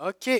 Ok. 0.00 0.30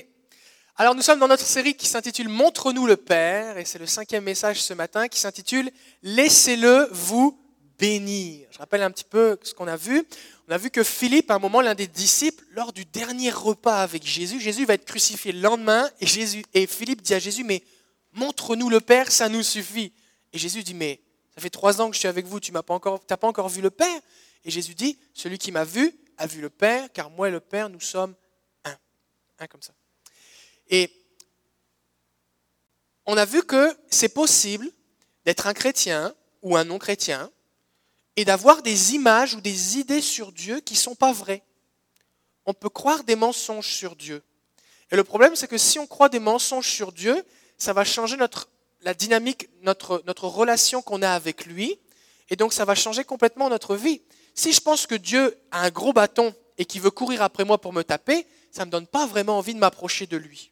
Alors 0.77 0.95
nous 0.95 1.01
sommes 1.01 1.19
dans 1.19 1.27
notre 1.27 1.45
série 1.45 1.73
qui 1.73 1.85
s'intitule 1.85 2.29
Montre-nous 2.29 2.87
le 2.87 2.95
Père, 2.95 3.57
et 3.57 3.65
c'est 3.65 3.77
le 3.77 3.87
cinquième 3.87 4.23
message 4.23 4.61
ce 4.61 4.73
matin 4.73 5.09
qui 5.09 5.19
s'intitule 5.19 5.69
Laissez-le 6.01 6.87
vous 6.93 7.37
bénir. 7.77 8.47
Je 8.51 8.57
rappelle 8.57 8.83
un 8.83 8.89
petit 8.89 9.03
peu 9.03 9.37
ce 9.43 9.53
qu'on 9.53 9.67
a 9.67 9.75
vu. 9.75 10.07
On 10.47 10.53
a 10.53 10.57
vu 10.57 10.69
que 10.69 10.81
Philippe, 10.81 11.29
à 11.29 11.35
un 11.35 11.39
moment, 11.39 11.59
l'un 11.59 11.75
des 11.75 11.87
disciples, 11.87 12.41
lors 12.51 12.71
du 12.71 12.85
dernier 12.85 13.31
repas 13.31 13.81
avec 13.81 14.05
Jésus, 14.05 14.39
Jésus 14.39 14.63
va 14.63 14.75
être 14.75 14.85
crucifié 14.85 15.33
le 15.33 15.41
lendemain, 15.41 15.89
et, 15.99 16.07
Jésus, 16.07 16.41
Philippe 16.69 17.01
dit 17.01 17.13
à 17.13 17.19
Jésus, 17.19 17.43
mais 17.43 17.61
montre-nous 18.13 18.69
le 18.69 18.79
Père, 18.79 19.11
ça 19.11 19.27
nous 19.27 19.43
suffit. 19.43 19.91
Et 20.31 20.37
Jésus 20.37 20.63
dit, 20.63 20.73
mais 20.73 21.01
ça 21.35 21.41
fait 21.41 21.49
trois 21.49 21.81
ans 21.81 21.89
que 21.89 21.95
je 21.95 21.99
suis 21.99 22.07
avec 22.07 22.25
vous, 22.25 22.39
tu 22.39 22.53
n'as 22.53 22.63
pas, 22.63 22.79
pas 22.79 23.27
encore 23.27 23.49
vu 23.49 23.61
le 23.61 23.71
Père? 23.71 23.99
Et 24.45 24.51
Jésus 24.51 24.73
dit, 24.73 24.97
celui 25.13 25.37
qui 25.37 25.51
m'a 25.51 25.65
vu 25.65 25.93
a 26.17 26.27
vu 26.27 26.39
le 26.39 26.49
Père, 26.49 26.87
car 26.93 27.09
moi 27.09 27.27
et 27.27 27.31
le 27.31 27.41
Père, 27.41 27.67
nous 27.67 27.81
sommes 27.81 28.15
Un 29.39 29.47
comme 29.47 29.61
ça. 29.61 29.73
Et 30.69 30.91
on 33.05 33.17
a 33.17 33.25
vu 33.25 33.43
que 33.43 33.75
c'est 33.89 34.09
possible 34.09 34.69
d'être 35.25 35.47
un 35.47 35.53
chrétien 35.53 36.13
ou 36.41 36.57
un 36.57 36.65
non-chrétien 36.65 37.31
et 38.15 38.25
d'avoir 38.25 38.61
des 38.61 38.93
images 38.93 39.33
ou 39.33 39.41
des 39.41 39.79
idées 39.79 40.01
sur 40.01 40.31
Dieu 40.31 40.59
qui 40.59 40.73
ne 40.73 40.79
sont 40.79 40.95
pas 40.95 41.13
vraies. 41.13 41.43
On 42.45 42.53
peut 42.53 42.69
croire 42.69 43.03
des 43.03 43.15
mensonges 43.15 43.73
sur 43.73 43.95
Dieu. 43.95 44.21
Et 44.91 44.95
le 44.95 45.03
problème, 45.03 45.35
c'est 45.35 45.47
que 45.47 45.57
si 45.57 45.79
on 45.79 45.87
croit 45.87 46.09
des 46.09 46.19
mensonges 46.19 46.67
sur 46.67 46.91
Dieu, 46.91 47.23
ça 47.57 47.73
va 47.73 47.85
changer 47.85 48.17
notre, 48.17 48.49
la 48.81 48.93
dynamique, 48.93 49.49
notre, 49.61 50.03
notre 50.05 50.27
relation 50.27 50.81
qu'on 50.81 51.01
a 51.01 51.11
avec 51.11 51.45
lui. 51.45 51.79
Et 52.29 52.35
donc, 52.35 52.53
ça 52.53 52.65
va 52.65 52.75
changer 52.75 53.03
complètement 53.05 53.49
notre 53.49 53.75
vie. 53.75 54.01
Si 54.35 54.51
je 54.51 54.61
pense 54.61 54.85
que 54.85 54.95
Dieu 54.95 55.37
a 55.51 55.61
un 55.61 55.69
gros 55.69 55.93
bâton 55.93 56.33
et 56.57 56.65
qu'il 56.65 56.81
veut 56.81 56.91
courir 56.91 57.21
après 57.21 57.45
moi 57.45 57.59
pour 57.59 57.71
me 57.71 57.83
taper, 57.83 58.27
ça 58.51 58.63
ne 58.63 58.67
me 58.67 58.71
donne 58.71 58.87
pas 58.87 59.05
vraiment 59.05 59.37
envie 59.37 59.53
de 59.53 59.59
m'approcher 59.59 60.07
de 60.07 60.17
lui. 60.17 60.51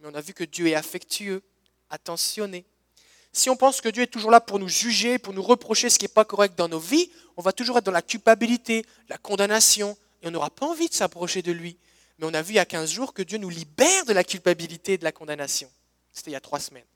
Mais 0.00 0.08
on 0.10 0.14
a 0.14 0.20
vu 0.20 0.34
que 0.34 0.44
Dieu 0.44 0.68
est 0.68 0.74
affectueux, 0.74 1.42
attentionné. 1.90 2.64
Si 3.32 3.50
on 3.50 3.56
pense 3.56 3.80
que 3.80 3.88
Dieu 3.88 4.02
est 4.02 4.08
toujours 4.08 4.30
là 4.30 4.40
pour 4.40 4.58
nous 4.58 4.68
juger, 4.68 5.18
pour 5.18 5.34
nous 5.34 5.42
reprocher 5.42 5.90
ce 5.90 5.98
qui 5.98 6.04
n'est 6.04 6.12
pas 6.12 6.24
correct 6.24 6.56
dans 6.56 6.68
nos 6.68 6.78
vies, 6.78 7.10
on 7.36 7.42
va 7.42 7.52
toujours 7.52 7.78
être 7.78 7.84
dans 7.84 7.92
la 7.92 8.02
culpabilité, 8.02 8.86
la 9.08 9.18
condamnation, 9.18 9.96
et 10.22 10.28
on 10.28 10.30
n'aura 10.30 10.50
pas 10.50 10.66
envie 10.66 10.88
de 10.88 10.94
s'approcher 10.94 11.42
de 11.42 11.52
lui. 11.52 11.76
Mais 12.18 12.26
on 12.26 12.34
a 12.34 12.40
vu 12.40 12.54
il 12.54 12.56
y 12.56 12.60
a 12.60 12.64
15 12.64 12.90
jours 12.90 13.12
que 13.12 13.22
Dieu 13.22 13.36
nous 13.38 13.50
libère 13.50 14.06
de 14.06 14.12
la 14.12 14.24
culpabilité 14.24 14.94
et 14.94 14.98
de 14.98 15.04
la 15.04 15.12
condamnation. 15.12 15.70
C'était 16.12 16.30
il 16.30 16.34
y 16.34 16.36
a 16.36 16.40
trois 16.40 16.60
semaines. 16.60 16.86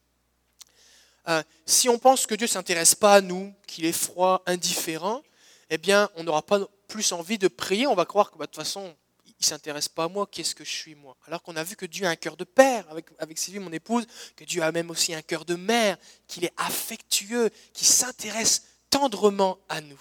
Euh, 1.29 1.43
si 1.67 1.89
on 1.89 1.99
pense 1.99 2.27
que 2.27 2.35
Dieu 2.35 2.47
ne 2.47 2.51
s'intéresse 2.51 2.95
pas 2.95 3.17
à 3.17 3.21
nous, 3.21 3.53
qu'il 3.67 3.85
est 3.85 3.93
froid, 3.93 4.43
indifférent, 4.47 5.23
eh 5.69 5.79
bien, 5.79 6.09
on 6.17 6.25
n'aura 6.25 6.43
pas 6.43 6.67
plus 6.89 7.13
envie 7.13 7.39
de 7.39 7.49
prier. 7.49 7.87
On 7.87 7.95
va 7.95 8.07
croire 8.07 8.31
que 8.31 8.39
bah, 8.39 8.47
de 8.47 8.51
toute 8.51 8.63
façon, 8.63 8.95
il 9.41 9.45
ne 9.45 9.49
s'intéresse 9.49 9.89
pas 9.89 10.05
à 10.05 10.09
moi, 10.09 10.29
qu'est-ce 10.31 10.55
que 10.55 10.65
je 10.65 10.71
suis 10.71 10.95
moi? 10.95 11.17
Alors 11.27 11.43
qu'on 11.43 11.57
a 11.57 11.65
vu 11.65 11.75
que 11.75 11.87
Dieu 11.87 12.05
a 12.05 12.11
un 12.11 12.17
cœur 12.17 12.37
de 12.37 12.45
père, 12.45 12.85
avec, 12.91 13.07
avec 13.19 13.39
Sylvie, 13.39 13.59
mon 13.59 13.73
épouse, 13.73 14.07
que 14.37 14.45
Dieu 14.45 14.63
a 14.63 14.71
même 14.71 14.91
aussi 14.91 15.15
un 15.15 15.23
cœur 15.23 15.47
de 15.47 15.55
mère, 15.55 15.97
qu'il 16.27 16.45
est 16.45 16.53
affectueux, 16.59 17.49
qu'il 17.73 17.87
s'intéresse 17.87 18.65
tendrement 18.91 19.59
à 19.71 19.81
nous. 19.81 20.01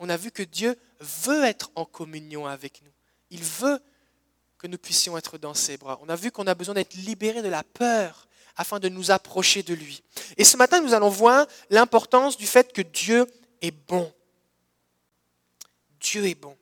On 0.00 0.08
a 0.08 0.16
vu 0.16 0.32
que 0.32 0.42
Dieu 0.42 0.76
veut 0.98 1.44
être 1.44 1.70
en 1.76 1.84
communion 1.84 2.46
avec 2.48 2.82
nous. 2.82 2.90
Il 3.30 3.44
veut 3.44 3.80
que 4.58 4.66
nous 4.66 4.78
puissions 4.78 5.16
être 5.16 5.38
dans 5.38 5.54
ses 5.54 5.76
bras. 5.76 6.00
On 6.02 6.08
a 6.08 6.16
vu 6.16 6.32
qu'on 6.32 6.48
a 6.48 6.54
besoin 6.56 6.74
d'être 6.74 6.94
libérés 6.94 7.42
de 7.42 7.48
la 7.48 7.62
peur 7.62 8.26
afin 8.56 8.80
de 8.80 8.88
nous 8.88 9.12
approcher 9.12 9.62
de 9.62 9.72
lui. 9.72 10.02
Et 10.36 10.44
ce 10.44 10.56
matin, 10.56 10.80
nous 10.80 10.94
allons 10.94 11.08
voir 11.08 11.46
l'importance 11.70 12.36
du 12.36 12.46
fait 12.46 12.72
que 12.72 12.82
Dieu 12.82 13.24
est 13.62 13.70
bon. 13.70 14.12
Dieu 16.00 16.26
est 16.26 16.34
bon. 16.34 16.56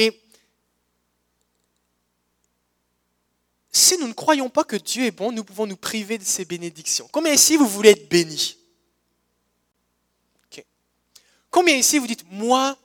Et 0.00 0.18
si 3.70 3.98
nous 3.98 4.08
ne 4.08 4.14
croyons 4.14 4.48
pas 4.48 4.64
que 4.64 4.76
Dieu 4.76 5.04
est 5.04 5.10
bon, 5.10 5.30
nous 5.30 5.44
pouvons 5.44 5.66
nous 5.66 5.76
priver 5.76 6.16
de 6.16 6.24
ses 6.24 6.46
bénédictions. 6.46 7.06
Combien 7.12 7.34
ici 7.34 7.58
vous 7.58 7.68
voulez 7.68 7.90
être 7.90 8.08
béni? 8.08 8.56
Combien 11.50 11.74
ici 11.74 11.98
vous 11.98 12.06
dites, 12.06 12.24
moi, 12.30 12.78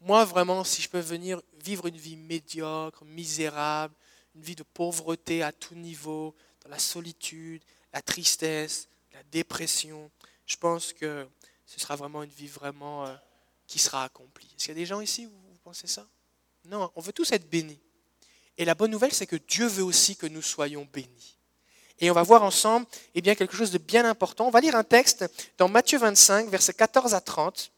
moi 0.00 0.24
vraiment, 0.24 0.62
si 0.62 0.80
je 0.80 0.88
peux 0.88 1.00
venir 1.00 1.42
vivre 1.62 1.86
une 1.86 1.96
vie 1.96 2.16
médiocre, 2.16 3.04
misérable, 3.04 3.92
une 4.36 4.42
vie 4.42 4.54
de 4.54 4.62
pauvreté 4.62 5.42
à 5.42 5.50
tout 5.50 5.74
niveau, 5.74 6.34
dans 6.62 6.70
la 6.70 6.78
solitude, 6.78 7.60
la 7.92 8.00
tristesse, 8.00 8.88
la 9.12 9.22
dépression, 9.24 10.10
je 10.46 10.56
pense 10.56 10.92
que 10.92 11.26
ce 11.66 11.80
sera 11.80 11.96
vraiment 11.96 12.22
une 12.22 12.30
vie 12.30 12.46
vraiment 12.46 13.04
euh, 13.04 13.14
qui 13.66 13.80
sera 13.80 14.04
accomplie. 14.04 14.46
Est-ce 14.46 14.66
qu'il 14.66 14.68
y 14.68 14.78
a 14.78 14.80
des 14.80 14.86
gens 14.86 15.00
ici, 15.00 15.28
pensez 15.66 15.88
ça? 15.88 16.06
Non, 16.66 16.92
on 16.94 17.00
veut 17.00 17.12
tous 17.12 17.32
être 17.32 17.50
bénis. 17.50 17.80
Et 18.56 18.64
la 18.64 18.76
bonne 18.76 18.92
nouvelle, 18.92 19.12
c'est 19.12 19.26
que 19.26 19.34
Dieu 19.34 19.66
veut 19.66 19.82
aussi 19.82 20.14
que 20.14 20.26
nous 20.26 20.40
soyons 20.40 20.86
bénis. 20.92 21.36
Et 21.98 22.08
on 22.08 22.14
va 22.14 22.22
voir 22.22 22.44
ensemble 22.44 22.86
eh 23.16 23.20
bien, 23.20 23.34
quelque 23.34 23.56
chose 23.56 23.72
de 23.72 23.78
bien 23.78 24.04
important. 24.04 24.46
On 24.46 24.50
va 24.50 24.60
lire 24.60 24.76
un 24.76 24.84
texte 24.84 25.24
dans 25.58 25.68
Matthieu 25.68 25.98
25, 25.98 26.48
versets 26.50 26.72
14 26.72 27.14
à 27.14 27.20
30. 27.20 27.72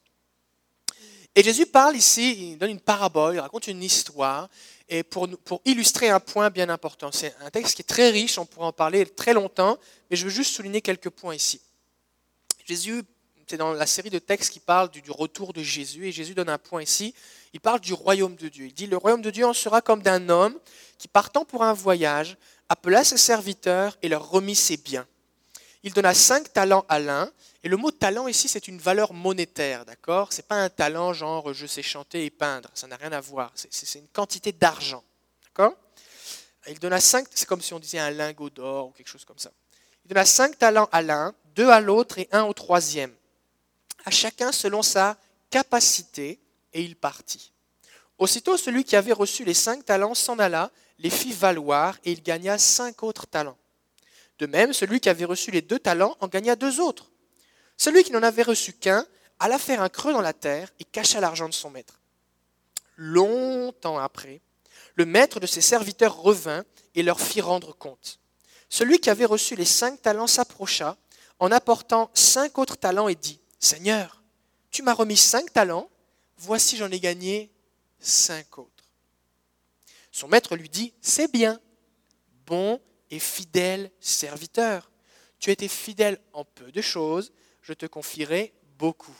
Et 1.34 1.42
Jésus 1.42 1.64
parle 1.64 1.96
ici, 1.96 2.50
il 2.50 2.58
donne 2.58 2.72
une 2.72 2.80
parabole, 2.80 3.36
il 3.36 3.40
raconte 3.40 3.68
une 3.68 3.82
histoire, 3.82 4.50
et 4.90 5.02
pour, 5.02 5.26
pour 5.38 5.62
illustrer 5.64 6.10
un 6.10 6.20
point 6.20 6.50
bien 6.50 6.68
important. 6.68 7.10
C'est 7.10 7.34
un 7.40 7.48
texte 7.48 7.76
qui 7.76 7.80
est 7.80 7.84
très 7.88 8.10
riche, 8.10 8.36
on 8.36 8.44
pourrait 8.44 8.66
en 8.66 8.72
parler 8.72 9.06
très 9.06 9.32
longtemps, 9.32 9.78
mais 10.10 10.16
je 10.18 10.24
veux 10.24 10.30
juste 10.30 10.54
souligner 10.54 10.82
quelques 10.82 11.10
points 11.10 11.34
ici. 11.34 11.62
Jésus, 12.66 13.02
c'est 13.48 13.56
dans 13.56 13.72
la 13.72 13.86
série 13.86 14.10
de 14.10 14.18
textes 14.18 14.52
qui 14.52 14.60
parle 14.60 14.90
du, 14.90 15.02
retour 15.10 15.52
de 15.52 15.62
Jésus, 15.62 16.06
et 16.06 16.12
Jésus 16.12 16.34
donne 16.34 16.50
un 16.50 16.58
point 16.58 16.82
ici. 16.82 17.14
Il 17.52 17.60
parle 17.60 17.80
du 17.80 17.94
royaume 17.94 18.36
de 18.36 18.48
Dieu. 18.48 18.66
Il 18.66 18.74
dit, 18.74 18.86
le 18.86 18.96
royaume 18.96 19.22
de 19.22 19.30
Dieu 19.30 19.46
en 19.46 19.54
sera 19.54 19.80
comme 19.80 20.02
d'un 20.02 20.28
homme 20.28 20.58
qui, 20.98 21.08
partant 21.08 21.44
pour 21.44 21.64
un 21.64 21.72
voyage, 21.72 22.36
appela 22.68 23.04
ses 23.04 23.16
serviteurs 23.16 23.96
et 24.02 24.08
leur 24.08 24.28
remit 24.30 24.54
ses 24.54 24.76
biens. 24.76 25.06
Il 25.82 25.92
donna 25.92 26.12
cinq 26.12 26.52
talents 26.52 26.84
à 26.88 26.98
l'un, 26.98 27.30
et 27.62 27.68
le 27.68 27.76
mot 27.76 27.90
talent 27.90 28.28
ici, 28.28 28.48
c'est 28.48 28.68
une 28.68 28.78
valeur 28.78 29.12
monétaire, 29.12 29.84
d'accord? 29.84 30.32
C'est 30.32 30.46
pas 30.46 30.56
un 30.56 30.68
talent 30.68 31.12
genre 31.12 31.54
je 31.54 31.66
sais 31.66 31.82
chanter 31.82 32.24
et 32.24 32.30
peindre, 32.30 32.68
ça 32.74 32.86
n'a 32.86 32.96
rien 32.96 33.12
à 33.12 33.20
voir. 33.20 33.52
C'est 33.54 33.98
une 33.98 34.08
quantité 34.08 34.52
d'argent, 34.52 35.02
d'accord? 35.44 35.74
Il 36.66 36.78
donna 36.78 37.00
cinq, 37.00 37.26
c'est 37.34 37.46
comme 37.46 37.62
si 37.62 37.72
on 37.72 37.78
disait 37.78 37.98
un 37.98 38.10
lingot 38.10 38.50
d'or 38.50 38.88
ou 38.88 38.90
quelque 38.90 39.08
chose 39.08 39.24
comme 39.24 39.38
ça. 39.38 39.50
Il 40.04 40.08
donna 40.08 40.26
cinq 40.26 40.58
talents 40.58 40.88
à 40.92 41.00
l'un, 41.00 41.34
deux 41.54 41.68
à 41.68 41.80
l'autre 41.80 42.18
et 42.18 42.28
un 42.32 42.42
au 42.44 42.52
troisième, 42.52 43.14
à 44.08 44.10
chacun 44.10 44.52
selon 44.52 44.82
sa 44.82 45.18
capacité, 45.50 46.40
et 46.72 46.82
il 46.82 46.96
partit. 46.96 47.52
Aussitôt, 48.16 48.56
celui 48.56 48.82
qui 48.82 48.96
avait 48.96 49.12
reçu 49.12 49.44
les 49.44 49.52
cinq 49.52 49.84
talents 49.84 50.14
s'en 50.14 50.38
alla, 50.38 50.70
les 50.98 51.10
fit 51.10 51.32
valoir, 51.32 51.98
et 52.06 52.12
il 52.12 52.22
gagna 52.22 52.56
cinq 52.56 53.02
autres 53.02 53.26
talents. 53.26 53.58
De 54.38 54.46
même, 54.46 54.72
celui 54.72 54.98
qui 54.98 55.10
avait 55.10 55.26
reçu 55.26 55.50
les 55.50 55.60
deux 55.60 55.78
talents 55.78 56.16
en 56.20 56.26
gagna 56.26 56.56
deux 56.56 56.80
autres. 56.80 57.10
Celui 57.76 58.02
qui 58.02 58.12
n'en 58.12 58.22
avait 58.22 58.42
reçu 58.42 58.72
qu'un 58.72 59.04
alla 59.38 59.58
faire 59.58 59.82
un 59.82 59.90
creux 59.90 60.14
dans 60.14 60.22
la 60.22 60.32
terre 60.32 60.70
et 60.80 60.84
cacha 60.84 61.20
l'argent 61.20 61.48
de 61.48 61.54
son 61.54 61.68
maître. 61.68 62.00
Longtemps 62.96 63.98
après, 63.98 64.40
le 64.94 65.04
maître 65.04 65.38
de 65.38 65.46
ses 65.46 65.60
serviteurs 65.60 66.16
revint 66.16 66.64
et 66.94 67.02
leur 67.02 67.20
fit 67.20 67.42
rendre 67.42 67.76
compte. 67.76 68.20
Celui 68.70 69.00
qui 69.00 69.10
avait 69.10 69.26
reçu 69.26 69.54
les 69.54 69.66
cinq 69.66 70.00
talents 70.00 70.26
s'approcha 70.26 70.96
en 71.40 71.52
apportant 71.52 72.10
cinq 72.14 72.56
autres 72.56 72.76
talents 72.76 73.08
et 73.08 73.14
dit, 73.14 73.38
Seigneur, 73.58 74.22
tu 74.70 74.82
m'as 74.82 74.94
remis 74.94 75.16
cinq 75.16 75.52
talents, 75.52 75.90
voici 76.36 76.76
j'en 76.76 76.90
ai 76.90 77.00
gagné 77.00 77.50
cinq 77.98 78.58
autres. 78.58 78.84
Son 80.12 80.28
maître 80.28 80.56
lui 80.56 80.68
dit, 80.68 80.92
C'est 81.00 81.30
bien, 81.30 81.60
bon 82.46 82.80
et 83.10 83.18
fidèle 83.18 83.90
serviteur. 84.00 84.90
Tu 85.38 85.50
as 85.50 85.52
été 85.52 85.68
fidèle 85.68 86.20
en 86.32 86.44
peu 86.44 86.72
de 86.72 86.80
choses, 86.80 87.32
je 87.62 87.72
te 87.72 87.86
confierai 87.86 88.52
beaucoup. 88.78 89.16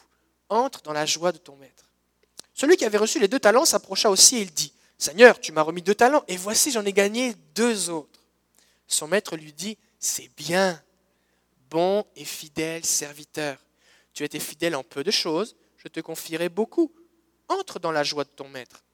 Entre 0.49 0.83
dans 0.83 0.93
la 0.93 1.07
joie 1.07 1.33
de 1.33 1.39
ton 1.39 1.57
maître. 1.57 1.91
Celui 2.55 2.77
qui 2.77 2.85
avait 2.85 2.99
reçu 2.99 3.21
les 3.21 3.29
deux 3.29 3.39
talents 3.39 3.65
s'approcha 3.65 4.11
aussi 4.11 4.37
et 4.37 4.43
il 4.43 4.53
dit, 4.53 4.73
Seigneur, 4.97 5.39
tu 5.39 5.53
m'as 5.53 5.63
remis 5.63 5.83
deux 5.83 5.95
talents, 5.95 6.25
et 6.27 6.37
voici 6.37 6.73
j'en 6.73 6.85
ai 6.85 6.93
gagné 6.93 7.35
deux 7.55 7.89
autres. 7.91 8.25
Son 8.89 9.07
maître 9.07 9.37
lui 9.37 9.53
dit, 9.53 9.79
C'est 10.01 10.31
bien, 10.37 10.83
bon 11.71 12.05
et 12.17 12.25
fidèle 12.25 12.85
serviteur. 12.85 13.59
Tu 14.13 14.25
été 14.25 14.41
fidèle 14.41 14.75
en 14.75 14.83
peu 14.83 15.05
de 15.05 15.11
choses, 15.11 15.57
je 15.77 15.89
te 15.89 16.01
confierai 16.01 16.49
beaucoup. 16.49 16.93
Entre 17.49 17.79
dans 17.79 17.93
la 17.93 18.05
joie 18.05 18.25
de 18.25 18.31
ton 18.31 18.49
maître. 18.49 18.85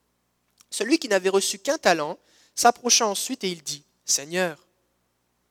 Celui 0.70 0.98
qui 0.98 1.08
n'avait 1.08 1.28
reçu 1.28 1.58
qu'un 1.58 1.78
talent 1.78 2.18
s'approcha 2.54 3.06
ensuite 3.06 3.42
et 3.42 3.50
il 3.50 3.62
dit, 3.62 3.84
Seigneur, 4.04 4.68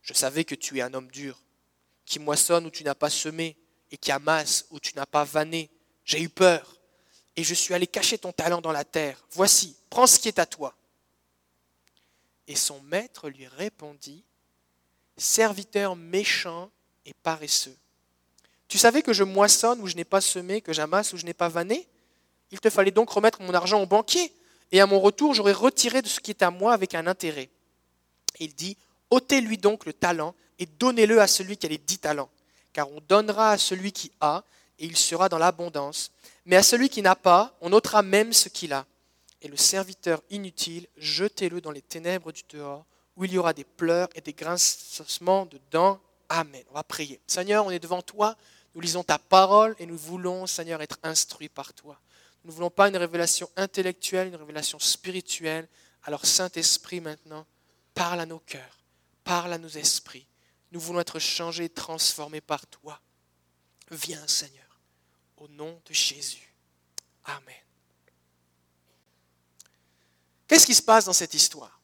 je 0.02 0.14
savais 0.14 0.46
que 0.46 0.56
tu 0.56 0.78
es 0.78 0.82
un 0.82 0.94
homme 0.94 1.12
dur, 1.12 1.38
qui 2.06 2.20
moissonne 2.20 2.66
où 2.66 2.70
tu 2.70 2.84
n'as 2.84 2.96
pas 2.96 3.10
semé, 3.10 3.58
et 3.94 3.98
qui 3.98 4.12
amasse 4.12 4.66
où 4.72 4.80
tu 4.80 4.96
n'as 4.96 5.06
pas 5.06 5.24
vanné. 5.24 5.70
J'ai 6.04 6.20
eu 6.20 6.28
peur 6.28 6.80
et 7.36 7.44
je 7.44 7.54
suis 7.54 7.76
allé 7.76 7.86
cacher 7.86 8.18
ton 8.18 8.32
talent 8.32 8.60
dans 8.60 8.72
la 8.72 8.84
terre. 8.84 9.24
Voici, 9.32 9.76
prends 9.90 10.08
ce 10.08 10.18
qui 10.18 10.28
est 10.28 10.40
à 10.40 10.48
toi. 10.48 10.76
Et 12.48 12.56
son 12.56 12.82
maître 12.82 13.30
lui 13.30 13.48
répondit, 13.48 14.26
Serviteur 15.16 15.96
méchant 15.96 16.72
et 17.06 17.14
paresseux, 17.14 17.78
tu 18.74 18.80
savais 18.80 19.04
que 19.04 19.14
je 19.14 19.24
moissonne 19.24 19.80
où 19.82 19.88
je 19.88 19.96
n'ai 19.96 20.04
pas 20.04 20.20
semé, 20.20 20.60
que 20.60 20.74
j'amasse 20.74 21.14
où 21.14 21.18
je 21.18 21.26
n'ai 21.26 21.36
pas 21.36 21.48
vanné? 21.48 21.88
Il 22.50 22.60
te 22.60 22.72
fallait 22.72 22.90
donc 22.90 23.08
remettre 23.12 23.40
mon 23.44 23.54
argent 23.54 23.80
au 23.80 23.86
banquier, 23.86 24.34
et 24.72 24.82
à 24.82 24.88
mon 24.88 25.00
retour, 25.00 25.36
j'aurai 25.36 25.52
retiré 25.54 26.02
de 26.02 26.08
ce 26.08 26.20
qui 26.20 26.32
est 26.32 26.42
à 26.42 26.50
moi 26.50 26.74
avec 26.74 26.96
un 26.96 27.06
intérêt. 27.06 27.52
Il 28.40 28.56
dit, 28.56 28.76
ôtez-lui 29.12 29.60
donc 29.60 29.86
le 29.86 29.94
talent 29.94 30.34
et 30.58 30.66
donnez-le 30.66 31.22
à 31.22 31.28
celui 31.28 31.56
qui 31.56 31.68
a 31.68 31.70
les 31.70 31.78
dix 31.78 32.00
talents, 32.00 32.32
car 32.74 32.90
on 32.90 33.00
donnera 33.08 33.52
à 33.52 33.60
celui 33.60 33.92
qui 33.92 34.12
a, 34.22 34.44
et 34.80 34.86
il 34.86 34.98
sera 34.98 35.30
dans 35.30 35.38
l'abondance. 35.38 36.12
Mais 36.48 36.56
à 36.56 36.64
celui 36.64 36.90
qui 36.90 37.04
n'a 37.04 37.16
pas, 37.16 37.56
on 37.62 37.74
ôtera 37.74 38.02
même 38.02 38.34
ce 38.34 38.50
qu'il 38.50 38.74
a. 38.74 38.88
Et 39.44 39.50
le 39.50 39.56
serviteur 39.56 40.20
inutile, 40.32 40.88
jetez-le 40.98 41.62
dans 41.62 41.70
les 41.70 41.84
ténèbres 41.84 42.32
du 42.32 42.42
dehors, 42.50 42.86
où 43.18 43.26
il 43.26 43.34
y 43.34 43.38
aura 43.38 43.54
des 43.54 43.66
pleurs 43.66 44.08
et 44.16 44.22
des 44.22 44.34
grincements 44.34 45.46
de 45.46 45.60
dents. 45.70 46.00
Amen. 46.28 46.64
On 46.72 46.74
va 46.74 46.84
prier. 46.84 47.20
Seigneur, 47.28 47.68
on 47.68 47.70
est 47.70 47.78
devant 47.78 48.02
toi, 48.02 48.36
nous 48.76 48.82
lisons 48.82 49.04
ta 49.04 49.20
parole 49.20 49.76
et 49.80 49.86
nous 49.86 49.98
voulons, 49.98 50.48
Seigneur, 50.48 50.82
être 50.82 50.98
instruits 51.04 51.50
par 51.50 51.74
toi. 51.74 52.00
Nous 52.44 52.52
ne 52.52 52.56
voulons 52.56 52.70
pas 52.70 52.90
une 52.90 52.98
révélation 52.98 53.50
intellectuelle, 53.56 54.28
une 54.28 54.36
révélation 54.36 54.80
spirituelle. 54.80 55.68
Alors 56.04 56.26
Saint-Esprit 56.26 57.00
maintenant, 57.00 57.46
parle 57.94 58.20
à 58.20 58.26
nos 58.26 58.40
cœurs, 58.40 58.80
parle 59.24 59.54
à 59.54 59.58
nos 59.58 59.70
esprits. 59.70 60.28
Nous 60.72 60.80
voulons 60.80 61.00
être 61.00 61.20
changés, 61.20 61.70
transformés 61.70 62.42
par 62.42 62.66
toi. 62.68 63.00
Viens 63.92 64.28
Seigneur, 64.28 64.80
au 65.38 65.48
nom 65.50 65.80
de 65.86 65.94
Jésus. 65.94 66.54
Amen. 67.26 67.56
Qu'est-ce 70.48 70.66
qui 70.66 70.76
se 70.76 70.82
passe 70.82 71.06
dans 71.06 71.14
cette 71.14 71.34
histoire? 71.34 71.80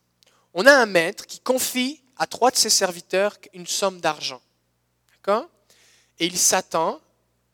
On 0.54 0.66
a 0.66 0.74
un 0.74 0.86
maître 0.88 1.26
qui 1.26 1.40
confie 1.40 2.02
à 2.18 2.28
trois 2.28 2.52
de 2.52 2.58
ses 2.58 2.70
serviteurs 2.70 3.38
une 3.54 3.68
somme 3.68 4.02
d'argent. 4.02 4.42
D'accord? 5.12 5.50
Et 6.20 6.26
il 6.26 6.38
s'attend 6.38 7.02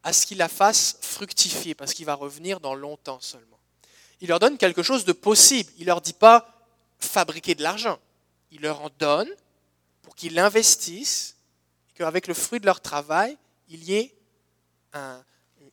à 0.04 0.14
ce 0.14 0.26
qu'il 0.26 0.38
la 0.38 0.50
fasse 0.50 0.98
fructifier, 1.02 1.76
parce 1.76 1.94
qu'il 1.94 2.06
va 2.06 2.14
revenir 2.14 2.60
dans 2.60 2.76
longtemps 2.76 3.20
seulement. 3.22 3.60
Il 4.22 4.30
leur 4.30 4.40
donne 4.40 4.58
quelque 4.58 4.84
chose 4.84 5.06
de 5.06 5.14
possible. 5.14 5.72
Il 5.78 5.82
ne 5.82 5.88
leur 5.88 6.02
dit 6.02 6.14
pas 6.14 6.48
fabriquer 7.00 7.56
de 7.56 7.64
l'argent. 7.64 8.00
Il 8.52 8.62
leur 8.62 8.82
en 8.82 8.90
donne 9.00 9.30
pour 10.02 10.16
qu'ils 10.16 10.34
l'investissent, 10.34 11.36
qu'avec 11.96 12.28
le 12.28 12.34
fruit 12.34 12.60
de 12.60 12.66
leur 12.66 12.82
travail, 12.82 13.38
il 13.68 13.84
y 13.84 13.96
ait 13.96 14.16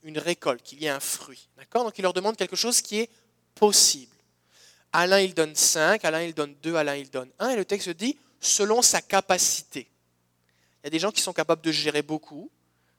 une 0.02 0.18
récolte, 0.18 0.62
qu'il 0.62 0.82
y 0.82 0.86
ait 0.86 0.90
un 0.90 1.00
fruit. 1.00 1.48
D'accord? 1.56 1.84
Donc 1.84 1.96
il 1.98 2.02
leur 2.02 2.12
demande 2.12 2.36
quelque 2.36 2.56
chose 2.56 2.80
qui 2.80 2.98
est 2.98 3.10
possible. 3.54 4.16
L'un, 4.94 5.20
il 5.20 5.34
donne 5.34 5.54
5, 5.54 6.04
à 6.04 6.10
l'un, 6.10 6.22
il 6.22 6.34
donne 6.34 6.54
2, 6.62 6.74
à 6.74 6.84
l'un, 6.84 6.96
il 6.96 7.10
donne 7.10 7.30
1. 7.38 7.50
Et 7.50 7.56
le 7.56 7.64
texte 7.64 7.90
dit 7.90 8.18
selon 8.40 8.82
sa 8.82 9.00
capacité. 9.00 9.88
Il 10.82 10.84
y 10.84 10.86
a 10.88 10.90
des 10.90 10.98
gens 10.98 11.12
qui 11.12 11.20
sont 11.20 11.32
capables 11.32 11.62
de 11.62 11.70
gérer 11.70 12.02
beaucoup, 12.02 12.50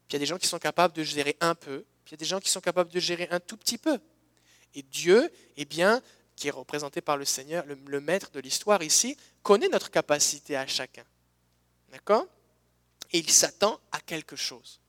il 0.09 0.13
y 0.13 0.15
a 0.17 0.19
des 0.19 0.25
gens 0.25 0.38
qui 0.38 0.47
sont 0.47 0.59
capables 0.59 0.94
de 0.94 1.03
gérer 1.03 1.35
un 1.39 1.55
peu, 1.55 1.85
puis 2.05 2.11
il 2.11 2.11
y 2.11 2.15
a 2.15 2.17
des 2.17 2.25
gens 2.25 2.39
qui 2.39 2.50
sont 2.50 2.61
capables 2.61 2.91
de 2.91 3.00
gérer 3.00 3.27
un 3.31 3.39
tout 3.39 3.57
petit 3.57 3.77
peu. 3.77 4.00
Et 4.75 4.83
Dieu, 4.83 5.31
eh 5.57 5.65
bien, 5.65 6.01
qui 6.35 6.47
est 6.47 6.51
représenté 6.51 7.01
par 7.01 7.17
le 7.17 7.25
Seigneur, 7.25 7.65
le, 7.65 8.01
maître 8.01 8.31
de 8.31 8.39
l'histoire 8.39 8.83
ici, 8.83 9.17
connaît 9.41 9.69
notre 9.69 9.91
capacité 9.91 10.55
à 10.55 10.67
chacun. 10.67 11.03
D'accord? 11.91 12.25
Et 13.11 13.19
il 13.19 13.29
s'attend 13.29 13.79
à 13.91 14.00
quelque 14.00 14.35
chose. 14.35 14.79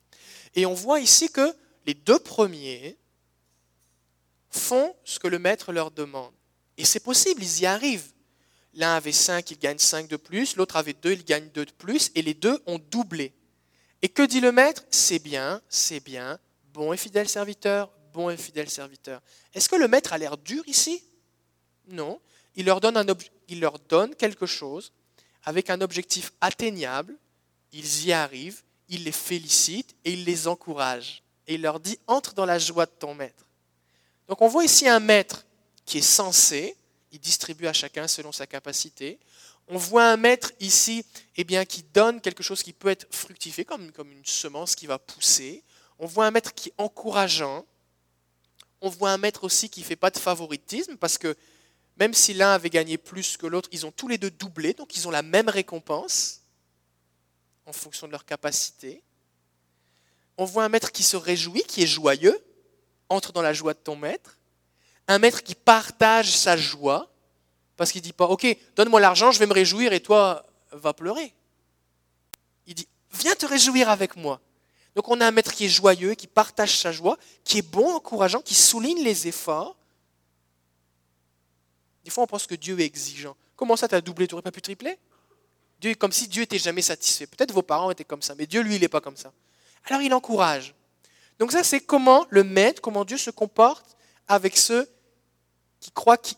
Et 0.54 0.66
on 0.66 0.74
voit 0.74 1.00
ici 1.00 1.30
que 1.30 1.54
les 1.86 1.94
deux 1.94 2.18
premiers 2.18 2.96
font 4.50 4.94
ce 5.04 5.18
que 5.18 5.28
le 5.28 5.38
maître 5.38 5.72
leur 5.72 5.90
demande. 5.90 6.32
Et 6.76 6.84
c'est 6.84 7.00
possible, 7.00 7.42
ils 7.42 7.60
y 7.60 7.66
arrivent. 7.66 8.12
L'un 8.74 8.96
avait 8.96 9.12
cinq, 9.12 9.50
il 9.50 9.58
gagne 9.58 9.78
cinq 9.78 10.08
de 10.08 10.16
plus, 10.16 10.56
l'autre 10.56 10.76
avait 10.76 10.94
deux, 10.94 11.12
il 11.12 11.24
gagne 11.24 11.48
deux 11.50 11.66
de 11.66 11.72
plus, 11.72 12.10
et 12.14 12.22
les 12.22 12.34
deux 12.34 12.60
ont 12.66 12.78
doublé. 12.78 13.32
Et 14.04 14.10
que 14.10 14.22
dit 14.22 14.40
le 14.40 14.52
maître? 14.52 14.84
C'est 14.90 15.18
bien, 15.18 15.62
c'est 15.70 16.00
bien, 16.00 16.38
bon 16.74 16.92
et 16.92 16.96
fidèle 16.98 17.26
serviteur, 17.26 17.90
bon 18.12 18.28
et 18.28 18.36
fidèle 18.36 18.68
serviteur. 18.68 19.22
Est-ce 19.54 19.66
que 19.66 19.76
le 19.76 19.88
maître 19.88 20.12
a 20.12 20.18
l'air 20.18 20.36
dur 20.36 20.62
ici? 20.66 21.02
Non. 21.88 22.20
Il 22.54 22.66
leur, 22.66 22.80
donne 22.82 24.14
quelque 24.14 24.44
chose 24.44 24.92
avec 25.42 25.70
un 25.70 25.80
objectif 25.80 26.32
atteignable, 26.42 27.16
ils 27.72 28.04
y 28.04 28.12
arrivent, 28.12 28.60
il 28.90 29.04
les 29.04 29.10
félicite 29.10 29.96
et 30.04 30.12
il 30.12 30.26
les 30.26 30.48
encourage. 30.48 31.22
Et 31.46 31.54
il 31.54 31.62
leur 31.62 31.80
dit, 31.80 31.98
entre 32.06 32.34
dans 32.34 32.44
la 32.44 32.58
joie 32.58 32.84
de 32.84 32.92
ton 32.98 33.14
maître. 33.14 33.46
Donc 34.28 34.42
on 34.42 34.48
voit 34.48 34.66
ici 34.66 34.86
un 34.86 35.00
maître 35.00 35.46
qui 35.86 35.96
est 35.96 36.02
censé, 36.02 36.76
il 37.10 37.20
distribue 37.20 37.68
à 37.68 37.72
chacun 37.72 38.06
selon 38.06 38.32
sa 38.32 38.46
capacité. 38.46 39.18
On 39.68 39.78
voit 39.78 40.10
un 40.10 40.16
maître 40.16 40.52
ici 40.60 41.04
eh 41.36 41.44
bien, 41.44 41.64
qui 41.64 41.82
donne 41.82 42.20
quelque 42.20 42.42
chose 42.42 42.62
qui 42.62 42.72
peut 42.72 42.88
être 42.88 43.06
fructifié, 43.10 43.64
comme, 43.64 43.92
comme 43.92 44.12
une 44.12 44.24
semence 44.24 44.74
qui 44.74 44.86
va 44.86 44.98
pousser. 44.98 45.64
On 45.98 46.06
voit 46.06 46.26
un 46.26 46.30
maître 46.30 46.54
qui 46.54 46.68
est 46.68 46.74
encourageant. 46.78 47.64
On 48.80 48.90
voit 48.90 49.10
un 49.10 49.18
maître 49.18 49.44
aussi 49.44 49.70
qui 49.70 49.80
ne 49.80 49.86
fait 49.86 49.96
pas 49.96 50.10
de 50.10 50.18
favoritisme, 50.18 50.96
parce 50.96 51.16
que 51.16 51.34
même 51.96 52.12
si 52.12 52.34
l'un 52.34 52.52
avait 52.52 52.70
gagné 52.70 52.98
plus 52.98 53.36
que 53.36 53.46
l'autre, 53.46 53.68
ils 53.72 53.86
ont 53.86 53.92
tous 53.92 54.08
les 54.08 54.18
deux 54.18 54.30
doublé, 54.30 54.74
donc 54.74 54.96
ils 54.96 55.08
ont 55.08 55.10
la 55.10 55.22
même 55.22 55.48
récompense 55.48 56.42
en 57.66 57.72
fonction 57.72 58.06
de 58.06 58.12
leur 58.12 58.24
capacité. 58.24 59.02
On 60.36 60.44
voit 60.44 60.64
un 60.64 60.68
maître 60.68 60.92
qui 60.92 61.04
se 61.04 61.16
réjouit, 61.16 61.62
qui 61.62 61.82
est 61.82 61.86
joyeux, 61.86 62.38
entre 63.08 63.32
dans 63.32 63.42
la 63.42 63.52
joie 63.52 63.74
de 63.74 63.78
ton 63.78 63.96
maître. 63.96 64.38
Un 65.06 65.18
maître 65.18 65.42
qui 65.42 65.54
partage 65.54 66.36
sa 66.36 66.56
joie, 66.56 67.13
parce 67.76 67.92
qu'il 67.92 68.00
ne 68.00 68.04
dit 68.04 68.12
pas, 68.12 68.26
OK, 68.26 68.46
donne-moi 68.76 69.00
l'argent, 69.00 69.32
je 69.32 69.38
vais 69.38 69.46
me 69.46 69.52
réjouir 69.52 69.92
et 69.92 70.00
toi, 70.00 70.44
va 70.72 70.92
pleurer. 70.92 71.34
Il 72.66 72.74
dit, 72.74 72.88
viens 73.12 73.34
te 73.34 73.46
réjouir 73.46 73.88
avec 73.88 74.16
moi. 74.16 74.40
Donc 74.94 75.08
on 75.08 75.20
a 75.20 75.26
un 75.26 75.30
maître 75.30 75.52
qui 75.52 75.64
est 75.64 75.68
joyeux, 75.68 76.14
qui 76.14 76.26
partage 76.26 76.78
sa 76.78 76.92
joie, 76.92 77.18
qui 77.42 77.58
est 77.58 77.62
bon, 77.62 77.94
encourageant, 77.94 78.40
qui 78.40 78.54
souligne 78.54 79.02
les 79.02 79.26
efforts. 79.26 79.76
Des 82.04 82.10
fois, 82.10 82.24
on 82.24 82.26
pense 82.26 82.46
que 82.46 82.54
Dieu 82.54 82.78
est 82.78 82.84
exigeant. 82.84 83.36
Comment 83.56 83.76
ça, 83.76 83.88
tu 83.88 83.94
as 83.94 84.00
doublé, 84.00 84.26
tu 84.28 84.34
n'aurais 84.34 84.42
pas 84.42 84.52
pu 84.52 84.62
tripler? 84.62 84.98
Dieu 85.80 85.90
est 85.90 85.94
comme 85.96 86.12
si 86.12 86.28
Dieu 86.28 86.42
était 86.42 86.58
jamais 86.58 86.82
satisfait. 86.82 87.26
Peut-être 87.26 87.52
vos 87.52 87.62
parents 87.62 87.90
étaient 87.90 88.04
comme 88.04 88.22
ça, 88.22 88.34
mais 88.34 88.46
Dieu, 88.46 88.60
lui, 88.60 88.76
il 88.76 88.80
n'est 88.80 88.88
pas 88.88 89.00
comme 89.00 89.16
ça. 89.16 89.32
Alors 89.86 90.00
il 90.00 90.14
encourage. 90.14 90.74
Donc 91.38 91.52
ça, 91.52 91.64
c'est 91.64 91.80
comment 91.80 92.26
le 92.30 92.44
maître, 92.44 92.80
comment 92.80 93.04
Dieu 93.04 93.18
se 93.18 93.30
comporte 93.30 93.96
avec 94.28 94.56
ceux 94.56 94.88
qui 95.80 95.90
croient 95.90 96.16
qu'il 96.16 96.36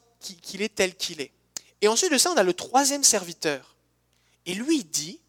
est 0.62 0.74
tel 0.74 0.96
qu'il 0.96 1.20
est. 1.20 1.32
Et 1.80 1.88
ensuite 1.88 2.12
de 2.12 2.18
ça, 2.18 2.30
on 2.30 2.36
a 2.36 2.42
le 2.42 2.54
troisième 2.54 3.04
serviteur. 3.04 3.76
Et 4.46 4.54
lui, 4.54 4.84
dit, 4.84 5.20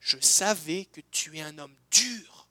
je 0.00 0.18
savais 0.20 0.86
que 0.86 1.00
tu 1.10 1.36
es 1.38 1.42
un 1.42 1.58
homme 1.58 1.74
dur, 1.90 2.48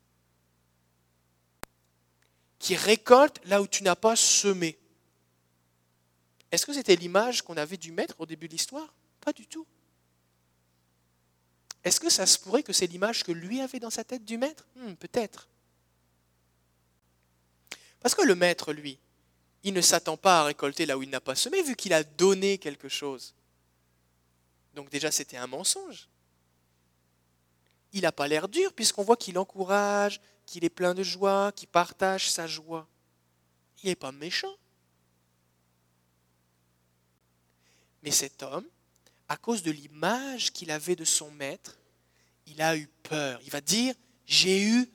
qui 2.59 2.75
récolte 2.75 3.39
là 3.45 3.61
où 3.61 3.67
tu 3.67 3.83
n'as 3.83 3.95
pas 3.95 4.15
semé. 4.15 4.77
Est-ce 6.51 6.65
que 6.65 6.73
c'était 6.73 6.95
l'image 6.95 7.41
qu'on 7.41 7.57
avait 7.57 7.77
du 7.77 7.91
maître 7.91 8.15
au 8.19 8.25
début 8.25 8.47
de 8.47 8.53
l'histoire? 8.53 8.93
Pas 9.21 9.33
du 9.33 9.47
tout. 9.47 9.65
Est-ce 11.83 11.99
que 11.99 12.09
ça 12.09 12.25
se 12.25 12.39
pourrait 12.39 12.63
que 12.63 12.71
c'est 12.71 12.87
l'image 12.87 13.23
que 13.23 13.31
lui 13.31 13.59
avait 13.59 13.79
dans 13.79 13.89
sa 13.89 14.03
tête 14.03 14.23
du 14.23 14.37
maître? 14.37 14.65
Hmm, 14.75 14.93
Peut-être. 14.93 15.49
Parce 17.99 18.15
que 18.15 18.21
le 18.21 18.35
maître, 18.35 18.71
lui, 18.73 18.99
il 19.63 19.73
ne 19.73 19.81
s'attend 19.81 20.17
pas 20.17 20.41
à 20.41 20.43
récolter 20.43 20.85
là 20.85 20.97
où 20.97 21.03
il 21.03 21.09
n'a 21.09 21.21
pas 21.21 21.35
semé, 21.35 21.61
vu 21.63 21.75
qu'il 21.75 21.93
a 21.93 22.03
donné 22.03 22.57
quelque 22.57 22.89
chose. 22.89 23.33
Donc 24.73 24.89
déjà, 24.89 25.11
c'était 25.11 25.37
un 25.37 25.47
mensonge. 25.47 26.09
Il 27.93 28.01
n'a 28.01 28.11
pas 28.11 28.27
l'air 28.27 28.49
dur, 28.49 28.73
puisqu'on 28.73 29.03
voit 29.03 29.17
qu'il 29.17 29.37
encourage, 29.37 30.19
qu'il 30.45 30.65
est 30.65 30.69
plein 30.69 30.93
de 30.93 31.03
joie, 31.03 31.51
qu'il 31.53 31.67
partage 31.67 32.29
sa 32.29 32.47
joie. 32.47 32.87
Il 33.83 33.89
n'est 33.89 33.95
pas 33.95 34.11
méchant. 34.11 34.55
Mais 38.01 38.11
cet 38.11 38.43
homme, 38.43 38.67
à 39.29 39.37
cause 39.37 39.63
de 39.63 39.71
l'image 39.71 40.51
qu'il 40.51 40.71
avait 40.71 40.95
de 40.95 41.05
son 41.05 41.31
maître, 41.31 41.77
il 42.47 42.61
a 42.61 42.75
eu 42.75 42.87
peur. 43.03 43.39
Il 43.43 43.51
va 43.51 43.61
dire, 43.61 43.95
j'ai 44.25 44.61
eu 44.61 44.91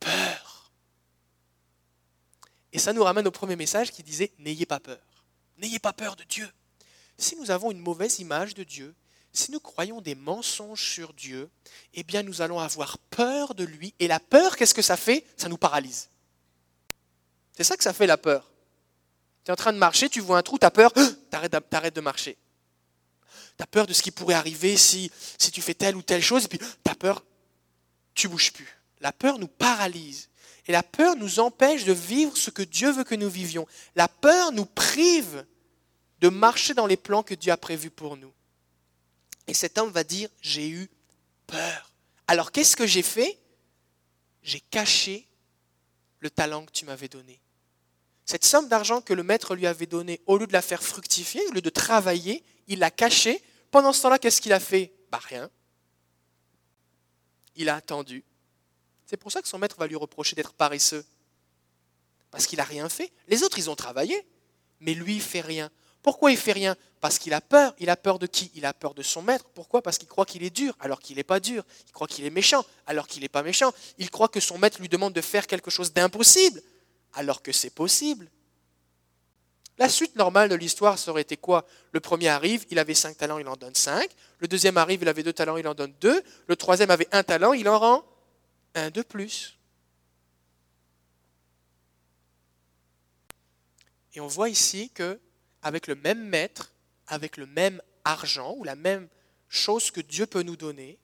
peur. 0.00 0.45
Et 2.76 2.78
ça 2.78 2.92
nous 2.92 3.02
ramène 3.02 3.26
au 3.26 3.30
premier 3.30 3.56
message 3.56 3.90
qui 3.90 4.02
disait, 4.02 4.32
n'ayez 4.38 4.66
pas 4.66 4.80
peur. 4.80 5.00
N'ayez 5.56 5.78
pas 5.78 5.94
peur 5.94 6.14
de 6.14 6.24
Dieu. 6.24 6.46
Si 7.16 7.34
nous 7.36 7.50
avons 7.50 7.70
une 7.70 7.78
mauvaise 7.78 8.18
image 8.18 8.52
de 8.52 8.64
Dieu, 8.64 8.94
si 9.32 9.50
nous 9.50 9.60
croyons 9.60 10.02
des 10.02 10.14
mensonges 10.14 10.82
sur 10.82 11.14
Dieu, 11.14 11.48
eh 11.94 12.02
bien 12.02 12.22
nous 12.22 12.42
allons 12.42 12.60
avoir 12.60 12.98
peur 12.98 13.54
de 13.54 13.64
lui. 13.64 13.94
Et 13.98 14.08
la 14.08 14.20
peur, 14.20 14.56
qu'est-ce 14.56 14.74
que 14.74 14.82
ça 14.82 14.98
fait? 14.98 15.24
Ça 15.38 15.48
nous 15.48 15.56
paralyse. 15.56 16.10
C'est 17.56 17.64
ça 17.64 17.78
que 17.78 17.82
ça 17.82 17.94
fait 17.94 18.06
la 18.06 18.18
peur. 18.18 18.52
Tu 19.46 19.50
es 19.50 19.52
en 19.52 19.56
train 19.56 19.72
de 19.72 19.78
marcher, 19.78 20.10
tu 20.10 20.20
vois 20.20 20.36
un 20.36 20.42
trou, 20.42 20.58
tu 20.58 20.66
as 20.66 20.70
peur, 20.70 20.92
t'arrêtes 21.30 21.96
de 21.96 22.00
marcher 22.02 22.36
tu 23.56 23.62
as 23.62 23.66
peur 23.66 23.86
de 23.86 23.94
ce 23.94 24.02
qui 24.02 24.10
pourrait 24.10 24.34
arriver 24.34 24.76
si, 24.76 25.10
si 25.38 25.50
tu 25.50 25.62
fais 25.62 25.72
telle 25.72 25.96
ou 25.96 26.02
telle 26.02 26.22
chose, 26.22 26.44
et 26.44 26.48
puis 26.48 26.58
tu 26.84 26.90
as 26.90 26.94
peur, 26.94 27.24
tu 28.12 28.28
bouges 28.28 28.52
plus. 28.52 28.68
La 29.00 29.12
peur 29.12 29.38
nous 29.38 29.48
paralyse. 29.48 30.28
Et 30.66 30.72
la 30.72 30.82
peur 30.82 31.16
nous 31.16 31.38
empêche 31.38 31.84
de 31.84 31.92
vivre 31.92 32.36
ce 32.36 32.50
que 32.50 32.62
Dieu 32.62 32.90
veut 32.90 33.04
que 33.04 33.14
nous 33.14 33.30
vivions. 33.30 33.66
La 33.94 34.08
peur 34.08 34.52
nous 34.52 34.66
prive 34.66 35.46
de 36.20 36.28
marcher 36.28 36.74
dans 36.74 36.86
les 36.86 36.96
plans 36.96 37.22
que 37.22 37.34
Dieu 37.34 37.52
a 37.52 37.56
prévus 37.56 37.90
pour 37.90 38.16
nous. 38.16 38.32
Et 39.46 39.54
cet 39.54 39.78
homme 39.78 39.90
va 39.90 40.02
dire, 40.02 40.28
j'ai 40.40 40.68
eu 40.68 40.90
peur. 41.46 41.92
Alors 42.26 42.50
qu'est-ce 42.50 42.76
que 42.76 42.86
j'ai 42.86 43.02
fait? 43.02 43.38
J'ai 44.42 44.60
caché 44.60 45.28
le 46.18 46.30
talent 46.30 46.64
que 46.64 46.72
tu 46.72 46.84
m'avais 46.84 47.08
donné. 47.08 47.40
Cette 48.24 48.44
somme 48.44 48.68
d'argent 48.68 49.00
que 49.00 49.12
le 49.12 49.22
maître 49.22 49.54
lui 49.54 49.68
avait 49.68 49.86
donnée, 49.86 50.20
au 50.26 50.36
lieu 50.36 50.48
de 50.48 50.52
la 50.52 50.62
faire 50.62 50.82
fructifier, 50.82 51.46
au 51.46 51.52
lieu 51.52 51.60
de 51.60 51.70
travailler, 51.70 52.42
il 52.66 52.80
l'a 52.80 52.90
cachée. 52.90 53.40
Pendant 53.70 53.92
ce 53.92 54.02
temps-là, 54.02 54.18
qu'est-ce 54.18 54.40
qu'il 54.40 54.52
a 54.52 54.58
fait? 54.58 54.92
Bah 55.12 55.20
rien. 55.22 55.48
Il 57.54 57.68
a 57.68 57.76
attendu. 57.76 58.24
C'est 59.06 59.16
pour 59.16 59.32
ça 59.32 59.40
que 59.40 59.48
son 59.48 59.58
maître 59.58 59.76
va 59.78 59.86
lui 59.86 59.96
reprocher 59.96 60.34
d'être 60.36 60.52
paresseux. 60.52 61.04
Parce 62.30 62.46
qu'il 62.46 62.58
n'a 62.58 62.64
rien 62.64 62.88
fait. 62.88 63.12
Les 63.28 63.42
autres, 63.42 63.58
ils 63.58 63.70
ont 63.70 63.76
travaillé, 63.76 64.26
mais 64.80 64.94
lui, 64.94 65.14
il 65.16 65.22
fait 65.22 65.40
rien. 65.40 65.70
Pourquoi 66.02 66.30
il 66.30 66.36
fait 66.36 66.52
rien? 66.52 66.76
Parce 67.00 67.18
qu'il 67.18 67.32
a 67.34 67.40
peur. 67.40 67.74
Il 67.78 67.90
a 67.90 67.96
peur 67.96 68.18
de 68.18 68.26
qui? 68.26 68.50
Il 68.54 68.64
a 68.64 68.72
peur 68.72 68.94
de 68.94 69.02
son 69.02 69.22
maître. 69.22 69.44
Pourquoi? 69.54 69.82
Parce 69.82 69.98
qu'il 69.98 70.08
croit 70.08 70.26
qu'il 70.26 70.42
est 70.42 70.50
dur 70.50 70.76
alors 70.80 71.00
qu'il 71.00 71.16
n'est 71.16 71.24
pas 71.24 71.40
dur. 71.40 71.64
Il 71.86 71.92
croit 71.92 72.06
qu'il 72.06 72.24
est 72.24 72.30
méchant 72.30 72.64
alors 72.86 73.06
qu'il 73.06 73.22
n'est 73.22 73.28
pas 73.28 73.42
méchant. 73.42 73.72
Il 73.98 74.10
croit 74.10 74.28
que 74.28 74.40
son 74.40 74.58
maître 74.58 74.80
lui 74.80 74.88
demande 74.88 75.12
de 75.12 75.20
faire 75.20 75.46
quelque 75.46 75.70
chose 75.70 75.92
d'impossible 75.92 76.62
alors 77.14 77.42
que 77.42 77.52
c'est 77.52 77.70
possible. 77.70 78.30
La 79.78 79.88
suite 79.88 80.16
normale 80.16 80.48
de 80.48 80.54
l'histoire, 80.54 80.98
ça 80.98 81.10
aurait 81.10 81.22
été 81.22 81.36
quoi? 81.36 81.66
Le 81.92 82.00
premier 82.00 82.28
arrive, 82.28 82.64
il 82.70 82.78
avait 82.78 82.94
cinq 82.94 83.18
talents, 83.18 83.38
il 83.38 83.48
en 83.48 83.56
donne 83.56 83.74
cinq. 83.74 84.08
Le 84.38 84.48
deuxième 84.48 84.78
arrive, 84.78 85.02
il 85.02 85.08
avait 85.08 85.22
deux 85.22 85.32
talents, 85.32 85.56
il 85.56 85.68
en 85.68 85.74
donne 85.74 85.92
deux. 86.00 86.22
Le 86.46 86.56
troisième 86.56 86.90
avait 86.90 87.08
un 87.12 87.22
talent, 87.22 87.52
il 87.52 87.68
en 87.68 87.78
rend 87.78 88.04
un 88.76 88.90
de 88.90 89.02
plus. 89.02 89.58
Et 94.14 94.20
on 94.20 94.26
voit 94.26 94.48
ici 94.48 94.90
que 94.90 95.20
avec 95.62 95.86
le 95.86 95.94
même 95.94 96.26
maître, 96.28 96.72
avec 97.06 97.36
le 97.36 97.46
même 97.46 97.82
argent 98.04 98.54
ou 98.56 98.64
la 98.64 98.76
même 98.76 99.08
chose 99.48 99.90
que 99.90 100.00
Dieu 100.00 100.26
peut 100.26 100.42
nous 100.42 100.56
donner, 100.56 100.98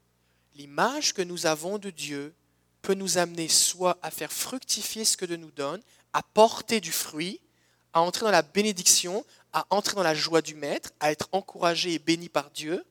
l'image 0.55 1.13
que 1.13 1.23
nous 1.23 1.47
avons 1.47 1.79
de 1.79 1.91
Dieu 1.91 2.35
peut 2.81 2.95
nous 2.95 3.19
amener 3.19 3.49
soit 3.49 3.99
à 4.03 4.11
faire 4.11 4.33
fructifier 4.33 5.05
ce 5.05 5.17
que 5.17 5.25
Dieu 5.25 5.37
nous 5.37 5.51
donne, 5.51 5.83
à 6.13 6.23
porter 6.23 6.81
du 6.81 6.93
fruit, 6.93 7.41
à 7.93 8.01
entrer 8.01 8.25
dans 8.25 8.33
la 8.33 8.43
bénédiction, 8.43 9.25
à 9.53 9.67
entrer 9.71 9.95
dans 9.95 10.03
la 10.03 10.15
joie 10.15 10.43
du 10.43 10.55
maître, 10.55 10.91
à 11.01 11.13
être 11.13 11.29
encouragé 11.33 11.95
et 11.95 11.99
béni 11.99 12.29
par 12.29 12.51
Dieu, 12.51 12.85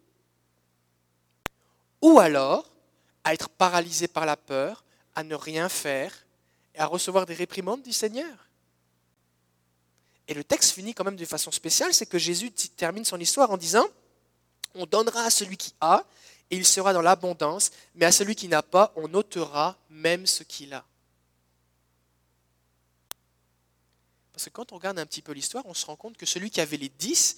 ou 2.01 2.19
alors 2.19 2.69
à 3.23 3.33
être 3.33 3.49
paralysé 3.49 4.07
par 4.07 4.25
la 4.25 4.37
peur, 4.37 4.83
à 5.15 5.23
ne 5.23 5.35
rien 5.35 5.69
faire 5.69 6.25
et 6.75 6.79
à 6.79 6.85
recevoir 6.85 7.25
des 7.25 7.33
réprimandes 7.33 7.83
du 7.83 7.93
Seigneur. 7.93 8.49
Et 10.27 10.33
le 10.33 10.43
texte 10.43 10.71
finit 10.71 10.93
quand 10.93 11.03
même 11.03 11.15
de 11.15 11.25
façon 11.25 11.51
spéciale, 11.51 11.93
c'est 11.93 12.05
que 12.05 12.17
Jésus 12.17 12.51
termine 12.51 13.05
son 13.05 13.19
histoire 13.19 13.51
en 13.51 13.57
disant, 13.57 13.85
on 14.75 14.85
donnera 14.85 15.23
à 15.23 15.29
celui 15.29 15.57
qui 15.57 15.73
a, 15.81 16.05
et 16.49 16.57
il 16.57 16.65
sera 16.65 16.93
dans 16.93 17.01
l'abondance, 17.01 17.71
mais 17.95 18.05
à 18.05 18.11
celui 18.11 18.35
qui 18.35 18.47
n'a 18.47 18.61
pas, 18.61 18.93
on 18.95 19.13
ôtera 19.13 19.77
même 19.89 20.25
ce 20.25 20.43
qu'il 20.43 20.73
a. 20.73 20.85
Parce 24.33 24.45
que 24.45 24.49
quand 24.49 24.71
on 24.71 24.75
regarde 24.75 24.99
un 24.99 25.05
petit 25.05 25.21
peu 25.21 25.33
l'histoire, 25.33 25.65
on 25.65 25.73
se 25.73 25.85
rend 25.85 25.95
compte 25.95 26.17
que 26.17 26.25
celui 26.25 26.49
qui 26.49 26.61
avait 26.61 26.77
les 26.77 26.89
dix, 26.89 27.37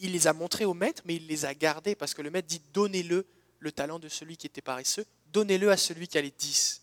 il 0.00 0.12
les 0.12 0.26
a 0.26 0.32
montrés 0.32 0.64
au 0.64 0.74
maître, 0.74 1.02
mais 1.04 1.16
il 1.16 1.26
les 1.26 1.44
a 1.44 1.54
gardés, 1.54 1.94
parce 1.94 2.14
que 2.14 2.22
le 2.22 2.30
maître 2.30 2.48
dit, 2.48 2.60
donnez-le 2.72 3.26
le 3.62 3.70
talent 3.70 3.98
de 3.98 4.08
celui 4.08 4.36
qui 4.36 4.46
était 4.46 4.60
paresseux, 4.60 5.06
donnez-le 5.26 5.70
à 5.70 5.76
celui 5.76 6.08
qui 6.08 6.18
a 6.18 6.20
les 6.20 6.32
dix. 6.32 6.82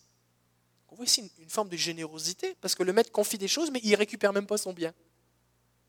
On 0.89 0.95
voit 0.95 1.05
ici 1.05 1.29
une, 1.39 1.49
forme 1.49 1.69
de 1.69 1.77
générosité, 1.77 2.55
parce 2.61 2.73
que 2.73 2.83
le 2.83 2.93
maître 2.93 3.11
confie 3.11 3.37
des 3.37 3.47
choses, 3.47 3.69
mais 3.69 3.81
il 3.83 3.95
récupère 3.95 4.33
même 4.33 4.47
pas 4.47 4.57
son 4.57 4.73
bien. 4.73 4.93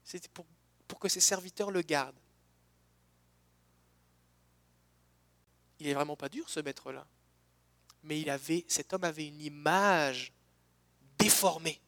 C'est 0.05 0.29
pour, 0.29 0.47
que 0.99 1.09
ses 1.09 1.21
serviteurs 1.21 1.71
le 1.71 1.81
gardent. 1.81 2.19
Il 5.79 5.87
n'est 5.87 5.95
vraiment 5.95 6.17
pas 6.17 6.29
dur, 6.29 6.51
ce 6.51 6.61
maître-là. 6.61 7.07
Mais 8.03 8.21
il 8.21 8.29
avait, 8.29 8.65
cet 8.69 8.93
homme 8.93 9.05
avait 9.05 9.29
une 9.29 9.41
image 9.41 10.33
déformée. 11.19 11.81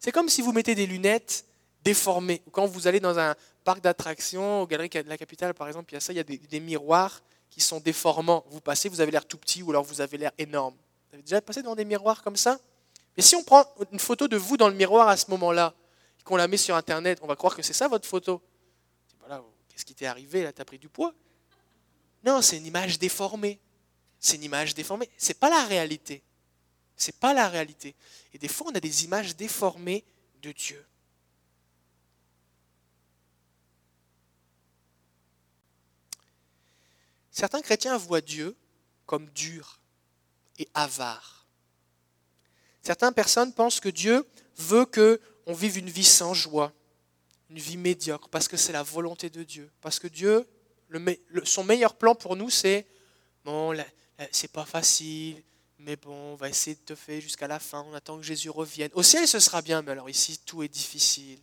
C'est 0.00 0.10
comme 0.10 0.28
si 0.28 0.42
vous 0.42 0.52
mettez 0.52 0.74
des 0.74 0.86
lunettes 0.86 1.44
déformées. 1.84 2.42
Quand 2.50 2.66
vous 2.66 2.86
allez 2.88 2.98
dans 2.98 3.18
un 3.18 3.36
parc 3.62 3.80
d'attractions, 3.80 4.62
aux 4.62 4.66
galeries 4.66 4.88
de 4.88 5.08
la 5.08 5.18
capitale, 5.18 5.54
par 5.54 5.68
exemple, 5.68 5.92
il 5.92 5.94
y 5.94 5.98
a 5.98 6.00
ça, 6.00 6.12
il 6.12 6.16
y 6.16 6.20
a 6.20 6.24
des 6.24 6.60
miroirs 6.60 7.22
qui 7.52 7.60
sont 7.60 7.80
déformants. 7.80 8.44
Vous 8.48 8.62
passez, 8.62 8.88
vous 8.88 9.02
avez 9.02 9.12
l'air 9.12 9.26
tout 9.26 9.36
petit 9.36 9.62
ou 9.62 9.70
alors 9.70 9.84
vous 9.84 10.00
avez 10.00 10.16
l'air 10.16 10.32
énorme. 10.38 10.74
Vous 11.08 11.14
avez 11.14 11.22
déjà 11.22 11.40
passé 11.42 11.60
devant 11.60 11.76
des 11.76 11.84
miroirs 11.84 12.22
comme 12.22 12.36
ça? 12.36 12.58
Mais 13.14 13.22
si 13.22 13.36
on 13.36 13.44
prend 13.44 13.66
une 13.92 13.98
photo 13.98 14.26
de 14.26 14.38
vous 14.38 14.56
dans 14.56 14.68
le 14.68 14.74
miroir 14.74 15.08
à 15.08 15.18
ce 15.18 15.30
moment-là, 15.32 15.74
qu'on 16.24 16.36
la 16.36 16.48
met 16.48 16.56
sur 16.56 16.74
Internet, 16.74 17.18
on 17.20 17.26
va 17.26 17.36
croire 17.36 17.54
que 17.54 17.62
c'est 17.62 17.74
ça 17.74 17.88
votre 17.88 18.08
photo. 18.08 18.40
Voilà, 19.20 19.44
qu'est-ce 19.68 19.84
qui 19.84 19.94
t'est 19.94 20.06
arrivé 20.06 20.42
là 20.42 20.52
T'as 20.52 20.64
pris 20.64 20.78
du 20.78 20.88
poids? 20.88 21.12
Non, 22.24 22.40
c'est 22.40 22.56
une 22.56 22.64
image 22.64 22.98
déformée. 22.98 23.60
C'est 24.18 24.36
une 24.36 24.44
image 24.44 24.72
déformée. 24.72 25.10
C'est 25.18 25.38
pas 25.38 25.50
la 25.50 25.62
réalité. 25.64 26.22
C'est 26.96 27.18
pas 27.18 27.34
la 27.34 27.48
réalité. 27.48 27.94
Et 28.32 28.38
des 28.38 28.48
fois, 28.48 28.68
on 28.72 28.74
a 28.74 28.80
des 28.80 29.04
images 29.04 29.36
déformées 29.36 30.04
de 30.40 30.52
Dieu. 30.52 30.82
Certains 37.32 37.62
chrétiens 37.62 37.96
voient 37.96 38.20
Dieu 38.20 38.54
comme 39.06 39.28
dur 39.30 39.80
et 40.58 40.68
avare. 40.74 41.46
Certaines 42.82 43.14
personnes 43.14 43.52
pensent 43.52 43.80
que 43.80 43.88
Dieu 43.88 44.26
veut 44.56 44.84
que 44.84 45.20
on 45.46 45.54
vive 45.54 45.78
une 45.78 45.90
vie 45.90 46.04
sans 46.04 46.34
joie, 46.34 46.72
une 47.50 47.58
vie 47.58 47.76
médiocre, 47.76 48.28
parce 48.28 48.46
que 48.46 48.56
c'est 48.56 48.72
la 48.72 48.82
volonté 48.82 49.30
de 49.30 49.42
Dieu. 49.42 49.70
Parce 49.80 49.98
que 49.98 50.06
Dieu, 50.06 50.46
son 51.44 51.64
meilleur 51.64 51.94
plan 51.94 52.14
pour 52.14 52.36
nous, 52.36 52.50
c'est 52.50 52.86
bon, 53.44 53.74
c'est 54.30 54.52
pas 54.52 54.66
facile, 54.66 55.42
mais 55.78 55.96
bon, 55.96 56.14
on 56.14 56.34
va 56.36 56.48
essayer 56.48 56.76
de 56.76 56.80
te 56.80 56.94
faire 56.94 57.20
jusqu'à 57.20 57.48
la 57.48 57.58
fin, 57.58 57.84
on 57.88 57.94
attend 57.94 58.18
que 58.18 58.22
Jésus 58.22 58.50
revienne. 58.50 58.90
Au 58.94 59.02
ciel, 59.02 59.26
ce 59.26 59.40
sera 59.40 59.62
bien, 59.62 59.82
mais 59.82 59.92
alors 59.92 60.10
ici, 60.10 60.38
tout 60.44 60.62
est 60.62 60.68
difficile. 60.68 61.40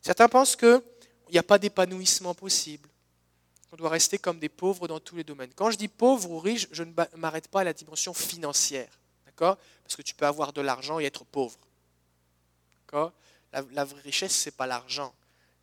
Certains 0.00 0.28
pensent 0.28 0.56
qu'il 0.56 0.82
n'y 1.30 1.38
a 1.38 1.42
pas 1.42 1.58
d'épanouissement 1.58 2.34
possible. 2.34 2.88
On 3.74 3.76
doit 3.76 3.90
rester 3.90 4.18
comme 4.18 4.38
des 4.38 4.48
pauvres 4.48 4.86
dans 4.86 5.00
tous 5.00 5.16
les 5.16 5.24
domaines. 5.24 5.50
Quand 5.52 5.68
je 5.72 5.76
dis 5.76 5.88
pauvre 5.88 6.30
ou 6.30 6.38
riche, 6.38 6.68
je 6.70 6.84
ne 6.84 6.92
m'arrête 7.16 7.48
pas 7.48 7.62
à 7.62 7.64
la 7.64 7.72
dimension 7.72 8.14
financière. 8.14 9.00
D'accord? 9.26 9.58
Parce 9.82 9.96
que 9.96 10.02
tu 10.02 10.14
peux 10.14 10.26
avoir 10.26 10.52
de 10.52 10.60
l'argent 10.60 11.00
et 11.00 11.04
être 11.04 11.24
pauvre. 11.24 11.58
La, 13.52 13.84
vraie 13.84 14.00
richesse, 14.02 14.42
ce 14.42 14.48
n'est 14.48 14.52
pas 14.52 14.68
l'argent. 14.68 15.12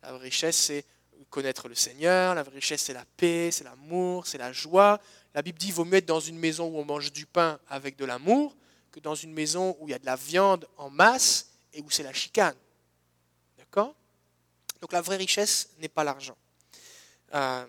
La 0.02 0.12
vraie 0.12 0.24
richesse, 0.24 0.58
c'est 0.58 0.84
connaître 1.30 1.68
le 1.68 1.74
Seigneur. 1.74 2.34
La 2.34 2.42
vraie 2.42 2.56
richesse, 2.56 2.82
c'est 2.82 2.92
la 2.92 3.06
paix, 3.16 3.48
c'est 3.50 3.64
l'amour, 3.64 4.26
c'est 4.26 4.36
la 4.36 4.52
joie. 4.52 5.00
La 5.32 5.40
Bible 5.40 5.58
dit 5.58 5.68
qu'il 5.68 5.74
vaut 5.74 5.86
mieux 5.86 5.96
être 5.96 6.04
dans 6.04 6.20
une 6.20 6.38
maison 6.38 6.68
où 6.68 6.76
on 6.76 6.84
mange 6.84 7.12
du 7.12 7.24
pain 7.24 7.58
avec 7.66 7.96
de 7.96 8.04
l'amour 8.04 8.54
que 8.90 9.00
dans 9.00 9.14
une 9.14 9.32
maison 9.32 9.74
où 9.80 9.88
il 9.88 9.92
y 9.92 9.94
a 9.94 9.98
de 9.98 10.04
la 10.04 10.16
viande 10.16 10.68
en 10.76 10.90
masse 10.90 11.48
et 11.72 11.80
où 11.80 11.88
c'est 11.88 12.02
la 12.02 12.12
chicane. 12.12 12.56
D'accord? 13.56 13.94
Donc 14.82 14.92
la 14.92 15.00
vraie 15.00 15.16
richesse 15.16 15.70
n'est 15.78 15.88
pas 15.88 16.04
l'argent. 16.04 16.36
Euh, 17.32 17.64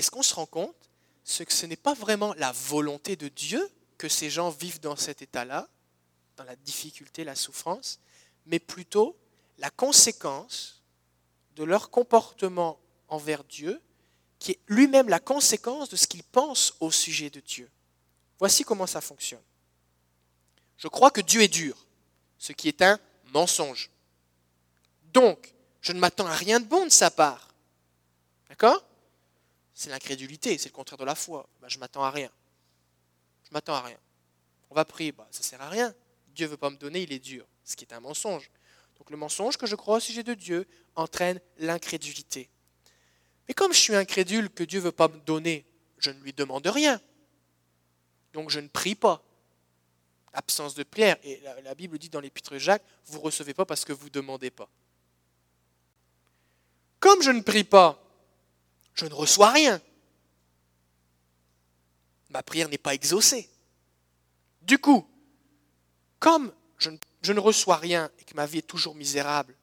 et 0.00 0.02
ce 0.02 0.10
qu'on 0.10 0.22
se 0.22 0.32
rend 0.32 0.46
compte, 0.46 0.90
c'est 1.24 1.44
que 1.44 1.52
ce 1.52 1.66
n'est 1.66 1.76
pas 1.76 1.92
vraiment 1.92 2.32
la 2.38 2.52
volonté 2.52 3.16
de 3.16 3.28
Dieu 3.28 3.70
que 3.98 4.08
ces 4.08 4.30
gens 4.30 4.48
vivent 4.48 4.80
dans 4.80 4.96
cet 4.96 5.20
état-là, 5.20 5.68
dans 6.38 6.44
la 6.44 6.56
difficulté, 6.56 7.22
la 7.22 7.34
souffrance, 7.34 8.00
mais 8.46 8.58
plutôt 8.58 9.14
la 9.58 9.68
conséquence 9.68 10.82
de 11.54 11.64
leur 11.64 11.90
comportement 11.90 12.80
envers 13.08 13.44
Dieu, 13.44 13.78
qui 14.38 14.52
est 14.52 14.60
lui-même 14.68 15.10
la 15.10 15.20
conséquence 15.20 15.90
de 15.90 15.96
ce 15.96 16.06
qu'ils 16.06 16.24
pensent 16.24 16.72
au 16.80 16.90
sujet 16.90 17.28
de 17.28 17.40
Dieu? 17.40 17.70
Voici 18.38 18.64
comment 18.64 18.86
ça 18.86 19.02
fonctionne. 19.02 19.44
Je 20.78 20.88
crois 20.88 21.10
que 21.10 21.20
Dieu 21.20 21.42
est 21.42 21.48
dur, 21.48 21.76
ce 22.38 22.52
qui 22.52 22.68
est 22.68 22.80
un 22.80 22.98
mensonge. 23.34 23.90
Donc, 25.12 25.52
je 25.82 25.92
ne 25.92 26.00
m'attends 26.00 26.26
à 26.26 26.34
rien 26.34 26.58
de 26.58 26.64
bon 26.64 26.86
de 26.86 26.90
sa 26.90 27.10
part. 27.10 27.52
D'accord? 28.48 28.82
C'est 29.74 29.90
l'incrédulité, 29.90 30.58
c'est 30.58 30.68
le 30.68 30.74
contraire 30.74 30.98
de 30.98 31.04
la 31.04 31.14
foi. 31.14 31.48
Ben, 31.60 31.68
je 31.68 31.78
m'attends 31.78 32.04
à 32.04 32.10
rien. 32.10 32.30
Je 33.44 33.50
m'attends 33.52 33.74
à 33.74 33.82
rien. 33.82 33.98
On 34.70 34.74
va 34.74 34.84
prier, 34.84 35.12
ben, 35.12 35.26
ça 35.30 35.40
ne 35.40 35.44
sert 35.44 35.62
à 35.62 35.68
rien. 35.68 35.94
Dieu 36.34 36.46
ne 36.46 36.50
veut 36.50 36.56
pas 36.56 36.70
me 36.70 36.76
donner, 36.76 37.02
il 37.02 37.12
est 37.12 37.18
dur, 37.18 37.46
ce 37.64 37.76
qui 37.76 37.84
est 37.84 37.92
un 37.92 38.00
mensonge. 38.00 38.50
Donc 38.98 39.10
le 39.10 39.16
mensonge 39.16 39.56
que 39.56 39.66
je 39.66 39.76
crois 39.76 39.96
au 39.96 40.00
sujet 40.00 40.22
de 40.22 40.34
Dieu 40.34 40.66
entraîne 40.94 41.40
l'incrédulité. 41.58 42.50
Mais 43.48 43.54
comme 43.54 43.72
je 43.72 43.78
suis 43.78 43.96
incrédule 43.96 44.50
que 44.50 44.62
Dieu 44.62 44.78
ne 44.78 44.84
veut 44.84 44.92
pas 44.92 45.08
me 45.08 45.18
donner, 45.20 45.66
je 45.98 46.10
ne 46.10 46.20
lui 46.20 46.32
demande 46.32 46.66
rien. 46.66 47.00
Donc 48.32 48.50
je 48.50 48.60
ne 48.60 48.68
prie 48.68 48.94
pas. 48.94 49.22
Absence 50.32 50.74
de 50.74 50.84
prière. 50.84 51.16
Et 51.24 51.40
la, 51.64 51.74
Bible 51.74 51.98
dit 51.98 52.08
dans 52.08 52.20
l'épître 52.20 52.56
Jacques, 52.58 52.84
vous 53.06 53.18
ne 53.18 53.24
recevez 53.24 53.54
pas 53.54 53.64
parce 53.64 53.84
que 53.84 53.92
vous 53.92 54.04
ne 54.04 54.10
demandez 54.10 54.50
pas. 54.50 54.68
Comme 57.00 57.22
je 57.22 57.30
ne 57.30 57.40
prie 57.40 57.64
pas, 57.64 58.00
je 59.00 59.06
ne 59.06 59.14
reçois 59.14 59.50
rien. 59.50 59.80
Ma 62.28 62.42
prière 62.42 62.68
n'est 62.68 62.78
pas 62.78 62.94
exaucée. 62.94 63.48
Du 64.60 64.78
coup, 64.78 65.08
comme 66.18 66.52
je, 66.76 67.32
ne 67.32 67.40
reçois 67.40 67.76
rien 67.76 68.10
et 68.18 68.24
que 68.24 68.34
ma 68.34 68.44
vie 68.44 68.58
est 68.58 68.66
toujours 68.66 68.94
misérable, 68.94 69.56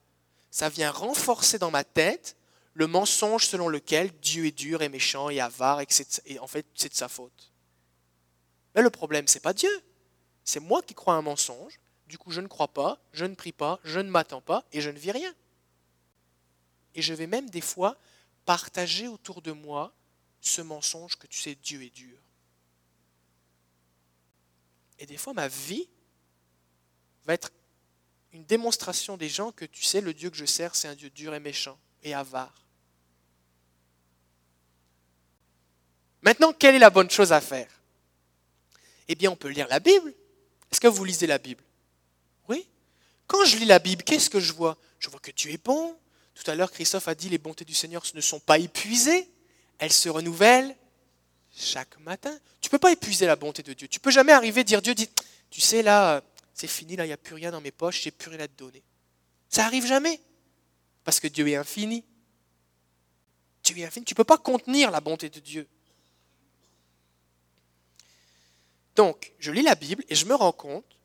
ça 0.50 0.68
vient 0.68 0.90
renforcer 0.90 1.58
dans 1.58 1.70
ma 1.70 1.84
tête 1.84 2.36
le 2.74 2.88
mensonge 2.88 3.46
selon 3.46 3.68
lequel 3.68 4.10
Dieu 4.20 4.46
est 4.46 4.52
dur 4.52 4.82
et 4.82 4.88
méchant 4.88 5.30
et 5.30 5.40
avare 5.40 5.80
et, 5.80 5.86
et 6.26 6.38
en 6.40 6.46
fait 6.48 6.66
c'est 6.74 6.90
de 6.90 6.94
sa 6.94 7.08
faute. 7.08 7.52
Mais 8.74 8.82
le 8.82 8.90
problème, 8.90 9.28
ce 9.28 9.34
n'est 9.34 9.40
pas 9.40 9.52
Dieu. 9.52 9.70
C'est 10.44 10.60
moi 10.60 10.82
qui 10.82 10.94
crois 10.94 11.14
un 11.14 11.22
mensonge 11.22 11.78
Du 12.08 12.18
coup, 12.18 12.32
je 12.32 12.40
ne 12.40 12.48
crois 12.48 12.68
pas, 12.68 12.98
je 13.12 13.24
ne 13.24 13.34
prie 13.36 13.52
pas, 13.52 13.78
je 13.84 14.00
ne 14.00 14.10
m'attends 14.10 14.40
pas 14.40 14.64
et 14.72 14.80
je 14.80 14.90
ne 14.90 14.98
vis 14.98 15.12
rien. 15.12 15.32
Et 16.96 17.02
je 17.02 17.14
vais 17.14 17.28
même 17.28 17.48
des 17.50 17.60
fois 17.60 17.96
partager 18.48 19.08
autour 19.08 19.42
de 19.42 19.52
moi 19.52 19.92
ce 20.40 20.62
mensonge 20.62 21.16
que 21.16 21.26
tu 21.26 21.38
sais, 21.38 21.54
Dieu 21.54 21.82
est 21.82 21.94
dur. 21.94 22.18
Et 24.98 25.04
des 25.04 25.18
fois, 25.18 25.34
ma 25.34 25.48
vie 25.48 25.86
va 27.26 27.34
être 27.34 27.52
une 28.32 28.46
démonstration 28.46 29.18
des 29.18 29.28
gens 29.28 29.52
que 29.52 29.66
tu 29.66 29.84
sais, 29.84 30.00
le 30.00 30.14
Dieu 30.14 30.30
que 30.30 30.36
je 30.38 30.46
sers, 30.46 30.74
c'est 30.74 30.88
un 30.88 30.94
Dieu 30.94 31.10
dur 31.10 31.34
et 31.34 31.40
méchant 31.40 31.78
et 32.02 32.14
avare. 32.14 32.64
Maintenant, 36.22 36.54
quelle 36.54 36.74
est 36.74 36.78
la 36.78 36.88
bonne 36.88 37.10
chose 37.10 37.34
à 37.34 37.42
faire? 37.42 37.70
Eh 39.08 39.14
bien, 39.14 39.30
on 39.30 39.36
peut 39.36 39.48
lire 39.48 39.68
la 39.68 39.78
Bible. 39.78 40.14
Est-ce 40.72 40.80
que 40.80 40.88
vous 40.88 41.04
lisez 41.04 41.26
la 41.26 41.36
Bible? 41.36 41.62
Oui. 42.48 42.66
Quand 43.26 43.44
je 43.44 43.58
lis 43.58 43.66
la 43.66 43.78
Bible, 43.78 44.04
qu'est-ce 44.04 44.30
que 44.30 44.40
je 44.40 44.54
vois? 44.54 44.78
Je 44.98 45.10
vois 45.10 45.20
que 45.20 45.32
Dieu 45.32 45.50
est 45.50 45.62
bon. 45.62 45.98
Tout 46.42 46.50
à 46.50 46.54
l'heure, 46.54 46.70
Christophe 46.70 47.08
a 47.08 47.14
dit 47.14 47.28
les 47.28 47.38
bontés 47.38 47.64
du 47.64 47.74
Seigneur 47.74 48.02
ne 48.14 48.20
sont 48.20 48.38
pas 48.38 48.58
épuisées. 48.58 49.28
Elles 49.78 49.92
se 49.92 50.08
renouvellent 50.08 50.76
chaque 51.54 51.98
matin. 52.00 52.36
Tu 52.60 52.68
ne 52.68 52.70
peux 52.70 52.78
pas 52.78 52.92
épuiser 52.92 53.26
la 53.26 53.34
bonté 53.34 53.62
de 53.62 53.72
Dieu. 53.72 53.88
Tu 53.88 53.98
ne 53.98 54.02
peux 54.02 54.12
jamais 54.12 54.32
arriver 54.32 54.60
à 54.60 54.64
dire 54.64 54.80
Dieu 54.80 54.94
dit, 54.94 55.10
tu 55.50 55.60
sais 55.60 55.82
là, 55.82 56.22
c'est 56.54 56.68
fini, 56.68 56.94
là, 56.94 57.04
il 57.04 57.08
n'y 57.08 57.12
a 57.12 57.16
plus 57.16 57.34
rien 57.34 57.50
dans 57.50 57.60
mes 57.60 57.72
poches, 57.72 58.02
j'ai 58.02 58.12
plus 58.12 58.30
rien 58.30 58.40
à 58.40 58.48
te 58.48 58.56
donner. 58.56 58.82
Ça 59.48 59.64
arrive 59.66 59.86
jamais. 59.86 60.20
Parce 61.02 61.18
que 61.18 61.26
Dieu 61.26 61.48
est 61.48 61.56
infini. 61.56 62.04
Dieu 63.64 63.78
est 63.78 63.84
infini. 63.84 64.04
Tu 64.04 64.14
ne 64.14 64.16
peux 64.16 64.24
pas 64.24 64.38
contenir 64.38 64.92
la 64.92 65.00
bonté 65.00 65.30
de 65.30 65.40
Dieu. 65.40 65.66
Donc, 68.94 69.32
je 69.40 69.50
lis 69.50 69.62
la 69.62 69.74
Bible 69.74 70.04
et 70.08 70.14
je 70.14 70.26
me 70.26 70.34
rends 70.34 70.52
compte 70.52 70.98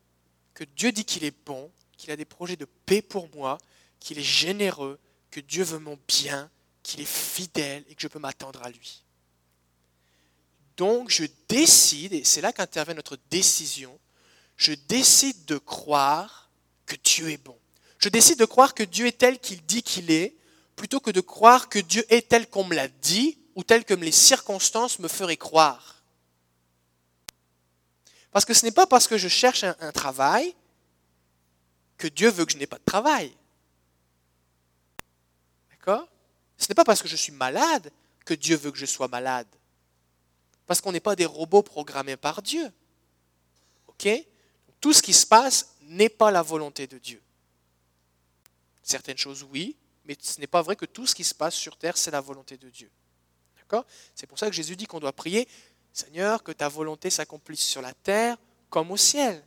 que 0.53 0.63
Dieu 0.63 0.91
dit 0.91 1.05
qu'il 1.05 1.23
est 1.23 1.35
bon, 1.45 1.71
qu'il 1.97 2.11
a 2.11 2.15
des 2.15 2.25
projets 2.25 2.55
de 2.55 2.65
paix 2.65 3.01
pour 3.01 3.29
moi, 3.35 3.57
qu'il 3.99 4.19
est 4.19 4.23
généreux, 4.23 4.99
que 5.33 5.39
Dieu 5.39 5.63
veut 5.63 5.79
mon 5.79 5.97
bien, 6.07 6.47
qu'il 6.83 7.01
est 7.01 7.05
fidèle 7.05 7.83
et 7.89 7.95
que 7.95 8.01
je 8.03 8.07
peux 8.07 8.19
m'attendre 8.19 8.61
à 8.61 8.69
lui. 8.69 9.03
Donc, 10.77 11.09
je 11.09 11.25
décide, 11.49 12.13
et 12.13 12.23
c'est 12.23 12.39
là 12.39 12.53
qu'intervient 12.53 12.93
notre 12.93 13.17
décision, 13.31 13.99
je 14.57 14.73
décide 14.73 15.45
de 15.45 15.57
croire 15.57 16.51
que 16.85 16.95
Dieu 17.03 17.31
est 17.31 17.43
bon. 17.43 17.57
Je 17.97 18.09
décide 18.09 18.37
de 18.37 18.45
croire 18.45 18.75
que 18.75 18.83
Dieu 18.83 19.07
est 19.07 19.17
tel 19.17 19.39
qu'il 19.39 19.65
dit 19.65 19.81
qu'il 19.81 20.11
est, 20.11 20.35
plutôt 20.75 20.99
que 20.99 21.09
de 21.09 21.21
croire 21.21 21.67
que 21.67 21.79
Dieu 21.79 22.05
est 22.13 22.29
tel 22.29 22.47
qu'on 22.47 22.63
me 22.63 22.75
l'a 22.75 22.87
dit 22.87 23.39
ou 23.55 23.63
tel 23.63 23.85
que 23.85 23.95
les 23.95 24.11
circonstances 24.11 24.99
me 24.99 25.07
feraient 25.07 25.37
croire. 25.37 26.03
Parce 28.31 28.45
que 28.45 28.53
ce 28.53 28.65
n'est 28.65 28.71
pas 28.71 28.85
parce 28.85 29.07
que 29.07 29.17
je 29.17 29.27
cherche 29.27 29.63
un, 29.63 29.91
travail 29.91 30.53
que 31.97 32.07
Dieu 32.07 32.29
veut 32.29 32.45
que 32.45 32.51
je 32.51 32.57
n'ai 32.57 32.67
pas 32.67 32.77
de 32.77 32.85
travail. 32.85 33.35
D'accord? 35.85 36.07
Ce 36.57 36.67
n'est 36.69 36.75
pas 36.75 36.85
parce 36.85 37.01
que 37.01 37.09
je 37.09 37.15
suis 37.15 37.33
malade 37.33 37.91
que 38.23 38.33
Dieu 38.33 38.55
veut 38.55 38.71
que 38.71 38.77
je 38.77 38.85
sois 38.85 39.09
malade. 39.09 39.47
Parce 40.65 40.79
qu'on 40.79 40.93
n'est 40.93 41.01
pas 41.01 41.15
des 41.15 41.25
robots 41.25 41.61
programmés 41.61 42.15
par 42.15 42.41
Dieu. 42.41 42.71
Tout 44.79 44.93
ce 44.93 45.01
qui 45.01 45.13
se 45.13 45.25
passe 45.25 45.75
n'est 45.81 46.09
pas 46.09 46.31
la 46.31 46.41
volonté 46.41 46.87
de 46.87 46.97
Dieu. 46.97 47.21
Certaines 48.81 49.17
choses, 49.17 49.43
oui, 49.51 49.77
mais 50.05 50.17
ce 50.19 50.39
n'est 50.39 50.47
pas 50.47 50.61
vrai 50.61 50.75
que 50.75 50.85
tout 50.85 51.05
ce 51.05 51.15
qui 51.15 51.23
se 51.23 51.33
passe 51.33 51.55
sur 51.55 51.77
terre, 51.77 51.97
c'est 51.97 52.11
la 52.11 52.21
volonté 52.21 52.57
de 52.57 52.69
Dieu. 52.69 52.91
D'accord? 53.57 53.85
C'est 54.13 54.27
pour 54.27 54.37
ça 54.37 54.47
que 54.47 54.53
Jésus 54.53 54.75
dit 54.75 54.85
qu'on 54.85 54.99
doit 54.99 55.13
prier, 55.13 55.47
Seigneur, 55.93 56.43
que 56.43 56.51
ta 56.51 56.67
volonté 56.67 57.09
s'accomplisse 57.09 57.65
sur 57.65 57.81
la 57.81 57.93
terre 57.93 58.37
comme 58.69 58.91
au 58.91 58.97
ciel. 58.97 59.45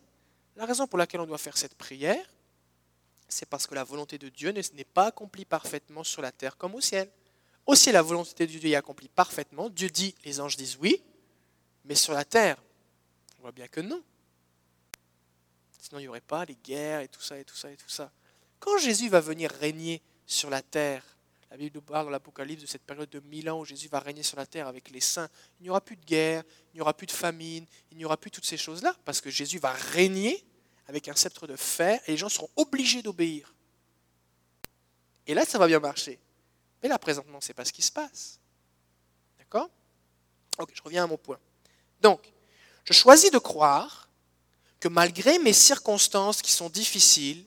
La 0.55 0.65
raison 0.65 0.87
pour 0.87 0.99
laquelle 0.99 1.21
on 1.21 1.27
doit 1.27 1.39
faire 1.39 1.59
cette 1.59 1.75
prière, 1.75 2.25
c'est 3.29 3.49
parce 3.49 3.67
que 3.67 3.75
la 3.75 3.85
volonté 3.85 4.19
de 4.19 4.29
Dieu 4.29 4.51
n'est 4.51 4.85
pas 4.85 5.07
accomplie 5.07 5.45
parfaitement 5.45 6.05
sur 6.05 6.23
la 6.23 6.33
terre 6.33 6.57
comme 6.57 6.75
au 6.75 6.81
ciel. 6.81 7.11
Au 7.67 7.75
ciel, 7.75 7.95
la 7.95 8.03
volonté 8.03 8.47
de 8.47 8.51
Dieu 8.51 8.71
est 8.71 8.77
accomplie 8.77 9.09
parfaitement. 9.09 9.69
Dieu 9.69 9.89
dit, 9.89 10.15
les 10.25 10.41
anges 10.41 10.57
disent 10.57 10.79
oui, 10.81 11.03
mais 11.85 11.97
sur 11.97 12.13
la 12.13 12.25
terre, 12.25 12.63
on 13.39 13.43
voit 13.43 13.53
bien 13.53 13.67
que 13.67 13.81
non. 13.81 14.03
Sinon, 15.81 15.99
il 15.99 16.03
n'y 16.03 16.09
aurait 16.09 16.21
pas 16.21 16.45
les 16.45 16.57
guerres 16.57 17.01
et 17.01 17.09
tout 17.09 17.21
ça 17.21 17.39
et 17.39 17.45
tout 17.45 17.57
ça 17.57 17.71
et 17.71 17.77
tout 17.77 17.89
ça. 17.89 18.11
Quand 18.59 18.79
Jésus 18.79 19.09
va 19.09 19.21
venir 19.21 19.51
régner 19.51 20.01
sur 20.27 20.51
la 20.51 20.63
terre, 20.63 21.05
la 21.51 21.57
Bible 21.57 21.77
nous 21.77 21.83
parle 21.83 22.07
dans 22.07 22.11
l'Apocalypse 22.11 22.63
de 22.63 22.67
cette 22.67 22.83
période 22.83 23.09
de 23.09 23.21
mille 23.21 23.49
ans 23.51 23.61
où 23.61 23.65
Jésus 23.65 23.89
va 23.89 24.01
régner 24.01 24.23
sur 24.23 24.37
la 24.37 24.47
terre 24.47 24.67
avec 24.67 24.91
les 24.91 25.01
saints. 25.01 25.29
Il 25.61 25.65
n'y 25.65 25.71
aura 25.71 25.81
plus 25.81 25.97
de 25.97 26.05
guerre, 26.05 26.43
il 26.73 26.77
n'y 26.77 26.81
aura 26.81 26.95
plus 26.95 27.07
de 27.07 27.13
famine, 27.13 27.67
il 27.91 27.99
n'y 27.99 28.05
aura 28.05 28.17
plus 28.17 28.31
toutes 28.31 28.45
ces 28.45 28.57
choses-là, 28.57 28.97
parce 29.05 29.21
que 29.21 29.31
Jésus 29.31 29.59
va 29.59 29.73
régner 29.73 30.45
avec 30.87 31.09
un 31.09 31.15
sceptre 31.15 31.47
de 31.47 31.57
fer 31.57 32.01
et 32.07 32.13
les 32.13 32.17
gens 32.17 32.29
seront 32.29 32.51
obligés 32.57 33.03
d'obéir. 33.03 33.55
Et 35.27 35.35
là, 35.35 35.45
ça 35.45 35.59
va 35.59 35.67
bien 35.67 35.81
marcher. 35.81 36.19
Mais 36.83 36.89
là, 36.89 36.99
présentement, 36.99 37.41
ce 37.41 37.49
n'est 37.49 37.55
pas 37.55 37.65
ce 37.65 37.73
qui 37.73 37.83
se 37.83 37.93
passe. 37.93 38.39
D'accord? 39.39 39.69
Ok, 40.59 40.71
je 40.73 40.83
reviens 40.83 41.05
à 41.05 41.07
mon 41.07 41.17
point. 41.17 41.39
Donc, 42.01 42.33
je 42.85 42.93
choisis 42.93 43.31
de 43.31 43.39
croire 43.39 44.09
que 44.79 44.89
malgré 44.89 45.39
mes 45.39 45.53
circonstances 45.53 46.43
qui 46.43 46.53
sont 46.53 46.71
difficiles, 46.71 47.45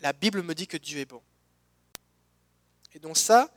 la 0.00 0.12
Bible 0.12 0.42
me 0.42 0.54
dit 0.54 0.66
que 0.66 0.76
Dieu 0.76 0.98
est 0.98 1.04
bon. 1.04 1.22
Et 2.94 2.98
donc 2.98 3.16
ça, 3.16 3.50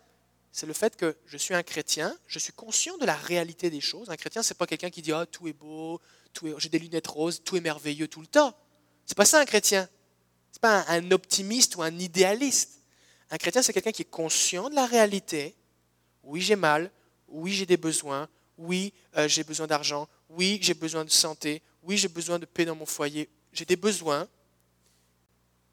c'est 0.51 0.65
le 0.65 0.73
fait 0.73 0.95
que 0.95 1.15
je 1.25 1.37
suis 1.37 1.53
un 1.53 1.63
chrétien, 1.63 2.17
je 2.27 2.39
suis 2.39 2.53
conscient 2.53 2.97
de 2.97 3.05
la 3.05 3.15
réalité 3.15 3.69
des 3.69 3.81
choses. 3.81 4.09
Un 4.09 4.17
chrétien, 4.17 4.43
c'est 4.43 4.57
pas 4.57 4.67
quelqu'un 4.67 4.89
qui 4.89 5.01
dit 5.01 5.11
ah 5.11 5.25
tout 5.25 5.47
est 5.47 5.53
beau, 5.53 6.01
tout 6.33 6.53
j'ai 6.57 6.69
des 6.69 6.79
lunettes 6.79 7.07
roses, 7.07 7.41
tout 7.43 7.55
est 7.55 7.61
merveilleux 7.61 8.07
tout 8.07 8.21
le 8.21 8.27
temps. 8.27 8.55
C'est 9.11 9.17
pas 9.17 9.25
ça 9.25 9.41
un 9.41 9.45
chrétien. 9.45 9.89
C'est 10.53 10.61
pas 10.61 10.85
un, 10.87 11.11
optimiste 11.11 11.75
ou 11.75 11.81
un 11.81 11.99
idéaliste. 11.99 12.81
Un 13.29 13.37
chrétien, 13.37 13.61
c'est 13.61 13.73
quelqu'un 13.73 13.91
qui 13.91 14.03
est 14.03 14.05
conscient 14.09 14.69
de 14.69 14.75
la 14.75 14.85
réalité. 14.85 15.53
Oui, 16.23 16.39
j'ai 16.39 16.55
mal. 16.55 16.89
Oui, 17.27 17.51
j'ai 17.51 17.65
des 17.65 17.75
besoins. 17.75 18.29
Oui, 18.57 18.93
euh, 19.17 19.27
j'ai 19.27 19.43
besoin 19.43 19.67
d'argent. 19.67 20.07
Oui, 20.29 20.59
j'ai 20.61 20.73
besoin 20.73 21.03
de 21.03 21.09
santé 21.09 21.61
oui, 21.83 21.97
j'ai 21.97 22.07
besoin 22.07 22.39
de 22.39 22.45
paix 22.45 22.65
dans 22.65 22.75
mon 22.75 22.85
foyer, 22.85 23.29
j'ai 23.53 23.65
des 23.65 23.75
besoins, 23.75 24.27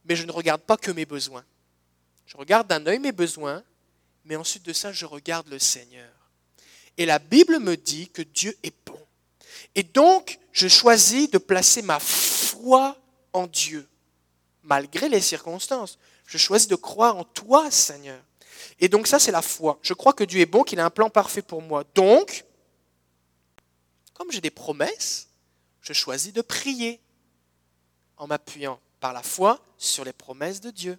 mais 0.05 0.17
je 0.17 0.25
ne 0.25 0.33
regarde 0.33 0.63
pas 0.63 0.77
que 0.77 0.91
mes 0.91 1.05
besoins. 1.05 1.45
Je 2.27 2.37
regarde 2.37 2.67
d'un 2.69 2.87
œil 2.87 2.99
mes 2.99 3.13
besoins, 3.13 3.63
mais 4.25 4.37
ensuite 4.37 4.63
de 4.63 4.73
ça, 4.73 4.93
je 4.93 5.07
regarde 5.07 5.49
le 5.49 5.59
Seigneur. 5.59 6.11
Et 6.97 7.07
la 7.07 7.19
Bible 7.19 7.59
me 7.59 7.77
dit 7.77 8.09
que 8.09 8.23
Dieu 8.23 8.57
est 8.63 8.75
bon. 8.85 8.99
Et 9.75 9.83
donc, 9.83 10.39
je 10.53 10.69
choisis 10.69 11.31
de 11.31 11.39
placer 11.39 11.83
ma 11.83 12.01
foi 12.01 12.97
en 13.33 13.47
Dieu, 13.47 13.89
malgré 14.63 15.09
les 15.09 15.21
circonstances. 15.21 15.99
Je 16.27 16.39
choisis 16.39 16.69
de 16.69 16.77
croire 16.77 17.17
en 17.17 17.25
toi, 17.25 17.71
Seigneur. 17.71 18.21
Et 18.81 18.89
donc 18.89 19.07
ça, 19.07 19.19
c'est 19.19 19.33
la 19.33 19.43
foi. 19.43 19.79
Je 19.83 19.95
crois 19.95 20.13
que 20.13 20.25
Dieu 20.25 20.41
est 20.41 20.47
bon, 20.47 20.63
qu'il 20.63 20.81
a 20.81 20.85
un 20.85 20.91
plan 20.91 21.11
parfait 21.11 21.43
pour 21.43 21.63
moi. 21.63 21.85
Donc, 21.95 22.45
comme 24.15 24.31
j'ai 24.31 24.41
des 24.41 24.51
promesses, 24.51 25.29
je 25.81 25.93
choisis 25.93 26.33
de 26.33 26.43
prier 26.43 27.01
en 28.17 28.27
m'appuyant 28.27 28.81
par 29.01 29.13
la 29.13 29.23
foi 29.23 29.61
sur 29.79 30.05
les 30.05 30.13
promesses 30.13 30.61
de 30.61 30.71
Dieu. 30.71 30.99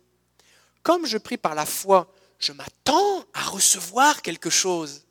Comme 0.83 1.05
je 1.05 1.17
prie 1.17 1.37
par 1.37 1.53
la 1.53 1.65
foi, 1.65 2.11
je 2.39 2.53
m'attends 2.53 3.25
à 3.33 3.43
recevoir 3.43 4.21
quelque 4.21 4.49
chose. 4.49 5.03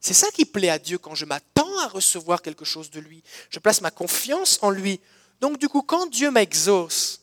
C'est 0.00 0.14
ça 0.14 0.30
qui 0.30 0.44
plaît 0.44 0.70
à 0.70 0.78
Dieu 0.78 0.98
quand 0.98 1.14
je 1.14 1.24
m'attends 1.24 1.78
à 1.80 1.88
recevoir 1.88 2.42
quelque 2.42 2.64
chose 2.64 2.90
de 2.90 3.00
lui. 3.00 3.22
Je 3.50 3.58
place 3.58 3.80
ma 3.80 3.90
confiance 3.90 4.58
en 4.62 4.70
lui. 4.70 5.00
Donc 5.40 5.58
du 5.58 5.68
coup, 5.68 5.82
quand 5.82 6.06
Dieu 6.06 6.30
m'exauce, 6.30 7.20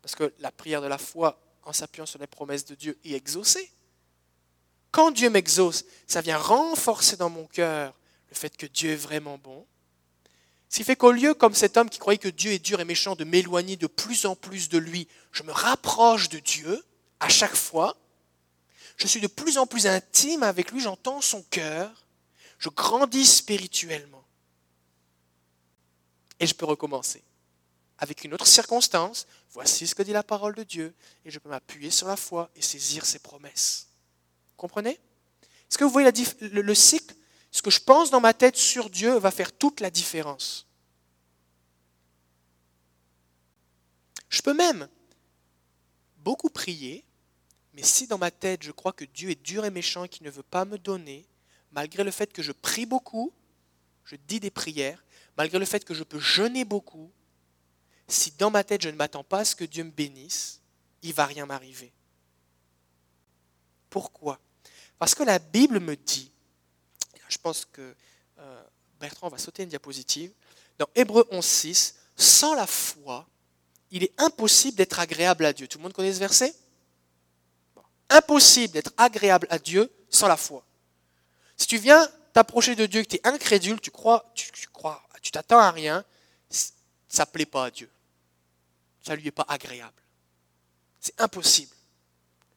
parce 0.00 0.14
que 0.14 0.32
la 0.40 0.50
prière 0.50 0.82
de 0.82 0.86
la 0.86 0.98
foi 0.98 1.38
en 1.64 1.72
s'appuyant 1.72 2.06
sur 2.06 2.18
les 2.18 2.26
promesses 2.26 2.64
de 2.64 2.74
Dieu 2.74 2.98
est 3.04 3.12
exaucée, 3.12 3.70
quand 4.90 5.10
Dieu 5.10 5.30
m'exauce, 5.30 5.84
ça 6.06 6.20
vient 6.20 6.38
renforcer 6.38 7.16
dans 7.16 7.30
mon 7.30 7.46
cœur 7.46 7.94
le 8.28 8.34
fait 8.34 8.56
que 8.56 8.66
Dieu 8.66 8.92
est 8.92 8.96
vraiment 8.96 9.38
bon, 9.38 9.66
ce 10.72 10.78
qui 10.78 10.84
fait 10.84 10.96
qu'au 10.96 11.12
lieu, 11.12 11.34
comme 11.34 11.54
cet 11.54 11.76
homme 11.76 11.90
qui 11.90 11.98
croyait 11.98 12.16
que 12.16 12.30
Dieu 12.30 12.52
est 12.52 12.58
dur 12.58 12.80
et 12.80 12.86
méchant, 12.86 13.14
de 13.14 13.24
m'éloigner 13.24 13.76
de 13.76 13.86
plus 13.86 14.24
en 14.24 14.34
plus 14.34 14.70
de 14.70 14.78
lui, 14.78 15.06
je 15.30 15.42
me 15.42 15.52
rapproche 15.52 16.30
de 16.30 16.38
Dieu 16.38 16.82
à 17.20 17.28
chaque 17.28 17.54
fois. 17.54 17.94
Je 18.96 19.06
suis 19.06 19.20
de 19.20 19.26
plus 19.26 19.58
en 19.58 19.66
plus 19.66 19.86
intime 19.86 20.42
avec 20.42 20.72
lui, 20.72 20.80
j'entends 20.80 21.20
son 21.20 21.42
cœur, 21.50 22.06
je 22.58 22.70
grandis 22.70 23.26
spirituellement. 23.26 24.21
Et 26.42 26.46
je 26.46 26.54
peux 26.54 26.66
recommencer 26.66 27.22
avec 27.98 28.24
une 28.24 28.34
autre 28.34 28.48
circonstance. 28.48 29.28
Voici 29.50 29.86
ce 29.86 29.94
que 29.94 30.02
dit 30.02 30.12
la 30.12 30.24
parole 30.24 30.56
de 30.56 30.64
Dieu, 30.64 30.92
et 31.24 31.30
je 31.30 31.38
peux 31.38 31.48
m'appuyer 31.48 31.92
sur 31.92 32.08
la 32.08 32.16
foi 32.16 32.50
et 32.56 32.62
saisir 32.62 33.06
ses 33.06 33.20
promesses. 33.20 33.86
Comprenez? 34.56 34.90
Est-ce 34.90 35.78
que 35.78 35.84
vous 35.84 35.90
voyez 35.90 36.10
le, 36.40 36.62
le 36.62 36.74
cycle? 36.74 37.14
Ce 37.52 37.62
que 37.62 37.70
je 37.70 37.78
pense 37.78 38.10
dans 38.10 38.20
ma 38.20 38.34
tête 38.34 38.56
sur 38.56 38.90
Dieu 38.90 39.16
va 39.18 39.30
faire 39.30 39.52
toute 39.52 39.78
la 39.78 39.90
différence. 39.90 40.66
Je 44.28 44.42
peux 44.42 44.54
même 44.54 44.88
beaucoup 46.16 46.50
prier, 46.50 47.04
mais 47.72 47.84
si 47.84 48.08
dans 48.08 48.18
ma 48.18 48.32
tête 48.32 48.64
je 48.64 48.72
crois 48.72 48.92
que 48.92 49.04
Dieu 49.04 49.30
est 49.30 49.42
dur 49.42 49.64
et 49.64 49.70
méchant 49.70 50.04
et 50.04 50.08
qu'il 50.08 50.26
ne 50.26 50.30
veut 50.30 50.42
pas 50.42 50.64
me 50.64 50.76
donner, 50.76 51.24
malgré 51.70 52.02
le 52.02 52.10
fait 52.10 52.32
que 52.32 52.42
je 52.42 52.50
prie 52.50 52.86
beaucoup, 52.86 53.32
je 54.04 54.16
dis 54.16 54.40
des 54.40 54.50
prières, 54.50 55.04
malgré 55.36 55.58
le 55.58 55.64
fait 55.64 55.84
que 55.84 55.94
je 55.94 56.04
peux 56.04 56.20
jeûner 56.20 56.64
beaucoup, 56.64 57.10
si 58.08 58.32
dans 58.32 58.50
ma 58.50 58.64
tête 58.64 58.82
je 58.82 58.88
ne 58.88 58.96
m'attends 58.96 59.24
pas 59.24 59.40
à 59.40 59.44
ce 59.44 59.56
que 59.56 59.64
Dieu 59.64 59.84
me 59.84 59.90
bénisse, 59.90 60.60
il 61.02 61.14
va 61.14 61.26
rien 61.26 61.46
m'arriver. 61.46 61.92
Pourquoi? 63.90 64.40
Parce 64.98 65.14
que 65.14 65.22
la 65.22 65.38
Bible 65.38 65.80
me 65.80 65.96
dit, 65.96 66.30
je 67.28 67.38
pense 67.38 67.64
que 67.64 67.94
euh, 68.38 68.62
Bertrand 69.00 69.28
va 69.28 69.38
sauter 69.38 69.64
une 69.64 69.68
diapositive, 69.68 70.32
dans 70.78 70.88
Hébreu 70.94 71.26
11.6, 71.32 71.94
sans 72.16 72.54
la 72.54 72.66
foi, 72.66 73.26
il 73.90 74.02
est 74.02 74.12
impossible 74.18 74.76
d'être 74.76 74.98
agréable 75.00 75.44
à 75.44 75.52
Dieu. 75.52 75.68
Tout 75.68 75.78
le 75.78 75.82
monde 75.82 75.92
connaît 75.92 76.12
ce 76.12 76.18
verset? 76.18 76.54
Impossible 78.08 78.72
d'être 78.72 78.92
agréable 78.96 79.46
à 79.50 79.58
Dieu 79.58 79.92
sans 80.08 80.28
la 80.28 80.36
foi. 80.36 80.64
Si 81.56 81.66
tu 81.66 81.78
viens 81.78 82.08
t'approcher 82.32 82.74
de 82.74 82.86
Dieu, 82.86 83.02
que 83.02 83.08
tu 83.08 83.16
es 83.16 83.26
incrédule, 83.26 83.80
tu 83.80 83.90
crois, 83.90 84.32
tu, 84.34 84.50
crois, 84.72 85.02
tu 85.22 85.30
t'attends 85.30 85.58
à 85.58 85.70
rien, 85.70 86.04
ça 87.08 87.24
ne 87.24 87.30
plaît 87.30 87.46
pas 87.46 87.66
à 87.66 87.70
Dieu. 87.70 87.88
Ça 89.04 89.12
ne 89.12 89.20
lui 89.20 89.28
est 89.28 89.32
pas 89.32 89.46
agréable. 89.48 90.00
C'est 91.00 91.18
impossible. 91.20 91.74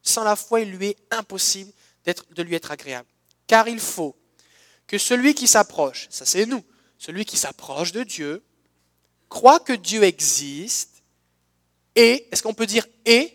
Sans 0.02 0.24
la 0.24 0.36
foi, 0.36 0.62
il 0.62 0.72
lui 0.72 0.88
est 0.88 0.98
impossible 1.12 1.72
de 2.06 2.44
lui 2.44 2.56
être 2.56 2.72
agréable. 2.72 3.08
Car 3.48 3.68
il 3.68 3.80
faut 3.80 4.16
que 4.88 4.98
celui 4.98 5.34
qui 5.34 5.48
s'approche, 5.48 6.08
ça 6.10 6.26
c'est 6.26 6.46
nous, 6.46 6.64
celui 6.98 7.26
qui 7.26 7.38
s'approche 7.38 7.92
de 7.92 8.04
Dieu, 8.04 8.44
croit 9.30 9.60
que 9.60 9.74
Dieu 9.74 10.04
existe 10.04 11.04
et, 11.96 12.28
est-ce 12.32 12.44
qu'on 12.44 12.54
peut 12.54 12.66
dire 12.66 12.86
et? 13.06 13.34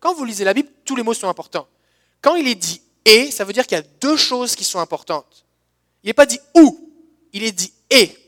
Quand 0.00 0.14
vous 0.14 0.24
lisez 0.24 0.44
la 0.44 0.54
Bible, 0.54 0.70
tous 0.84 0.96
les 0.96 1.02
mots 1.02 1.14
sont 1.14 1.28
importants. 1.28 1.68
Quand 2.20 2.36
il 2.36 2.48
est 2.48 2.54
dit 2.54 2.80
et, 3.04 3.30
ça 3.30 3.44
veut 3.44 3.52
dire 3.52 3.66
qu'il 3.66 3.76
y 3.76 3.80
a 3.80 3.84
deux 4.00 4.16
choses 4.16 4.56
qui 4.56 4.64
sont 4.64 4.78
importantes. 4.78 5.44
Il 6.02 6.08
n'est 6.08 6.14
pas 6.14 6.26
dit 6.26 6.40
ou, 6.54 6.90
il 7.32 7.44
est 7.44 7.52
dit 7.52 7.72
et. 7.94 8.18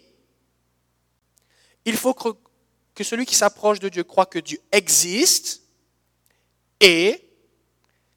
Il 1.84 1.96
faut 1.96 2.14
que 2.14 3.04
celui 3.04 3.26
qui 3.26 3.34
s'approche 3.34 3.78
de 3.78 3.88
Dieu 3.88 4.04
croit 4.04 4.26
que 4.26 4.38
Dieu 4.38 4.60
existe 4.72 5.62
et 6.80 7.22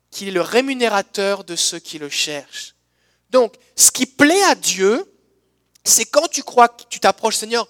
qu'il 0.09 0.27
est 0.27 0.31
le 0.31 0.41
rémunérateur 0.41 1.43
de 1.43 1.55
ceux 1.55 1.79
qui 1.79 1.99
le 1.99 2.09
cherchent. 2.09 2.75
Donc, 3.29 3.55
ce 3.75 3.91
qui 3.91 4.05
plaît 4.05 4.43
à 4.43 4.55
Dieu, 4.55 5.05
c'est 5.83 6.05
quand 6.05 6.27
tu 6.27 6.41
crois 6.41 6.67
que 6.67 6.83
tu 6.89 6.99
t'approches, 6.99 7.35
Seigneur, 7.35 7.67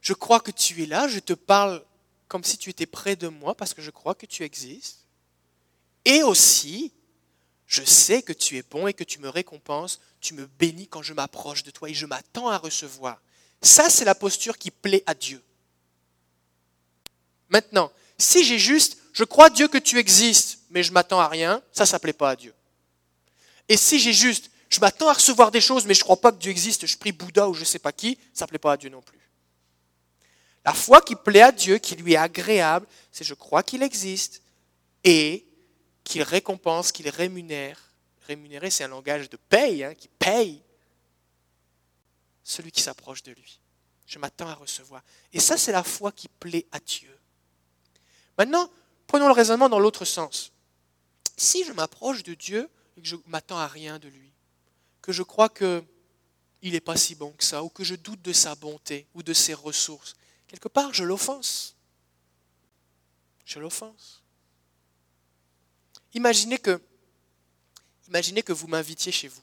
je 0.00 0.14
crois 0.14 0.40
que 0.40 0.50
tu 0.50 0.82
es 0.82 0.86
là, 0.86 1.06
je 1.06 1.18
te 1.18 1.32
parle 1.32 1.84
comme 2.28 2.44
si 2.44 2.56
tu 2.56 2.70
étais 2.70 2.86
près 2.86 3.14
de 3.14 3.28
moi 3.28 3.54
parce 3.54 3.74
que 3.74 3.82
je 3.82 3.90
crois 3.90 4.14
que 4.14 4.26
tu 4.26 4.42
existes. 4.42 5.06
Et 6.04 6.22
aussi, 6.22 6.92
je 7.66 7.84
sais 7.84 8.22
que 8.22 8.32
tu 8.32 8.56
es 8.56 8.62
bon 8.62 8.86
et 8.86 8.94
que 8.94 9.04
tu 9.04 9.18
me 9.18 9.28
récompenses, 9.28 10.00
tu 10.22 10.34
me 10.34 10.46
bénis 10.46 10.86
quand 10.86 11.02
je 11.02 11.12
m'approche 11.12 11.64
de 11.64 11.70
toi 11.70 11.90
et 11.90 11.94
je 11.94 12.06
m'attends 12.06 12.48
à 12.48 12.56
recevoir. 12.56 13.20
Ça, 13.60 13.90
c'est 13.90 14.04
la 14.04 14.14
posture 14.14 14.56
qui 14.56 14.70
plaît 14.70 15.02
à 15.04 15.14
Dieu. 15.14 15.42
Maintenant, 17.50 17.92
si 18.16 18.44
j'ai 18.44 18.58
juste, 18.58 18.96
je 19.12 19.24
crois 19.24 19.50
Dieu 19.50 19.68
que 19.68 19.78
tu 19.78 19.98
existes, 19.98 20.60
mais 20.70 20.82
je 20.82 20.92
m'attends 20.92 21.20
à 21.20 21.28
rien, 21.28 21.62
ça, 21.72 21.84
ça 21.84 21.96
ne 21.96 22.00
plaît 22.00 22.12
pas 22.12 22.30
à 22.30 22.36
Dieu. 22.36 22.54
Et 23.68 23.76
si 23.76 23.98
j'ai 23.98 24.12
juste, 24.12 24.50
je 24.70 24.80
m'attends 24.80 25.08
à 25.08 25.12
recevoir 25.12 25.50
des 25.50 25.60
choses, 25.60 25.84
mais 25.84 25.94
je 25.94 26.00
ne 26.00 26.04
crois 26.04 26.20
pas 26.20 26.32
que 26.32 26.38
Dieu 26.38 26.50
existe, 26.50 26.86
je 26.86 26.96
prie 26.96 27.12
Bouddha 27.12 27.48
ou 27.48 27.54
je 27.54 27.60
ne 27.60 27.66
sais 27.66 27.78
pas 27.78 27.92
qui, 27.92 28.18
ça 28.32 28.46
ne 28.46 28.48
plaît 28.48 28.58
pas 28.58 28.72
à 28.72 28.76
Dieu 28.76 28.88
non 28.88 29.02
plus. 29.02 29.18
La 30.64 30.72
foi 30.72 31.00
qui 31.00 31.16
plaît 31.16 31.42
à 31.42 31.52
Dieu, 31.52 31.78
qui 31.78 31.96
lui 31.96 32.12
est 32.12 32.16
agréable, 32.16 32.86
c'est 33.10 33.24
je 33.24 33.34
crois 33.34 33.62
qu'il 33.62 33.82
existe 33.82 34.40
et 35.02 35.44
qu'il 36.04 36.22
récompense, 36.22 36.92
qu'il 36.92 37.08
rémunère. 37.08 37.91
Rémunérer, 38.26 38.70
c'est 38.70 38.84
un 38.84 38.88
langage 38.88 39.28
de 39.28 39.36
paye, 39.36 39.84
hein, 39.84 39.94
qui 39.94 40.08
paye 40.08 40.62
celui 42.44 42.70
qui 42.72 42.82
s'approche 42.82 43.22
de 43.22 43.32
lui. 43.32 43.60
Je 44.06 44.18
m'attends 44.18 44.48
à 44.48 44.54
recevoir. 44.54 45.02
Et 45.32 45.40
ça, 45.40 45.56
c'est 45.56 45.72
la 45.72 45.82
foi 45.82 46.12
qui 46.12 46.28
plaît 46.28 46.66
à 46.72 46.80
Dieu. 46.80 47.16
Maintenant, 48.38 48.70
prenons 49.06 49.26
le 49.26 49.32
raisonnement 49.32 49.68
dans 49.68 49.78
l'autre 49.78 50.04
sens. 50.04 50.52
Si 51.36 51.64
je 51.64 51.72
m'approche 51.72 52.22
de 52.22 52.34
Dieu 52.34 52.68
et 52.96 53.02
que 53.02 53.08
je 53.08 53.16
m'attends 53.26 53.58
à 53.58 53.66
rien 53.66 53.98
de 53.98 54.08
lui, 54.08 54.32
que 55.00 55.12
je 55.12 55.22
crois 55.22 55.48
qu'il 55.48 55.82
n'est 56.62 56.80
pas 56.80 56.96
si 56.96 57.14
bon 57.14 57.32
que 57.32 57.44
ça, 57.44 57.62
ou 57.64 57.68
que 57.68 57.84
je 57.84 57.94
doute 57.94 58.22
de 58.22 58.32
sa 58.32 58.54
bonté 58.54 59.06
ou 59.14 59.22
de 59.22 59.32
ses 59.32 59.54
ressources, 59.54 60.14
quelque 60.46 60.68
part, 60.68 60.92
je 60.94 61.04
l'offense. 61.04 61.76
Je 63.44 63.58
l'offense. 63.58 64.22
Imaginez 66.14 66.58
que, 66.58 66.80
imaginez 68.12 68.42
que 68.42 68.52
vous 68.52 68.66
m'invitiez 68.66 69.10
chez 69.10 69.28
vous. 69.28 69.40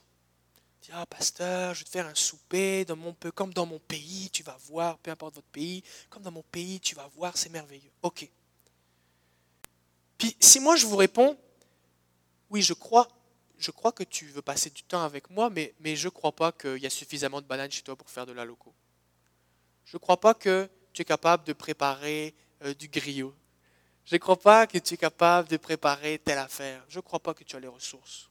Ah, 0.92 1.04
pasteur, 1.06 1.74
je 1.74 1.80
vais 1.80 1.84
te 1.84 1.90
faire 1.90 2.06
un 2.06 2.14
souper 2.14 2.84
dans 2.84 2.96
mon, 2.96 3.14
comme 3.34 3.52
dans 3.52 3.66
mon 3.66 3.78
pays, 3.78 4.30
tu 4.30 4.42
vas 4.42 4.56
voir, 4.66 4.98
peu 4.98 5.10
importe 5.10 5.34
votre 5.34 5.46
pays, 5.48 5.82
comme 6.08 6.22
dans 6.22 6.30
mon 6.30 6.42
pays, 6.42 6.80
tu 6.80 6.94
vas 6.94 7.08
voir, 7.16 7.36
c'est 7.36 7.48
merveilleux. 7.48 7.90
Ok. 8.02 8.28
Puis 10.18 10.36
si 10.40 10.58
moi 10.58 10.76
je 10.76 10.86
vous 10.86 10.96
réponds, 10.96 11.36
oui, 12.50 12.62
je 12.62 12.72
crois, 12.72 13.08
je 13.58 13.70
crois 13.70 13.92
que 13.92 14.02
tu 14.04 14.26
veux 14.26 14.42
passer 14.42 14.70
du 14.70 14.82
temps 14.82 15.02
avec 15.02 15.30
moi, 15.30 15.50
mais, 15.50 15.74
mais 15.80 15.94
je 15.94 16.06
ne 16.06 16.10
crois 16.10 16.32
pas 16.32 16.50
qu'il 16.52 16.78
y 16.78 16.86
a 16.86 16.90
suffisamment 16.90 17.40
de 17.40 17.46
bananes 17.46 17.70
chez 17.70 17.82
toi 17.82 17.94
pour 17.94 18.10
faire 18.10 18.26
de 18.26 18.32
la 18.32 18.44
loco. 18.44 18.72
Je 19.84 19.96
ne 19.96 20.00
crois 20.00 20.20
pas 20.20 20.34
que 20.34 20.68
tu 20.92 21.02
es 21.02 21.04
capable 21.04 21.44
de 21.44 21.52
préparer 21.52 22.34
euh, 22.62 22.74
du 22.74 22.88
griot. 22.88 23.34
Je 24.04 24.14
ne 24.14 24.18
crois 24.18 24.38
pas 24.38 24.66
que 24.66 24.78
tu 24.78 24.94
es 24.94 24.96
capable 24.96 25.48
de 25.48 25.56
préparer 25.56 26.18
telle 26.18 26.38
affaire. 26.38 26.84
Je 26.88 26.98
ne 26.98 27.02
crois 27.02 27.20
pas 27.20 27.34
que 27.34 27.44
tu 27.44 27.54
as 27.54 27.60
les 27.60 27.68
ressources. 27.68 28.30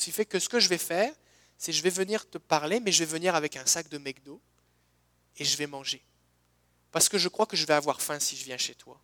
Ce 0.00 0.06
qui 0.06 0.12
fait 0.12 0.24
que 0.24 0.38
ce 0.38 0.48
que 0.48 0.58
je 0.60 0.70
vais 0.70 0.78
faire, 0.78 1.12
c'est 1.58 1.74
je 1.74 1.82
vais 1.82 1.90
venir 1.90 2.26
te 2.26 2.38
parler, 2.38 2.80
mais 2.80 2.90
je 2.90 3.00
vais 3.00 3.12
venir 3.12 3.34
avec 3.34 3.56
un 3.56 3.66
sac 3.66 3.86
de 3.90 3.98
McDo 3.98 4.40
et 5.36 5.44
je 5.44 5.54
vais 5.58 5.66
manger. 5.66 6.02
Parce 6.90 7.10
que 7.10 7.18
je 7.18 7.28
crois 7.28 7.44
que 7.44 7.54
je 7.54 7.66
vais 7.66 7.74
avoir 7.74 8.00
faim 8.00 8.18
si 8.18 8.34
je 8.34 8.46
viens 8.46 8.56
chez 8.56 8.74
toi. 8.74 8.98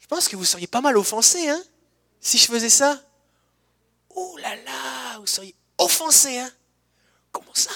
Je 0.00 0.06
pense 0.08 0.26
que 0.26 0.36
vous 0.36 0.44
seriez 0.46 0.66
pas 0.66 0.80
mal 0.80 0.96
offensé, 0.96 1.50
hein 1.50 1.62
si 2.18 2.38
je 2.38 2.46
faisais 2.46 2.70
ça, 2.70 2.98
oh 4.08 4.38
là 4.38 4.56
là, 4.56 5.18
vous 5.18 5.26
seriez 5.26 5.54
offensé, 5.76 6.38
hein. 6.38 6.50
Comment 7.30 7.52
ça? 7.52 7.72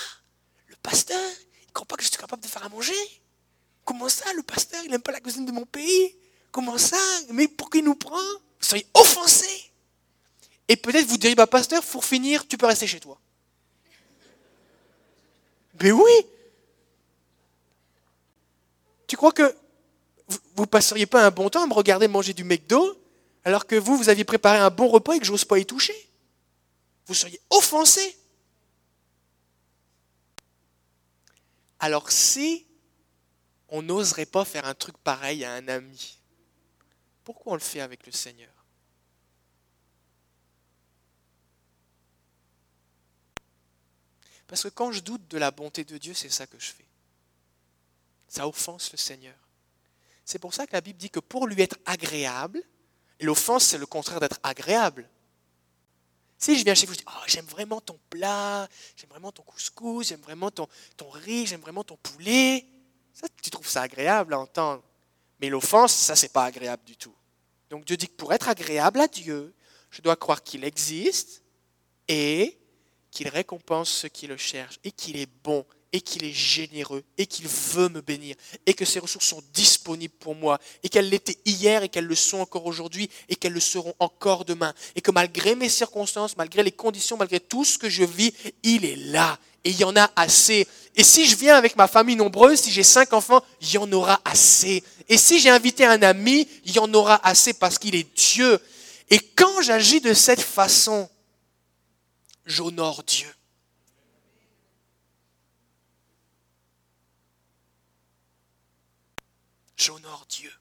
Le 0.69 0.77
pasteur, 0.77 1.31
il 1.61 1.73
croit 1.75 1.85
pas 1.85 1.97
que 1.97 2.03
je 2.03 2.09
suis 2.09 2.17
capable 2.17 2.43
de 2.43 2.49
faire 2.49 2.65
à 2.65 2.71
manger? 2.71 2.95
Comment 3.85 4.09
ça, 4.09 4.33
le 4.33 4.43
pasteur, 4.43 4.83
il 4.83 4.91
n'aime 4.91 5.03
pas 5.03 5.13
la 5.13 5.21
cuisine 5.21 5.45
de 5.45 5.53
mon 5.53 5.67
pays? 5.67 6.17
Comment 6.53 6.79
ça? 6.79 6.97
Mais 7.33 7.49
pourquoi 7.49 7.81
il 7.81 7.85
nous 7.85 7.97
prend? 7.97 8.17
Vous 8.61 8.67
seriez 8.67 8.87
offensé. 8.95 9.47
Et 10.69 10.77
peut-être 10.77 11.07
vous 11.07 11.17
diriez, 11.17 11.35
bah 11.35 11.47
pasteur, 11.47 11.83
pour 11.85 12.05
finir, 12.05 12.47
tu 12.47 12.59
peux 12.59 12.67
rester 12.67 12.87
chez 12.87 13.01
toi. 13.01 13.19
Mais 15.81 15.93
oui 15.93 16.27
Tu 19.07 19.17
crois 19.17 19.33
que 19.33 19.57
vous 20.55 20.63
ne 20.63 20.67
passeriez 20.67 21.07
pas 21.07 21.25
un 21.25 21.31
bon 21.31 21.49
temps 21.49 21.63
à 21.63 21.67
me 21.67 21.73
regarder 21.73 22.09
manger 22.09 22.35
du 22.35 22.45
McDo 22.45 23.01
alors 23.45 23.67
que 23.67 23.77
vous, 23.77 23.97
vous 23.97 24.11
aviez 24.11 24.25
préparé 24.25 24.59
un 24.59 24.71
bon 24.71 24.89
repas 24.89 25.15
et 25.15 25.21
que 25.21 25.25
j'ose 25.25 25.45
pas 25.45 25.59
y 25.59 25.65
toucher? 25.65 25.95
Vous 27.07 27.15
seriez 27.15 27.41
offensé. 27.49 28.19
Alors 31.79 32.11
si 32.11 32.67
on 33.71 33.83
n'oserait 33.83 34.27
pas 34.27 34.45
faire 34.45 34.67
un 34.67 34.75
truc 34.75 34.99
pareil 34.99 35.45
à 35.45 35.55
un 35.55 35.69
ami, 35.69 36.18
pourquoi 37.29 37.53
on 37.53 37.57
le 37.57 37.61
fait 37.61 37.81
avec 37.81 38.07
le 38.07 38.13
Seigneur? 38.13 38.53
Parce 44.47 44.63
que 44.63 44.69
quand 44.69 44.93
je 44.93 45.01
doute 45.01 45.29
de 45.29 45.37
la 45.37 45.51
bonté 45.51 45.85
de 45.85 45.99
Dieu, 45.99 46.15
c'est 46.15 46.31
ça 46.31 46.47
que 46.47 46.59
je 46.59 46.71
fais. 46.71 46.87
Ça 48.29 48.49
offense 48.49 48.91
le 48.93 48.99
Seigneur. 48.99 49.37
C'est 50.25 50.39
pour 50.39 50.55
ça 50.55 50.67
que 50.67 50.73
la 50.73 50.81
Bible 50.81 50.99
dit 50.99 51.11
que 51.11 51.21
pour 51.21 51.47
lui 51.47 51.61
être 51.61 51.77
agréable, 51.85 52.63
L'offense, 53.21 53.65
c'est 53.65 53.79
le 53.79 53.87
contraire 53.87 54.21
d'être 54.21 54.39
agréable. 54.43 55.09
Si 56.39 56.57
je 56.57 56.65
viens 56.65 56.75
chez 56.75 56.87
vous, 56.87 56.93
je 56.93 56.99
dis, 56.99 57.05
oh, 57.09 57.25
j'aime 57.27 57.47
vraiment 57.47 57.81
ton 57.81 57.99
plat, 58.11 58.69
j'aime 58.97 59.11
vraiment 59.11 59.33
ton 59.33 59.43
couscous, 59.43 60.07
j'aime 60.07 60.21
vraiment 60.21 60.53
ton, 60.53 60.69
riz, 61.01 61.47
j'aime 61.47 61.61
vraiment 61.61 61.83
ton 61.83 61.97
poulet. 61.97 62.65
Tu 63.43 63.51
trouves 63.51 63.69
ça 63.69 63.83
agréable 63.83 64.35
à 64.35 64.39
entendre. 64.39 64.85
Mais 65.41 65.49
l'offense, 65.49 65.93
ça, 65.93 66.15
c'est 66.15 66.33
pas 66.33 66.45
agréable 66.45 66.85
du 66.85 66.97
tout. 66.97 67.15
Donc 67.71 67.85
Dieu 67.85 67.97
dit 67.97 68.09
que 68.09 68.15
pour 68.15 68.33
être 68.33 68.49
agréable 68.49 69.01
à 69.01 69.09
Dieu, 69.09 69.55
je 69.91 70.03
dois 70.03 70.17
croire 70.17 70.43
qu'il 70.43 70.65
existe 70.65 71.43
et 72.09 72.59
qu'il 73.11 73.29
récompense 73.29 73.91
ceux 73.91 74.09
qui 74.09 74.27
le 74.27 74.37
cherchent 74.37 74.79
et 74.85 74.91
qu'il 74.91 75.17
est 75.17 75.29
bon 75.43 75.65
et 75.93 76.01
qu'il 76.01 76.25
est 76.25 76.33
généreux 76.33 77.03
et 77.17 77.27
qu'il 77.27 77.49
veut 77.49 77.89
me 77.89 78.01
bénir 78.01 78.37
et 78.67 78.75
que 78.75 78.85
ses 78.85 78.99
ressources 78.99 79.27
sont 79.27 79.43
disponibles 79.55 80.15
pour 80.19 80.35
moi 80.35 80.59
et 80.83 80.89
qu'elles 80.89 81.09
l'étaient 81.09 81.39
hier 81.47 81.83
et 81.83 81.89
qu'elles 81.89 82.05
le 82.05 82.15
sont 82.15 82.39
encore 82.39 82.67
aujourd'hui 82.67 83.09
et 83.29 83.37
qu'elles 83.37 83.55
le 83.55 83.61
seront 83.61 83.95
encore 83.99 84.45
demain 84.45 84.75
et 84.97 85.01
que 85.01 85.11
malgré 85.11 85.55
mes 85.55 85.69
circonstances, 85.69 86.37
malgré 86.37 86.63
les 86.63 86.73
conditions, 86.73 87.17
malgré 87.17 87.41
tout 87.41 87.65
ce 87.65 87.79
que 87.79 87.89
je 87.89 88.05
vis, 88.05 88.33
il 88.63 88.85
est 88.85 88.97
là 88.97 89.39
et 89.65 89.71
il 89.71 89.79
y 89.79 89.85
en 89.85 89.97
a 89.97 90.11
assez. 90.17 90.67
Et 90.95 91.03
si 91.03 91.27
je 91.27 91.37
viens 91.37 91.57
avec 91.57 91.77
ma 91.77 91.89
famille 91.89 92.17
nombreuse, 92.17 92.61
si 92.61 92.71
j'ai 92.71 92.83
cinq 92.83 93.13
enfants, 93.13 93.43
il 93.61 93.73
y 93.73 93.79
en 93.79 93.91
aura 93.93 94.21
assez. 94.25 94.83
Et 95.09 95.17
si 95.17 95.41
j'ai 95.41 95.51
invité 95.51 95.87
un 95.87 96.03
ami, 96.03 96.49
il 96.65 96.73
y 96.73 96.79
en 96.79 96.93
aura 96.93 97.27
assez 97.27 97.55
parce 97.55 97.79
qu'il 97.79 97.95
est 97.95 98.15
Dieu. 98.15 98.61
Et 99.09 99.19
quand 99.19 99.63
j'agis 99.63 100.01
de 100.01 100.13
cette 100.13 100.41
façon, 100.41 101.09
j'honore 102.45 103.03
Dieu. 103.05 103.33
J'honore 109.77 110.27
Dieu. 110.29 110.53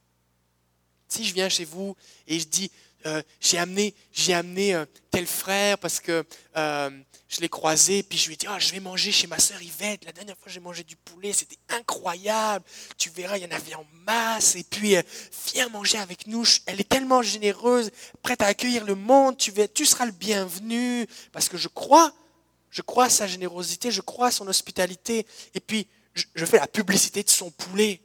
Si 1.07 1.25
je 1.25 1.33
viens 1.33 1.49
chez 1.49 1.65
vous 1.65 1.95
et 2.27 2.39
je 2.39 2.47
dis, 2.47 2.71
euh, 3.05 3.21
j'ai 3.39 3.57
amené, 3.57 3.93
j'ai 4.11 4.33
amené 4.33 4.73
euh, 4.73 4.85
tel 5.11 5.27
frère 5.27 5.77
parce 5.77 5.99
que 5.99 6.25
euh, 6.57 6.89
je 7.29 7.39
l'ai 7.39 7.47
croisé, 7.47 8.03
puis 8.03 8.17
je 8.17 8.27
lui 8.27 8.33
ai 8.33 8.37
dit, 8.37 8.47
oh, 8.49 8.55
je 8.57 8.71
vais 8.71 8.79
manger 8.79 9.11
chez 9.11 9.27
ma 9.27 9.39
sœur 9.39 9.61
Yvette. 9.61 10.03
La 10.05 10.11
dernière 10.11 10.37
fois, 10.37 10.51
j'ai 10.51 10.59
mangé 10.59 10.83
du 10.83 10.95
poulet, 10.95 11.31
c'était 11.31 11.57
incroyable. 11.69 12.65
Tu 12.97 13.09
verras, 13.09 13.37
il 13.37 13.43
y 13.43 13.45
en 13.45 13.55
avait 13.55 13.75
en 13.75 13.85
masse. 14.05 14.55
Et 14.55 14.63
puis, 14.63 14.95
viens 15.53 15.69
manger 15.69 15.99
avec 15.99 16.27
nous. 16.27 16.43
Elle 16.65 16.81
est 16.81 16.89
tellement 16.89 17.21
généreuse, 17.21 17.91
prête 18.23 18.41
à 18.41 18.47
accueillir 18.47 18.83
le 18.83 18.95
monde. 18.95 19.37
Tu, 19.37 19.85
seras 19.85 20.05
le 20.05 20.11
bienvenu. 20.11 21.05
Parce 21.31 21.49
que 21.49 21.57
je 21.57 21.67
crois, 21.67 22.13
je 22.71 22.81
crois 22.81 23.05
à 23.05 23.09
sa 23.09 23.27
générosité, 23.27 23.91
je 23.91 24.01
crois 24.01 24.27
à 24.27 24.31
son 24.31 24.47
hospitalité. 24.47 25.25
Et 25.53 25.59
puis, 25.59 25.87
je 26.13 26.45
fais 26.45 26.57
la 26.57 26.67
publicité 26.67 27.23
de 27.23 27.29
son 27.29 27.51
poulet. 27.51 28.01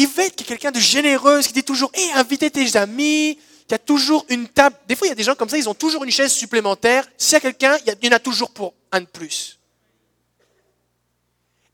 Yvette, 0.00 0.36
qui 0.36 0.44
est 0.44 0.46
quelqu'un 0.46 0.70
de 0.70 0.80
généreuse, 0.80 1.46
qui 1.46 1.52
dit 1.52 1.64
toujours, 1.64 1.90
hé, 1.94 2.12
invitez 2.12 2.50
tes 2.50 2.76
amis, 2.76 3.38
y 3.70 3.74
a 3.74 3.78
toujours 3.78 4.24
une 4.28 4.48
table. 4.48 4.76
Des 4.88 4.96
fois, 4.96 5.06
il 5.06 5.10
y 5.10 5.12
a 5.12 5.16
des 5.16 5.22
gens 5.22 5.34
comme 5.34 5.48
ça, 5.48 5.58
ils 5.58 5.68
ont 5.68 5.74
toujours 5.74 6.04
une 6.04 6.10
chaise 6.10 6.32
supplémentaire. 6.32 7.08
S'il 7.16 7.34
y 7.34 7.36
a 7.36 7.40
quelqu'un, 7.40 7.78
il 7.86 8.06
y 8.06 8.08
en 8.08 8.12
a 8.12 8.18
toujours 8.18 8.50
pour 8.50 8.74
un 8.92 9.00
de 9.00 9.06
plus. 9.06 9.58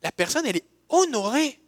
La 0.03 0.13
personne, 0.13 0.47
elle 0.47 0.57
est 0.57 0.67
honorée. 0.89 1.61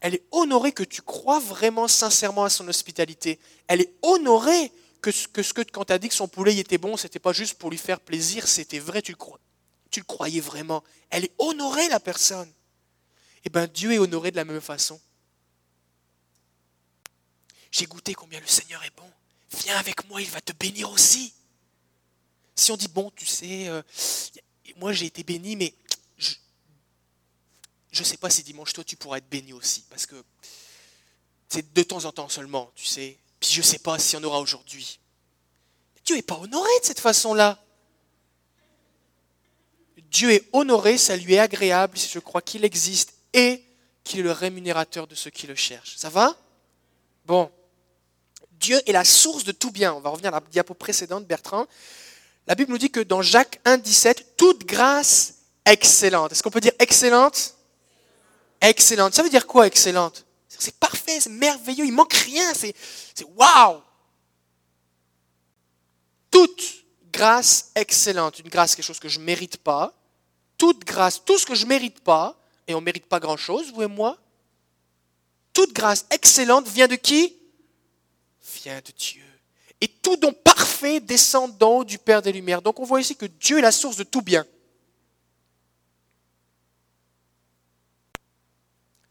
Elle 0.00 0.14
est 0.14 0.24
honorée 0.30 0.72
que 0.72 0.82
tu 0.82 1.02
crois 1.02 1.38
vraiment 1.38 1.88
sincèrement 1.88 2.44
à 2.44 2.50
son 2.50 2.66
hospitalité. 2.68 3.38
Elle 3.66 3.82
est 3.82 3.94
honorée 4.02 4.72
que, 5.02 5.10
ce 5.12 5.28
que 5.28 5.62
quand 5.62 5.84
tu 5.84 5.92
as 5.92 5.98
dit 5.98 6.08
que 6.08 6.14
son 6.14 6.28
poulet 6.28 6.56
était 6.56 6.78
bon, 6.78 6.96
c'était 6.96 7.18
pas 7.18 7.32
juste 7.32 7.54
pour 7.54 7.70
lui 7.70 7.78
faire 7.78 8.00
plaisir, 8.00 8.48
c'était 8.48 8.78
vrai, 8.78 9.02
tu 9.02 9.12
le, 9.12 9.16
crois, 9.16 9.38
tu 9.90 10.00
le 10.00 10.04
croyais 10.04 10.40
vraiment. 10.40 10.82
Elle 11.10 11.24
est 11.24 11.34
honorée, 11.38 11.88
la 11.88 12.00
personne. 12.00 12.50
Eh 13.44 13.48
bien, 13.50 13.66
Dieu 13.66 13.92
est 13.92 13.98
honoré 13.98 14.30
de 14.30 14.36
la 14.36 14.44
même 14.44 14.60
façon. 14.60 15.00
J'ai 17.70 17.86
goûté 17.86 18.14
combien 18.14 18.40
le 18.40 18.46
Seigneur 18.46 18.82
est 18.84 18.96
bon. 18.96 19.10
Viens 19.62 19.76
avec 19.76 20.06
moi, 20.08 20.20
il 20.20 20.30
va 20.30 20.40
te 20.40 20.52
bénir 20.52 20.90
aussi. 20.90 21.32
Si 22.54 22.70
on 22.72 22.76
dit, 22.76 22.88
bon, 22.88 23.10
tu 23.16 23.26
sais, 23.26 23.68
euh, 23.68 23.82
moi 24.76 24.92
j'ai 24.92 25.06
été 25.06 25.22
béni, 25.22 25.56
mais 25.56 25.74
je 27.92 28.00
ne 28.00 28.04
sais 28.04 28.16
pas 28.16 28.30
si 28.30 28.42
dimanche, 28.42 28.72
toi, 28.72 28.84
tu 28.84 28.96
pourras 28.96 29.18
être 29.18 29.28
béni 29.28 29.52
aussi. 29.52 29.84
Parce 29.88 30.06
que 30.06 30.22
c'est 31.48 31.72
de 31.72 31.82
temps 31.82 32.04
en 32.04 32.12
temps 32.12 32.28
seulement, 32.28 32.70
tu 32.74 32.86
sais. 32.86 33.18
Puis 33.40 33.50
je 33.50 33.60
ne 33.60 33.64
sais 33.64 33.78
pas 33.78 33.98
si 33.98 34.16
on 34.16 34.22
aura 34.22 34.40
aujourd'hui. 34.40 35.00
Dieu 36.04 36.16
n'est 36.16 36.22
pas 36.22 36.36
honoré 36.36 36.70
de 36.80 36.86
cette 36.86 37.00
façon-là. 37.00 37.62
Dieu 40.10 40.32
est 40.32 40.48
honoré, 40.52 40.98
ça 40.98 41.16
lui 41.16 41.34
est 41.34 41.38
agréable, 41.38 41.96
je 41.96 42.18
crois 42.18 42.42
qu'il 42.42 42.64
existe 42.64 43.14
et 43.32 43.64
qu'il 44.04 44.20
est 44.20 44.24
le 44.24 44.32
rémunérateur 44.32 45.06
de 45.06 45.14
ceux 45.14 45.30
qui 45.30 45.46
le 45.46 45.54
cherchent. 45.54 45.96
Ça 45.96 46.08
va? 46.08 46.36
Bon. 47.26 47.50
Dieu 48.52 48.80
est 48.86 48.92
la 48.92 49.04
source 49.04 49.44
de 49.44 49.52
tout 49.52 49.70
bien. 49.70 49.94
On 49.94 50.00
va 50.00 50.10
revenir 50.10 50.34
à 50.34 50.40
la 50.40 50.46
diapo 50.50 50.74
précédente, 50.74 51.26
Bertrand. 51.26 51.66
La 52.46 52.54
Bible 52.54 52.72
nous 52.72 52.78
dit 52.78 52.90
que 52.90 53.00
dans 53.00 53.22
Jacques 53.22 53.60
1, 53.64 53.78
17, 53.78 54.36
toute 54.36 54.64
grâce 54.66 55.34
excellente. 55.64 56.32
Est-ce 56.32 56.42
qu'on 56.42 56.50
peut 56.50 56.60
dire 56.60 56.72
excellente? 56.78 57.54
Excellente. 58.60 59.14
Ça 59.14 59.22
veut 59.22 59.30
dire 59.30 59.46
quoi 59.46 59.66
excellente? 59.66 60.26
C'est 60.48 60.74
parfait, 60.74 61.20
c'est 61.20 61.30
merveilleux, 61.30 61.86
il 61.86 61.92
manque 61.92 62.12
rien, 62.12 62.52
c'est 62.52 62.74
waouh 63.34 63.80
Toute 66.30 66.84
grâce 67.12 67.70
excellente. 67.74 68.40
Une 68.40 68.48
grâce, 68.48 68.74
quelque 68.74 68.84
chose 68.84 69.00
que 69.00 69.08
je 69.08 69.20
ne 69.20 69.24
mérite 69.24 69.56
pas. 69.58 69.94
Toute 70.58 70.84
grâce, 70.84 71.24
tout 71.24 71.38
ce 71.38 71.46
que 71.46 71.54
je 71.54 71.64
ne 71.64 71.70
mérite 71.70 72.00
pas, 72.00 72.39
et 72.70 72.74
on 72.74 72.80
ne 72.80 72.84
mérite 72.84 73.06
pas 73.06 73.20
grand-chose, 73.20 73.72
vous 73.72 73.82
et 73.82 73.86
moi. 73.86 74.18
Toute 75.52 75.72
grâce 75.72 76.06
excellente 76.10 76.68
vient 76.68 76.88
de 76.88 76.94
qui? 76.94 77.36
Vient 78.62 78.80
de 78.80 78.92
Dieu. 78.92 79.24
Et 79.80 79.88
tout 79.88 80.16
don 80.16 80.32
parfait 80.32 81.00
descend 81.00 81.56
d'en 81.58 81.78
haut 81.78 81.84
du 81.84 81.98
Père 81.98 82.22
des 82.22 82.32
Lumières. 82.32 82.62
Donc 82.62 82.80
on 82.80 82.84
voit 82.84 83.00
ici 83.00 83.16
que 83.16 83.26
Dieu 83.26 83.58
est 83.58 83.62
la 83.62 83.72
source 83.72 83.96
de 83.96 84.04
tout 84.04 84.22
bien. 84.22 84.46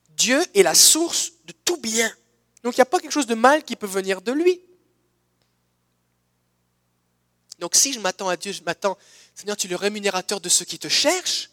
Dieu 0.09 0.43
est 0.53 0.63
la 0.63 0.75
source 0.75 1.31
de 1.45 1.53
tout 1.65 1.77
bien. 1.77 2.11
Donc 2.63 2.75
il 2.75 2.79
n'y 2.79 2.83
a 2.83 2.85
pas 2.85 2.99
quelque 2.99 3.11
chose 3.11 3.27
de 3.27 3.35
mal 3.35 3.63
qui 3.63 3.75
peut 3.75 3.87
venir 3.87 4.21
de 4.21 4.31
lui. 4.31 4.61
Donc 7.59 7.75
si 7.75 7.91
je 7.91 7.99
m'attends 7.99 8.29
à 8.29 8.37
Dieu, 8.37 8.51
je 8.51 8.63
m'attends, 8.63 8.97
Seigneur, 9.35 9.57
tu 9.57 9.67
es 9.67 9.69
le 9.69 9.75
rémunérateur 9.75 10.39
de 10.39 10.49
ceux 10.49 10.65
qui 10.65 10.79
te 10.79 10.87
cherchent, 10.87 11.49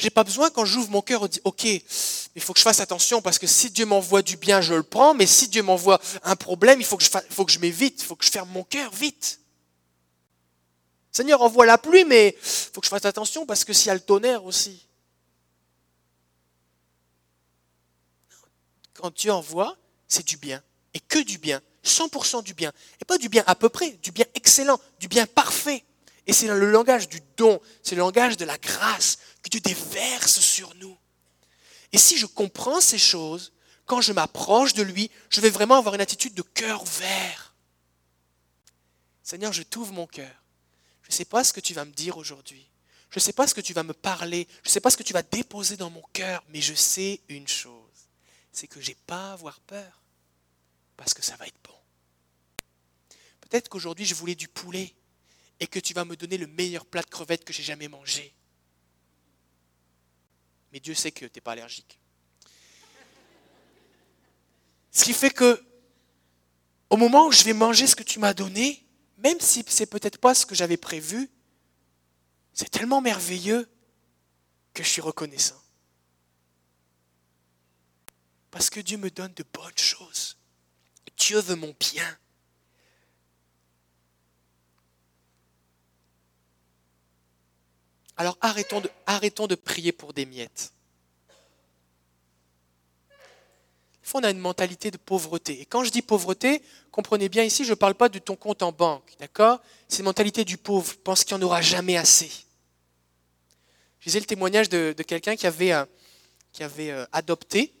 j'ai 0.00 0.10
pas 0.10 0.24
besoin 0.24 0.50
quand 0.50 0.64
j'ouvre 0.64 0.90
mon 0.90 1.02
cœur, 1.02 1.28
dit 1.28 1.40
ok, 1.44 1.64
il 1.64 2.42
faut 2.42 2.52
que 2.52 2.58
je 2.58 2.64
fasse 2.64 2.80
attention 2.80 3.20
parce 3.20 3.38
que 3.38 3.46
si 3.46 3.70
Dieu 3.70 3.84
m'envoie 3.84 4.22
du 4.22 4.36
bien, 4.36 4.60
je 4.60 4.74
le 4.74 4.82
prends, 4.82 5.14
mais 5.14 5.26
si 5.26 5.48
Dieu 5.48 5.62
m'envoie 5.62 6.00
un 6.22 6.36
problème, 6.36 6.80
il 6.80 6.86
faut 6.86 6.96
que 6.96 7.04
je, 7.04 7.10
faut 7.30 7.44
que 7.44 7.52
je 7.52 7.58
m'évite, 7.58 8.00
il 8.00 8.04
faut 8.04 8.16
que 8.16 8.24
je 8.24 8.30
ferme 8.30 8.48
mon 8.50 8.64
cœur 8.64 8.92
vite. 8.92 9.40
Seigneur, 11.12 11.42
envoie 11.42 11.66
la 11.66 11.76
pluie, 11.76 12.04
mais 12.04 12.28
il 12.28 12.72
faut 12.72 12.80
que 12.80 12.86
je 12.86 12.90
fasse 12.90 13.04
attention 13.04 13.44
parce 13.44 13.64
que 13.64 13.72
s'il 13.72 13.88
y 13.88 13.90
a 13.90 13.94
le 13.94 14.00
tonnerre 14.00 14.44
aussi. 14.44 14.86
Quand 18.94 19.14
Dieu 19.14 19.32
envoie, 19.32 19.76
c'est 20.08 20.26
du 20.26 20.36
bien, 20.36 20.62
et 20.94 21.00
que 21.00 21.18
du 21.18 21.38
bien, 21.38 21.60
100% 21.84 22.42
du 22.42 22.54
bien, 22.54 22.72
et 23.00 23.04
pas 23.04 23.18
du 23.18 23.28
bien 23.28 23.42
à 23.46 23.54
peu 23.54 23.68
près, 23.68 23.90
du 24.02 24.12
bien 24.12 24.26
excellent, 24.34 24.78
du 24.98 25.08
bien 25.08 25.26
parfait. 25.26 25.84
Et 26.26 26.32
c'est 26.32 26.46
le 26.46 26.70
langage 26.70 27.08
du 27.08 27.20
don, 27.36 27.60
c'est 27.82 27.94
le 27.94 28.00
langage 28.00 28.36
de 28.36 28.44
la 28.44 28.58
grâce 28.58 29.18
que 29.42 29.48
Dieu 29.48 29.60
déverse 29.60 30.40
sur 30.40 30.74
nous. 30.76 30.96
Et 31.92 31.98
si 31.98 32.18
je 32.18 32.26
comprends 32.26 32.80
ces 32.80 32.98
choses, 32.98 33.52
quand 33.86 34.00
je 34.00 34.12
m'approche 34.12 34.74
de 34.74 34.82
lui, 34.82 35.10
je 35.30 35.40
vais 35.40 35.50
vraiment 35.50 35.76
avoir 35.76 35.94
une 35.94 36.00
attitude 36.00 36.34
de 36.34 36.42
cœur 36.42 36.84
vert. 36.84 37.54
Seigneur, 39.22 39.52
je 39.52 39.62
t'ouvre 39.62 39.92
mon 39.92 40.06
cœur. 40.06 40.44
Je 41.02 41.08
ne 41.08 41.12
sais 41.12 41.24
pas 41.24 41.42
ce 41.42 41.52
que 41.52 41.60
tu 41.60 41.74
vas 41.74 41.84
me 41.84 41.92
dire 41.92 42.16
aujourd'hui. 42.16 42.68
Je 43.10 43.16
ne 43.16 43.20
sais 43.20 43.32
pas 43.32 43.48
ce 43.48 43.54
que 43.54 43.60
tu 43.60 43.72
vas 43.72 43.82
me 43.82 43.92
parler. 43.92 44.46
Je 44.62 44.68
ne 44.68 44.72
sais 44.72 44.80
pas 44.80 44.90
ce 44.90 44.96
que 44.96 45.02
tu 45.02 45.12
vas 45.12 45.22
déposer 45.22 45.76
dans 45.76 45.90
mon 45.90 46.02
cœur. 46.12 46.44
Mais 46.50 46.60
je 46.60 46.74
sais 46.74 47.20
une 47.28 47.48
chose. 47.48 47.74
C'est 48.52 48.68
que 48.68 48.80
je 48.80 48.90
n'ai 48.90 48.96
pas 49.06 49.30
à 49.30 49.32
avoir 49.32 49.58
peur. 49.60 50.00
Parce 50.96 51.14
que 51.14 51.22
ça 51.22 51.34
va 51.36 51.46
être 51.46 51.60
bon. 51.64 51.74
Peut-être 53.40 53.68
qu'aujourd'hui, 53.68 54.04
je 54.04 54.14
voulais 54.14 54.36
du 54.36 54.46
poulet 54.46 54.94
et 55.60 55.66
que 55.66 55.78
tu 55.78 55.94
vas 55.94 56.04
me 56.04 56.16
donner 56.16 56.38
le 56.38 56.46
meilleur 56.46 56.86
plat 56.86 57.02
de 57.02 57.08
crevettes 57.08 57.44
que 57.44 57.52
j'ai 57.52 57.62
jamais 57.62 57.88
mangé. 57.88 58.34
Mais 60.72 60.80
Dieu 60.80 60.94
sait 60.94 61.12
que 61.12 61.26
tu 61.26 61.32
n'es 61.34 61.40
pas 61.40 61.52
allergique. 61.52 62.00
Ce 64.90 65.04
qui 65.04 65.12
fait 65.12 65.30
que, 65.30 65.62
au 66.88 66.96
moment 66.96 67.26
où 67.26 67.32
je 67.32 67.44
vais 67.44 67.52
manger 67.52 67.86
ce 67.86 67.94
que 67.94 68.02
tu 68.02 68.18
m'as 68.18 68.34
donné, 68.34 68.84
même 69.18 69.38
si 69.38 69.64
c'est 69.68 69.86
peut-être 69.86 70.18
pas 70.18 70.34
ce 70.34 70.46
que 70.46 70.54
j'avais 70.54 70.76
prévu, 70.76 71.30
c'est 72.52 72.70
tellement 72.70 73.00
merveilleux 73.00 73.70
que 74.74 74.82
je 74.82 74.88
suis 74.88 75.00
reconnaissant. 75.00 75.60
Parce 78.50 78.70
que 78.70 78.80
Dieu 78.80 78.96
me 78.96 79.10
donne 79.10 79.32
de 79.34 79.44
bonnes 79.52 79.78
choses. 79.78 80.38
Dieu 81.16 81.40
veut 81.40 81.54
mon 81.54 81.74
bien. 81.78 82.18
Alors 88.20 88.36
arrêtons 88.42 89.46
de, 89.46 89.54
prier 89.54 89.92
pour 89.92 90.12
des 90.12 90.26
miettes. 90.26 90.74
on 94.12 94.22
a 94.22 94.30
une 94.30 94.38
mentalité 94.38 94.90
de 94.90 94.98
pauvreté. 94.98 95.62
Et 95.62 95.64
quand 95.64 95.84
je 95.84 95.90
dis 95.90 96.02
pauvreté, 96.02 96.62
comprenez 96.90 97.30
bien 97.30 97.44
ici, 97.44 97.64
je 97.64 97.70
ne 97.70 97.76
parle 97.76 97.94
pas 97.94 98.10
de 98.10 98.18
ton 98.18 98.36
compte 98.36 98.62
en 98.62 98.72
banque, 98.72 99.10
d'accord? 99.20 99.62
C'est 99.88 100.00
une 100.00 100.04
mentalité 100.04 100.44
du 100.44 100.58
pauvre, 100.58 100.94
pense 101.02 101.24
qu'il 101.24 101.34
n'y 101.34 101.42
en 101.42 101.46
aura 101.46 101.62
jamais 101.62 101.96
assez. 101.96 102.30
Je 104.00 104.04
disais 104.10 104.20
le 104.20 104.26
témoignage 104.26 104.68
de, 104.68 104.92
quelqu'un 104.92 105.34
qui 105.34 105.46
avait, 105.46 105.72
euh, 105.72 105.86
euh, 106.60 107.06
adopté, 107.12 107.72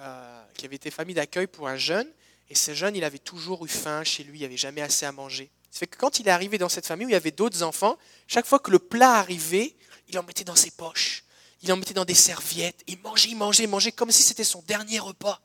euh, 0.00 0.42
qui 0.54 0.66
avait 0.66 0.74
été 0.74 0.90
famille 0.90 1.14
d'accueil 1.14 1.46
pour 1.46 1.68
un 1.68 1.76
jeune, 1.76 2.08
et 2.50 2.56
ce 2.56 2.74
jeune, 2.74 2.96
il 2.96 3.04
avait 3.04 3.20
toujours 3.20 3.64
eu 3.64 3.68
faim 3.68 4.02
chez 4.02 4.24
lui, 4.24 4.40
il 4.40 4.44
avait 4.44 4.56
jamais 4.56 4.82
assez 4.82 5.06
à 5.06 5.12
manger. 5.12 5.48
Ça 5.76 5.80
fait 5.80 5.88
que 5.88 5.98
quand 5.98 6.20
il 6.20 6.26
est 6.26 6.30
arrivé 6.30 6.56
dans 6.56 6.70
cette 6.70 6.86
famille 6.86 7.04
où 7.04 7.10
il 7.10 7.12
y 7.12 7.16
avait 7.16 7.32
d'autres 7.32 7.62
enfants, 7.62 7.98
chaque 8.26 8.46
fois 8.46 8.58
que 8.58 8.70
le 8.70 8.78
plat 8.78 9.16
arrivait, 9.16 9.76
il 10.08 10.18
en 10.18 10.22
mettait 10.22 10.42
dans 10.42 10.56
ses 10.56 10.70
poches, 10.70 11.22
il 11.60 11.70
en 11.70 11.76
mettait 11.76 11.92
dans 11.92 12.06
des 12.06 12.14
serviettes, 12.14 12.82
il 12.86 12.98
mangeait, 13.00 13.28
il 13.28 13.36
mangeait, 13.36 13.64
il 13.64 13.68
mangeait 13.68 13.92
comme 13.92 14.10
si 14.10 14.22
c'était 14.22 14.42
son 14.42 14.62
dernier 14.62 15.00
repas. 15.00 15.38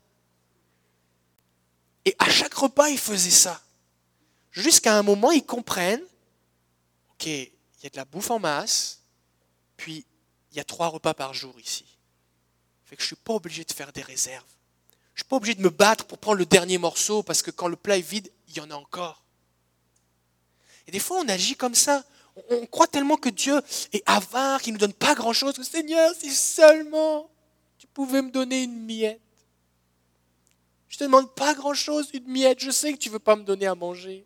Et 2.05 2.15
à 2.17 2.29
chaque 2.29 2.53
repas, 2.53 2.87
il 2.87 2.97
faisait 2.97 3.29
ça. 3.29 3.61
Jusqu'à 4.51 4.97
un 4.97 5.03
moment, 5.03 5.31
ils 5.31 5.45
comprennent, 5.45 6.05
OK, 7.15 7.25
il 7.25 7.51
y 7.83 7.87
a 7.87 7.89
de 7.89 7.97
la 7.97 8.05
bouffe 8.05 8.31
en 8.31 8.39
masse, 8.39 9.01
puis 9.75 10.05
il 10.53 10.57
y 10.57 10.61
a 10.61 10.63
trois 10.63 10.87
repas 10.87 11.13
par 11.13 11.33
jour 11.33 11.59
ici. 11.59 11.83
Fait 12.85 12.95
que 12.95 13.01
je 13.01 13.07
ne 13.07 13.15
suis 13.15 13.15
pas 13.17 13.33
obligé 13.33 13.65
de 13.65 13.73
faire 13.73 13.91
des 13.91 14.01
réserves. 14.01 14.45
Je 15.13 15.23
ne 15.23 15.23
suis 15.25 15.27
pas 15.27 15.35
obligé 15.35 15.55
de 15.55 15.61
me 15.61 15.69
battre 15.69 16.05
pour 16.05 16.19
prendre 16.19 16.37
le 16.37 16.45
dernier 16.45 16.77
morceau 16.77 17.21
parce 17.21 17.41
que 17.41 17.51
quand 17.51 17.67
le 17.67 17.75
plat 17.75 17.97
est 17.97 18.01
vide, 18.01 18.31
il 18.47 18.55
y 18.55 18.61
en 18.61 18.71
a 18.71 18.75
encore. 18.75 19.20
Des 20.91 20.99
fois, 20.99 21.21
on 21.23 21.29
agit 21.29 21.55
comme 21.55 21.75
ça. 21.75 22.03
On 22.49 22.65
croit 22.65 22.87
tellement 22.87 23.17
que 23.17 23.29
Dieu 23.29 23.59
est 23.93 24.03
avare, 24.05 24.61
qu'il 24.61 24.73
ne 24.73 24.77
nous 24.77 24.81
donne 24.81 24.93
pas 24.93 25.15
grand-chose. 25.15 25.55
Seigneur, 25.63 26.13
si 26.17 26.29
seulement 26.29 27.29
tu 27.77 27.87
pouvais 27.87 28.21
me 28.21 28.29
donner 28.29 28.63
une 28.63 28.85
miette. 28.85 29.21
Je 30.89 30.95
ne 30.95 30.99
te 30.99 31.03
demande 31.05 31.33
pas 31.33 31.53
grand-chose, 31.53 32.09
une 32.13 32.27
miette. 32.27 32.59
Je 32.59 32.71
sais 32.71 32.91
que 32.93 32.97
tu 32.97 33.09
ne 33.09 33.13
veux 33.13 33.19
pas 33.19 33.35
me 33.35 33.43
donner 33.43 33.65
à 33.65 33.75
manger. 33.75 34.25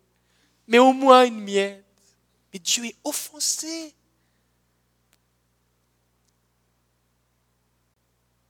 Mais 0.66 0.78
au 0.78 0.92
moins 0.92 1.24
une 1.24 1.40
miette. 1.40 1.84
Mais 2.52 2.58
Dieu 2.58 2.84
est 2.84 2.96
offensé. 3.04 3.94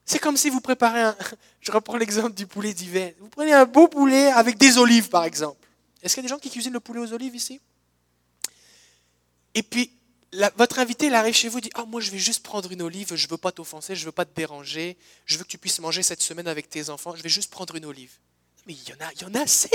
C'est 0.06 0.18
comme 0.18 0.36
si 0.36 0.48
vous 0.48 0.60
préparez 0.60 1.02
un... 1.02 1.16
Je 1.60 1.72
reprends 1.72 1.96
l'exemple 1.96 2.32
du 2.32 2.46
poulet 2.46 2.72
d'hiver. 2.72 3.12
Vous 3.18 3.28
prenez 3.28 3.52
un 3.52 3.66
beau 3.66 3.88
poulet 3.88 4.28
avec 4.28 4.56
des 4.56 4.78
olives, 4.78 5.08
par 5.08 5.24
exemple. 5.24 5.66
Est-ce 6.00 6.14
qu'il 6.14 6.22
y 6.22 6.26
a 6.26 6.28
des 6.28 6.34
gens 6.34 6.38
qui 6.38 6.48
cuisinent 6.48 6.72
le 6.72 6.80
poulet 6.80 7.00
aux 7.00 7.12
olives 7.12 7.34
ici? 7.34 7.60
Et 9.56 9.62
puis, 9.62 9.90
votre 10.56 10.78
invité, 10.78 11.06
il 11.06 11.14
arrive 11.14 11.34
chez 11.34 11.48
vous, 11.48 11.62
dit 11.62 11.70
Ah, 11.74 11.86
moi, 11.86 12.02
je 12.02 12.10
vais 12.10 12.18
juste 12.18 12.42
prendre 12.42 12.70
une 12.70 12.82
olive, 12.82 13.16
je 13.16 13.26
ne 13.26 13.30
veux 13.30 13.38
pas 13.38 13.52
t'offenser, 13.52 13.96
je 13.96 14.02
ne 14.02 14.06
veux 14.06 14.12
pas 14.12 14.26
te 14.26 14.36
déranger, 14.36 14.98
je 15.24 15.38
veux 15.38 15.44
que 15.44 15.48
tu 15.48 15.56
puisses 15.56 15.80
manger 15.80 16.02
cette 16.02 16.20
semaine 16.20 16.46
avec 16.46 16.68
tes 16.68 16.90
enfants, 16.90 17.16
je 17.16 17.22
vais 17.22 17.30
juste 17.30 17.50
prendre 17.50 17.74
une 17.74 17.86
olive. 17.86 18.12
Mais 18.66 18.74
il 18.74 18.88
y 18.88 18.92
en 18.92 19.00
a, 19.00 19.10
il 19.14 19.22
y 19.22 19.24
en 19.24 19.34
a 19.34 19.40
assez. 19.40 19.70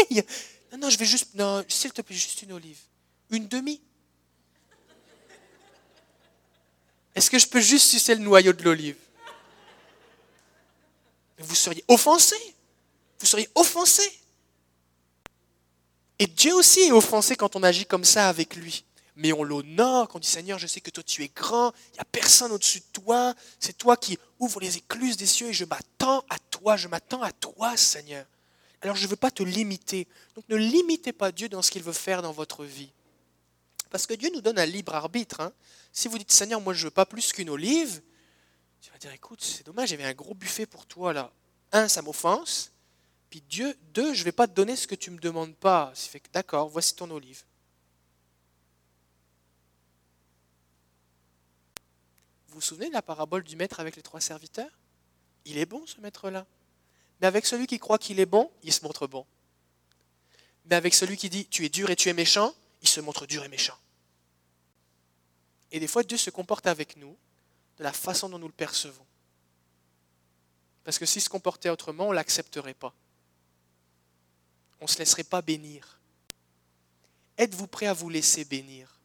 Non, 0.72 0.78
non, 0.78 0.90
je 0.90 0.98
vais 0.98 1.06
juste. 1.06 1.34
Non, 1.34 1.66
s'il 1.68 1.92
te 1.92 2.02
plaît, 2.02 2.16
juste 2.16 2.44
une 2.44 2.54
olive. 2.54 2.78
Une 3.32 3.48
demi? 3.48 3.82
Est-ce 7.14 7.30
que 7.30 7.40
je 7.40 7.48
peux 7.48 7.60
juste 7.60 7.88
sucer 7.88 8.16
le 8.16 8.22
noyau 8.22 8.54
de 8.54 8.64
l'olive? 8.64 8.96
Vous 11.40 11.56
seriez 11.56 11.84
offensé. 11.88 12.36
Vous 13.20 13.26
seriez 13.26 13.50
offensé. 13.56 14.04
Et 16.20 16.28
Dieu 16.28 16.54
aussi 16.54 16.82
est 16.82 16.92
offensé 16.92 17.36
quand 17.36 17.56
on 17.58 17.64
agit 17.64 17.86
comme 17.86 18.06
ça 18.06 18.30
avec 18.30 18.56
lui 18.56 18.86
mais 19.16 19.34
on 19.34 19.44
l'honore, 19.44 20.08
qu'on 20.08 20.20
dit 20.20 20.28
Seigneur, 20.28 20.60
je 20.60 20.68
sais 20.68 20.82
que 20.82 20.90
toi 20.90 21.04
tu 21.04 21.24
es 21.24 21.32
grand, 21.34 21.74
il 21.90 21.94
n'y 21.94 22.00
a 22.00 22.06
personne 22.06 22.52
au-dessus 22.52 22.80
de 22.80 22.86
toi, 22.94 23.34
c'est 23.60 23.78
toi 23.78 23.98
qui 23.98 24.18
ouvres 24.40 24.60
les 24.60 24.78
écluses 24.78 25.18
des 25.18 25.26
cieux 25.26 25.50
et 25.50 25.54
je 25.54 25.66
m'attends 25.66 26.24
à 26.30 26.40
toi, 26.50 26.78
je 26.78 26.88
m'attends 26.88 27.22
à 27.22 27.32
toi 27.32 27.76
Seigneur. 27.78 28.26
Alors 28.82 28.96
je 28.96 29.04
ne 29.04 29.10
veux 29.10 29.16
pas 29.16 29.32
te 29.32 29.44
limiter. 29.44 30.08
Donc 30.36 30.46
ne 30.50 30.56
limitez 30.56 31.14
pas 31.14 31.32
Dieu 31.32 31.50
dans 31.50 31.62
ce 31.62 31.72
qu'il 31.72 31.84
veut 31.84 31.94
faire 31.94 32.22
dans 32.22 32.32
votre 32.32 32.66
vie. 32.66 32.92
Parce 33.90 34.08
que 34.08 34.14
Dieu 34.14 34.30
nous 34.34 34.42
donne 34.42 34.58
un 34.58 34.66
libre 34.66 34.96
arbitre. 34.96 35.42
Hein. 35.42 35.52
Si 35.92 36.08
vous 36.08 36.18
dites 36.18 36.32
Seigneur, 36.32 36.62
moi 36.62 36.74
je 36.74 36.80
ne 36.80 36.86
veux 36.86 36.92
pas 36.92 37.06
plus 37.06 37.34
qu'une 37.34 37.50
olive, 37.50 38.02
tu 38.82 38.90
vas 38.92 38.98
dire 38.98 39.12
écoute, 39.12 39.44
c'est 39.44 39.66
dommage, 39.66 39.90
j'avais 39.90 40.06
un 40.06 40.14
gros 40.14 40.34
buffet 40.34 40.66
pour 40.66 40.86
toi 40.86 41.14
là. 41.14 41.32
Un, 41.74 41.88
ça 41.88 42.02
m'offense. 42.02 42.72
Puis 43.30 43.42
Dieu, 43.48 43.78
deux, 43.94 44.14
je 44.14 44.20
ne 44.22 44.26
vais 44.26 44.32
pas 44.32 44.48
te 44.48 44.54
donner 44.54 44.76
ce 44.76 44.88
que 44.88 44.96
tu 44.96 45.10
ne 45.10 45.16
me 45.16 45.22
demandes 45.22 45.56
pas. 45.56 45.92
C'est 45.94 46.10
fait 46.10 46.24
d'accord, 46.34 46.68
voici 46.68 46.96
ton 46.96 47.10
olive. 47.12 47.44
Vous 52.52 52.56
vous 52.56 52.62
souvenez 52.62 52.90
de 52.90 52.94
la 52.94 53.02
parabole 53.02 53.44
du 53.44 53.56
maître 53.56 53.80
avec 53.80 53.96
les 53.96 54.02
trois 54.02 54.20
serviteurs? 54.20 54.70
Il 55.46 55.58
est 55.58 55.66
bon 55.66 55.86
ce 55.88 56.02
maître-là. 56.02 56.46
Mais 57.22 57.28
avec 57.28 57.46
celui 57.46 57.66
qui 57.66 57.80
croit 57.80 57.98
qu'il 57.98 58.20
est 58.20 58.26
bon, 58.26 58.52
il 58.62 58.74
se 58.74 58.84
montre 58.84 59.08
bon. 59.08 59.26
Mais 60.66 60.76
avec 60.76 60.94
celui 60.94 61.16
qui 61.16 61.30
dit 61.30 61.46
tu 61.46 61.66
es 61.66 61.70
dur 61.70 61.90
et 61.90 61.96
tu 61.96 62.10
es 62.10 62.14
méchant, 62.14 62.54
il 62.82 62.90
se 62.90 63.00
montre 63.00 63.26
dur 63.26 63.46
et 63.46 63.48
méchant. 63.48 63.78
Et 65.72 65.80
des 65.80 65.88
fois, 65.88 66.04
Dieu 66.04 66.18
se 66.18 66.30
comporte 66.30 66.68
avec 66.68 66.98
nous 66.98 67.16
de 67.78 67.84
la 67.84 67.94
façon 67.94 68.28
dont 68.28 68.38
nous 68.38 68.48
le 68.48 68.54
percevons. 68.54 69.06
Parce 70.84 71.00
que 71.00 71.06
s'il 71.06 71.22
se 71.22 71.30
comportait 71.30 71.70
autrement, 71.70 72.08
on 72.08 72.12
ne 72.12 72.16
l'accepterait 72.16 72.74
pas. 72.74 72.94
On 74.82 74.86
ne 74.86 74.90
se 74.90 74.98
laisserait 74.98 75.24
pas 75.24 75.42
bénir. 75.42 76.02
Êtes-vous 77.38 77.68
prêt 77.68 77.86
à 77.86 77.94
vous 77.94 78.10
laisser 78.10 78.44
bénir? 78.44 79.00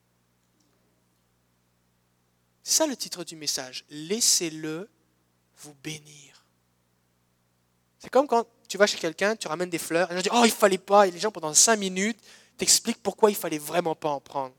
C'est 2.67 2.79
ça 2.79 2.87
le 2.89 2.97
titre 2.97 3.23
du 3.23 3.37
message. 3.37 3.85
Laissez-le 3.91 4.91
vous 5.59 5.75
bénir. 5.85 6.45
C'est 8.01 8.11
comme 8.11 8.27
quand 8.27 8.45
tu 8.67 8.77
vas 8.77 8.89
chez 8.89 8.99
quelqu'un, 8.99 9.37
tu 9.37 9.47
ramènes 9.47 9.71
des 9.71 9.79
fleurs, 9.79 10.11
et 10.11 10.15
les 10.15 10.21
gens 10.21 10.23
disent 10.31 10.41
Oh, 10.43 10.45
il 10.45 10.51
fallait 10.51 10.77
pas. 10.77 11.07
Et 11.07 11.13
les 11.13 11.21
gens, 11.21 11.31
pendant 11.31 11.55
cinq 11.55 11.77
minutes, 11.77 12.19
t'expliquent 12.57 13.01
pourquoi 13.01 13.31
il 13.31 13.37
fallait 13.37 13.61
vraiment 13.61 13.95
pas 13.95 14.09
en 14.09 14.21
prendre. 14.21 14.53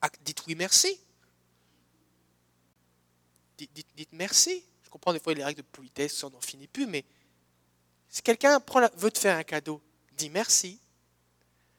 Ah, 0.00 0.10
dites 0.24 0.44
oui, 0.46 0.54
merci. 0.54 0.96
Dites, 3.58 4.12
merci. 4.12 4.62
Je 4.84 4.88
comprends 4.88 5.12
des 5.12 5.18
fois 5.18 5.34
les 5.34 5.42
règles 5.42 5.62
de 5.62 5.66
politesse, 5.66 6.22
on 6.22 6.30
n'en 6.30 6.40
finit 6.40 6.68
plus, 6.68 6.86
mais 6.86 7.04
si 8.08 8.22
quelqu'un 8.22 8.62
veut 8.94 9.10
te 9.10 9.18
faire 9.18 9.36
un 9.36 9.42
cadeau, 9.42 9.82
dis 10.16 10.30
merci. 10.30 10.78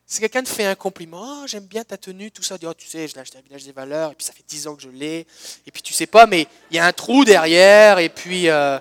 Si 0.05 0.19
quelqu'un 0.19 0.43
te 0.43 0.49
fait 0.49 0.65
un 0.65 0.75
compliment, 0.75 1.41
oh, 1.43 1.47
j'aime 1.47 1.65
bien 1.65 1.83
ta 1.83 1.97
tenue, 1.97 2.29
tout 2.29 2.43
ça, 2.43 2.57
dis, 2.57 2.65
oh, 2.67 2.73
tu 2.73 2.87
sais, 2.87 3.07
je 3.07 3.15
l'ai 3.15 3.21
acheté 3.21 3.37
à 3.37 3.41
Village 3.41 3.63
des 3.63 3.71
Valeurs, 3.71 4.11
et 4.11 4.15
puis 4.15 4.25
ça 4.25 4.33
fait 4.33 4.43
10 4.47 4.67
ans 4.67 4.75
que 4.75 4.81
je 4.81 4.89
l'ai, 4.89 5.25
et 5.65 5.71
puis 5.71 5.81
tu 5.81 5.93
sais 5.93 6.05
pas, 6.05 6.27
mais 6.27 6.47
il 6.69 6.75
y 6.75 6.79
a 6.79 6.85
un 6.85 6.93
trou 6.93 7.25
derrière, 7.25 7.99
et 7.99 8.09
puis... 8.09 8.49
Euh, 8.49 8.79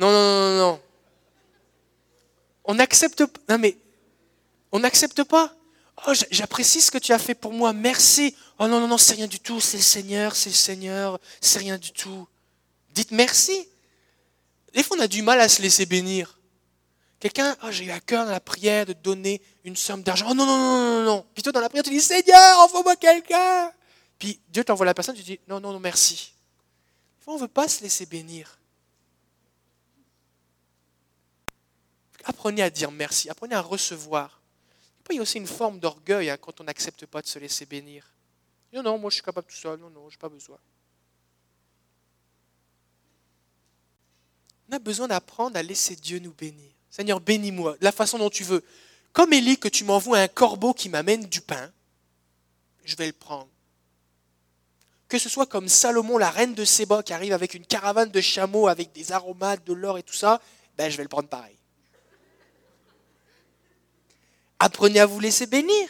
non, 0.00 0.10
non, 0.10 0.22
non, 0.22 0.58
non. 0.58 0.80
On 2.64 2.74
n'accepte 2.74 3.26
pas. 3.26 3.40
Non, 3.50 3.58
mais 3.58 3.76
on 4.72 4.78
n'accepte 4.78 5.24
pas. 5.24 5.54
Oh, 6.06 6.12
j'apprécie 6.30 6.80
ce 6.80 6.90
que 6.90 6.96
tu 6.96 7.12
as 7.12 7.18
fait 7.18 7.34
pour 7.34 7.52
moi, 7.52 7.74
merci. 7.74 8.34
Oh 8.58 8.66
non, 8.66 8.80
non, 8.80 8.88
non, 8.88 8.96
c'est 8.96 9.14
rien 9.14 9.26
du 9.26 9.40
tout, 9.40 9.60
c'est 9.60 9.76
le 9.76 9.82
Seigneur, 9.82 10.34
c'est 10.34 10.48
le 10.48 10.54
Seigneur, 10.54 11.20
c'est 11.42 11.58
rien 11.58 11.76
du 11.76 11.92
tout. 11.92 12.26
Dites 12.94 13.10
merci. 13.10 13.68
Des 14.72 14.82
fois, 14.82 14.96
on 14.98 15.00
a 15.00 15.08
du 15.08 15.20
mal 15.20 15.38
à 15.40 15.48
se 15.50 15.60
laisser 15.60 15.84
bénir. 15.84 16.38
Quelqu'un, 17.20 17.56
oh, 17.62 17.70
j'ai 17.70 17.84
eu 17.84 17.90
à 17.90 18.00
cœur 18.00 18.24
dans 18.24 18.32
la 18.32 18.40
prière 18.40 18.86
de 18.86 18.94
donner 18.94 19.42
une 19.64 19.76
somme 19.76 20.02
d'argent. 20.02 20.26
Oh 20.30 20.34
non, 20.34 20.46
non, 20.46 20.56
non, 20.56 20.80
non, 20.80 21.04
non. 21.04 21.26
Puis 21.34 21.42
toi, 21.42 21.52
dans 21.52 21.60
la 21.60 21.68
prière, 21.68 21.84
tu 21.84 21.90
dis, 21.90 22.00
Seigneur, 22.00 22.58
envoie-moi 22.60 22.96
quelqu'un. 22.96 23.70
Puis 24.18 24.40
Dieu 24.48 24.64
t'envoie 24.64 24.86
la 24.86 24.94
personne, 24.94 25.14
tu 25.14 25.22
dis, 25.22 25.38
non, 25.46 25.60
non, 25.60 25.72
non, 25.72 25.80
merci. 25.80 26.32
On 27.30 27.36
ne 27.36 27.42
veut 27.42 27.48
pas 27.48 27.68
se 27.68 27.80
laisser 27.82 28.06
bénir. 28.06 28.58
Apprenez 32.24 32.62
à 32.62 32.70
dire 32.70 32.90
merci, 32.90 33.30
apprenez 33.30 33.54
à 33.54 33.60
recevoir. 33.60 34.42
il 35.10 35.16
y 35.16 35.18
a 35.20 35.22
aussi 35.22 35.38
une 35.38 35.46
forme 35.46 35.78
d'orgueil 35.78 36.28
hein, 36.28 36.36
quand 36.36 36.60
on 36.60 36.64
n'accepte 36.64 37.06
pas 37.06 37.22
de 37.22 37.28
se 37.28 37.38
laisser 37.38 37.66
bénir. 37.66 38.04
Non, 38.72 38.82
non, 38.82 38.98
moi 38.98 39.10
je 39.10 39.14
suis 39.14 39.22
capable 39.22 39.46
tout 39.46 39.56
seul, 39.56 39.78
non, 39.78 39.90
non, 39.90 40.10
je 40.10 40.16
n'ai 40.16 40.18
pas 40.18 40.28
besoin. 40.28 40.58
On 44.68 44.72
a 44.72 44.78
besoin 44.80 45.06
d'apprendre 45.06 45.56
à 45.56 45.62
laisser 45.62 45.94
Dieu 45.94 46.18
nous 46.18 46.34
bénir. 46.34 46.72
Seigneur, 46.90 47.20
bénis-moi 47.20 47.76
la 47.80 47.92
façon 47.92 48.18
dont 48.18 48.30
tu 48.30 48.44
veux. 48.44 48.64
Comme 49.12 49.32
Élie, 49.32 49.58
que 49.58 49.68
tu 49.68 49.84
m'envoies 49.84 50.18
un 50.18 50.28
corbeau 50.28 50.74
qui 50.74 50.88
m'amène 50.88 51.26
du 51.26 51.40
pain, 51.40 51.70
je 52.84 52.96
vais 52.96 53.06
le 53.06 53.12
prendre. 53.12 53.48
Que 55.08 55.18
ce 55.18 55.28
soit 55.28 55.46
comme 55.46 55.68
Salomon, 55.68 56.18
la 56.18 56.30
reine 56.30 56.54
de 56.54 56.64
Séba, 56.64 57.02
qui 57.02 57.12
arrive 57.12 57.32
avec 57.32 57.54
une 57.54 57.66
caravane 57.66 58.10
de 58.10 58.20
chameaux, 58.20 58.68
avec 58.68 58.92
des 58.92 59.12
aromates, 59.12 59.64
de 59.66 59.72
l'or 59.72 59.98
et 59.98 60.02
tout 60.02 60.14
ça, 60.14 60.40
ben 60.76 60.90
je 60.90 60.96
vais 60.96 61.02
le 61.02 61.08
prendre 61.08 61.28
pareil. 61.28 61.56
Apprenez 64.60 65.00
à 65.00 65.06
vous 65.06 65.18
laisser 65.20 65.46
bénir. 65.46 65.88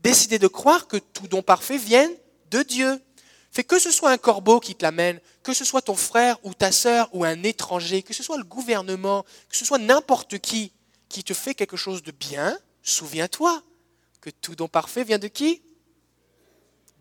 Décidez 0.00 0.38
de 0.38 0.46
croire 0.46 0.86
que 0.86 0.96
tout 0.96 1.26
don 1.26 1.42
parfait 1.42 1.78
vienne 1.78 2.12
de 2.50 2.62
Dieu. 2.62 3.02
Fait 3.50 3.64
que 3.64 3.78
ce 3.78 3.90
soit 3.90 4.10
un 4.10 4.18
corbeau 4.18 4.60
qui 4.60 4.74
te 4.74 4.84
l'amène, 4.84 5.20
que 5.42 5.54
ce 5.54 5.64
soit 5.64 5.82
ton 5.82 5.94
frère 5.94 6.38
ou 6.44 6.54
ta 6.54 6.70
sœur 6.70 7.08
ou 7.12 7.24
un 7.24 7.42
étranger, 7.42 8.02
que 8.02 8.14
ce 8.14 8.22
soit 8.22 8.36
le 8.36 8.44
gouvernement, 8.44 9.24
que 9.48 9.56
ce 9.56 9.64
soit 9.64 9.78
n'importe 9.78 10.38
qui 10.38 10.72
qui 11.08 11.24
te 11.24 11.34
fait 11.34 11.54
quelque 11.54 11.76
chose 11.76 12.02
de 12.02 12.10
bien, 12.10 12.58
souviens-toi 12.82 13.62
que 14.20 14.30
tout 14.30 14.54
don 14.54 14.68
parfait 14.68 15.04
vient 15.04 15.18
de 15.18 15.28
qui? 15.28 15.62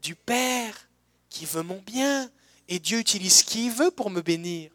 Du 0.02 0.16
Père 0.16 0.88
qui 1.30 1.46
veut 1.46 1.64
mon 1.64 1.82
bien. 1.82 2.30
Et 2.70 2.80
Dieu 2.80 3.00
utilise 3.00 3.44
qui 3.44 3.66
il 3.66 3.72
veut 3.72 3.92
pour 3.92 4.10
me 4.10 4.22
bénir. 4.22 4.72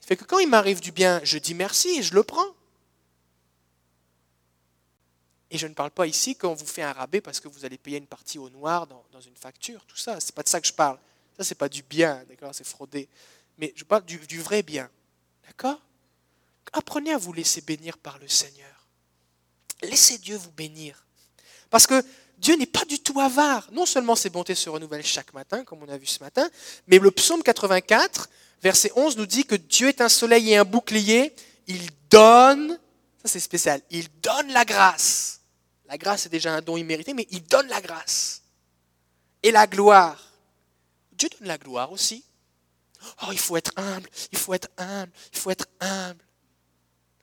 Fait 0.00 0.16
que 0.16 0.24
quand 0.24 0.38
il 0.38 0.48
m'arrive 0.48 0.80
du 0.80 0.92
bien, 0.92 1.20
je 1.22 1.38
dis 1.38 1.54
merci 1.54 1.98
et 1.98 2.02
je 2.02 2.14
le 2.14 2.22
prends. 2.22 2.54
Et 5.50 5.58
je 5.58 5.66
ne 5.66 5.74
parle 5.74 5.90
pas 5.90 6.06
ici 6.06 6.36
quand 6.36 6.50
on 6.50 6.54
vous 6.54 6.66
fait 6.66 6.82
un 6.82 6.92
rabais 6.92 7.20
parce 7.20 7.40
que 7.40 7.48
vous 7.48 7.64
allez 7.64 7.78
payer 7.78 7.98
une 7.98 8.06
partie 8.06 8.38
au 8.38 8.50
noir 8.50 8.86
dans, 8.86 9.20
une 9.20 9.36
facture, 9.36 9.84
tout 9.86 9.96
ça. 9.96 10.20
C'est 10.20 10.34
pas 10.34 10.42
de 10.42 10.48
ça 10.48 10.60
que 10.60 10.66
je 10.66 10.72
parle. 10.72 10.98
Ça, 11.36 11.44
c'est 11.44 11.54
pas 11.54 11.68
du 11.68 11.82
bien, 11.82 12.22
d'accord 12.28 12.50
C'est 12.54 12.66
fraudé. 12.66 13.08
Mais 13.56 13.72
je 13.74 13.84
parle 13.84 14.04
du 14.04 14.40
vrai 14.40 14.62
bien. 14.62 14.90
D'accord? 15.46 15.80
Apprenez 16.72 17.12
à 17.12 17.18
vous 17.18 17.32
laisser 17.32 17.60
bénir 17.60 17.98
par 17.98 18.18
le 18.18 18.28
Seigneur. 18.28 18.86
Laissez 19.82 20.18
Dieu 20.18 20.36
vous 20.36 20.50
bénir. 20.50 21.04
Parce 21.70 21.86
que 21.86 22.04
Dieu 22.38 22.56
n'est 22.56 22.66
pas 22.66 22.84
du 22.84 23.00
tout 23.00 23.18
avare. 23.20 23.68
Non 23.72 23.86
seulement 23.86 24.16
ses 24.16 24.30
bontés 24.30 24.54
se 24.54 24.68
renouvellent 24.68 25.04
chaque 25.04 25.32
matin, 25.32 25.64
comme 25.64 25.82
on 25.82 25.88
a 25.88 25.96
vu 25.96 26.06
ce 26.06 26.22
matin, 26.22 26.48
mais 26.86 26.98
le 26.98 27.10
psaume 27.10 27.42
84, 27.42 28.28
verset 28.62 28.92
11, 28.94 29.16
nous 29.16 29.26
dit 29.26 29.44
que 29.44 29.54
Dieu 29.54 29.88
est 29.88 30.00
un 30.00 30.08
soleil 30.08 30.52
et 30.52 30.56
un 30.56 30.64
bouclier. 30.64 31.34
Il 31.66 31.88
donne, 32.10 32.78
ça 33.22 33.28
c'est 33.28 33.40
spécial, 33.40 33.80
il 33.90 34.08
donne 34.22 34.52
la 34.52 34.64
grâce. 34.64 35.37
La 35.88 35.96
grâce 35.96 36.26
est 36.26 36.28
déjà 36.28 36.54
un 36.54 36.60
don 36.60 36.76
immérité, 36.76 37.14
mais 37.14 37.26
il 37.30 37.42
donne 37.44 37.66
la 37.68 37.80
grâce. 37.80 38.42
Et 39.42 39.50
la 39.50 39.66
gloire. 39.66 40.32
Dieu 41.12 41.28
donne 41.38 41.48
la 41.48 41.58
gloire 41.58 41.90
aussi. 41.90 42.24
Oh, 43.22 43.32
il 43.32 43.38
faut 43.38 43.56
être 43.56 43.72
humble, 43.76 44.08
il 44.32 44.38
faut 44.38 44.54
être 44.54 44.68
humble, 44.76 45.12
il 45.32 45.38
faut 45.38 45.50
être 45.50 45.66
humble. 45.80 46.22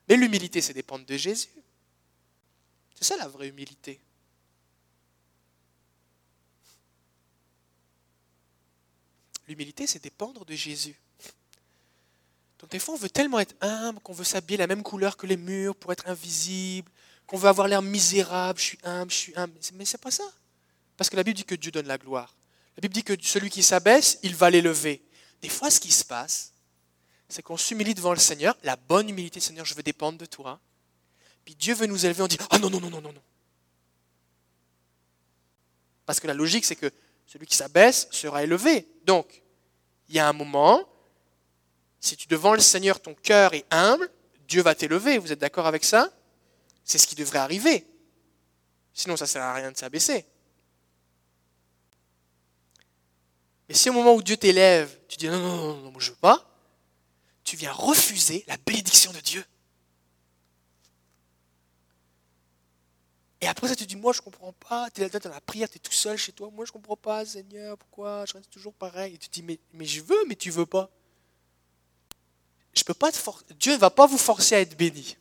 Mais 0.07 0.15
l'humilité, 0.15 0.61
c'est 0.61 0.73
dépendre 0.73 1.05
de 1.05 1.17
Jésus. 1.17 1.49
C'est 2.95 3.03
ça 3.03 3.17
la 3.17 3.27
vraie 3.27 3.49
humilité. 3.49 3.99
L'humilité, 9.47 9.85
c'est 9.85 10.01
dépendre 10.01 10.43
de 10.45 10.55
Jésus. 10.55 10.95
Donc 12.59 12.71
des 12.71 12.79
fois, 12.79 12.95
on 12.95 12.97
veut 12.97 13.09
tellement 13.09 13.39
être 13.39 13.55
humble 13.61 13.99
qu'on 13.99 14.13
veut 14.13 14.23
s'habiller 14.23 14.57
la 14.57 14.67
même 14.67 14.81
couleur 14.81 15.17
que 15.17 15.27
les 15.27 15.37
murs 15.37 15.75
pour 15.75 15.91
être 15.91 16.07
invisible, 16.07 16.89
qu'on 17.27 17.37
veut 17.37 17.49
avoir 17.49 17.67
l'air 17.67 17.81
misérable, 17.81 18.59
je 18.59 18.65
suis 18.65 18.79
humble, 18.83 19.11
je 19.11 19.17
suis 19.17 19.33
humble. 19.35 19.53
Mais 19.73 19.85
c'est 19.85 19.99
pas 19.99 20.11
ça. 20.11 20.23
Parce 20.97 21.09
que 21.09 21.15
la 21.15 21.23
Bible 21.23 21.37
dit 21.37 21.45
que 21.45 21.55
Dieu 21.55 21.71
donne 21.71 21.87
la 21.87 21.97
gloire. 21.97 22.35
La 22.77 22.81
Bible 22.81 22.93
dit 22.93 23.03
que 23.03 23.13
celui 23.21 23.49
qui 23.49 23.63
s'abaisse, 23.63 24.19
il 24.23 24.35
va 24.35 24.49
l'élever. 24.49 25.01
Des 25.41 25.49
fois, 25.49 25.69
ce 25.69 25.79
qui 25.79 25.91
se 25.91 26.03
passe, 26.03 26.53
c'est 27.27 27.41
qu'on 27.41 27.57
s'humilie 27.57 27.93
devant 27.93 28.13
le 28.13 28.19
Seigneur, 28.19 28.55
la 28.63 28.75
bonne 28.75 29.09
humilité, 29.09 29.39
Seigneur, 29.39 29.65
je 29.65 29.73
veux 29.73 29.83
dépendre 29.83 30.17
de 30.17 30.25
toi. 30.25 30.59
Puis 31.43 31.55
Dieu 31.55 31.73
veut 31.73 31.85
nous 31.85 32.05
élever, 32.05 32.23
on 32.23 32.27
dit 32.27 32.37
Ah 32.49 32.59
non, 32.59 32.69
non, 32.69 32.79
non, 32.79 32.89
non, 32.89 33.01
non, 33.01 33.13
non. 33.13 33.21
Parce 36.05 36.19
que 36.19 36.27
la 36.27 36.33
logique, 36.33 36.65
c'est 36.65 36.75
que 36.75 36.91
celui 37.25 37.47
qui 37.47 37.55
s'abaisse 37.55 38.07
sera 38.11 38.43
élevé. 38.43 38.87
Donc, 39.05 39.41
il 40.07 40.15
y 40.15 40.19
a 40.19 40.27
un 40.27 40.33
moment, 40.33 40.87
si 41.99 42.15
tu 42.15 42.27
devant 42.27 42.53
le 42.53 42.59
Seigneur, 42.59 42.99
ton 42.99 43.15
cœur 43.15 43.53
est 43.53 43.65
humble, 43.71 44.09
Dieu 44.47 44.61
va 44.61 44.75
t'élever. 44.75 45.17
Vous 45.17 45.31
êtes 45.31 45.39
d'accord 45.39 45.65
avec 45.65 45.83
ça? 45.83 46.11
C'est 46.85 46.99
ce 46.99 47.07
qui 47.07 47.15
devrait 47.15 47.39
arriver. 47.39 47.85
Sinon, 48.93 49.17
ça 49.17 49.25
ne 49.25 49.29
sert 49.29 49.43
à 49.43 49.53
rien 49.53 49.71
de 49.71 49.77
s'abaisser. 49.77 50.25
Mais 53.67 53.75
si 53.75 53.89
au 53.89 53.93
moment 53.93 54.13
où 54.13 54.21
Dieu 54.21 54.37
t'élève, 54.37 54.95
tu 55.07 55.17
dis 55.17 55.27
non, 55.27 55.39
non, 55.39 55.57
non, 55.57 55.91
non, 55.91 55.99
je 55.99 56.11
ne 56.11 56.15
veux 56.15 56.19
pas, 56.21 56.47
tu 57.43 57.55
viens 57.55 57.73
refuser 57.73 58.45
la 58.47 58.57
bénédiction 58.57 59.11
de 59.11 59.19
Dieu. 59.19 59.43
Et 63.41 63.47
après 63.47 63.67
ça, 63.67 63.75
tu 63.75 63.85
dis, 63.85 63.95
moi 63.95 64.13
je 64.13 64.19
ne 64.19 64.23
comprends 64.23 64.53
pas, 64.53 64.89
tu 64.91 65.01
es 65.01 65.09
dans 65.09 65.29
la 65.29 65.41
prière, 65.41 65.69
tu 65.69 65.77
es 65.77 65.79
tout 65.79 65.91
seul 65.91 66.17
chez 66.17 66.31
toi, 66.31 66.49
moi 66.51 66.65
je 66.65 66.71
ne 66.71 66.73
comprends 66.73 66.95
pas, 66.95 67.25
Seigneur, 67.25 67.77
pourquoi 67.77 68.25
je 68.25 68.33
reste 68.33 68.49
toujours 68.49 68.73
pareil 68.73 69.15
Et 69.15 69.17
tu 69.17 69.29
dis, 69.29 69.43
mais, 69.43 69.59
mais 69.73 69.85
je 69.85 70.01
veux, 70.01 70.25
mais 70.27 70.35
tu 70.35 70.51
veux 70.51 70.65
pas. 70.65 70.89
Je 72.73 72.83
peux 72.83 72.93
pas 72.93 73.09
Dieu 73.59 73.73
ne 73.73 73.77
va 73.77 73.89
pas 73.89 74.05
vous 74.05 74.17
forcer 74.17 74.55
à 74.55 74.61
être 74.61 74.77
béni. 74.77 75.17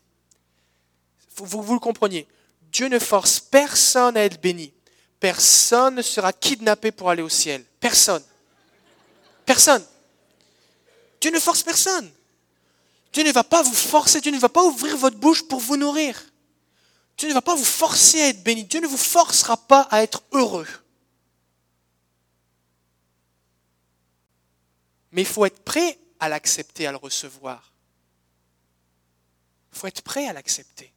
Vous, 1.36 1.74
le 1.74 1.80
compreniez. 1.80 2.26
Dieu 2.70 2.88
ne 2.88 2.98
force 2.98 3.40
personne 3.40 4.16
à 4.16 4.24
être 4.24 4.40
béni. 4.40 4.72
Personne 5.20 5.96
ne 5.96 6.02
sera 6.02 6.32
kidnappé 6.32 6.92
pour 6.92 7.10
aller 7.10 7.22
au 7.22 7.28
ciel. 7.28 7.64
Personne. 7.80 8.22
Personne. 9.44 9.84
Dieu 11.20 11.30
ne 11.30 11.40
force 11.40 11.62
personne. 11.62 12.10
Dieu 13.12 13.22
ne 13.24 13.32
va 13.32 13.44
pas 13.44 13.62
vous 13.62 13.74
forcer, 13.74 14.20
Dieu 14.20 14.32
ne 14.32 14.38
va 14.38 14.48
pas 14.48 14.64
ouvrir 14.64 14.96
votre 14.96 15.16
bouche 15.16 15.46
pour 15.46 15.60
vous 15.60 15.76
nourrir. 15.76 16.20
Dieu 17.16 17.28
ne 17.28 17.34
va 17.34 17.42
pas 17.42 17.54
vous 17.54 17.64
forcer 17.64 18.20
à 18.20 18.28
être 18.28 18.42
béni. 18.42 18.64
Dieu 18.64 18.80
ne 18.80 18.86
vous 18.86 18.96
forcera 18.96 19.56
pas 19.56 19.82
à 19.90 20.02
être 20.02 20.22
heureux. 20.32 20.66
Mais 25.12 25.22
il 25.22 25.26
faut 25.26 25.44
être 25.44 25.62
prêt 25.62 25.98
à 26.18 26.28
l'accepter, 26.28 26.86
à 26.86 26.90
le 26.90 26.96
recevoir. 26.96 27.72
Il 29.72 29.78
faut 29.78 29.86
être 29.86 30.02
prêt 30.02 30.26
à 30.26 30.32
l'accepter. 30.32 30.93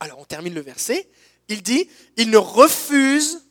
Alors 0.00 0.18
on 0.18 0.24
termine 0.24 0.54
le 0.54 0.60
verset. 0.60 1.08
Il 1.48 1.62
dit, 1.62 1.88
il 2.16 2.30
ne 2.30 2.36
refuse 2.36 3.46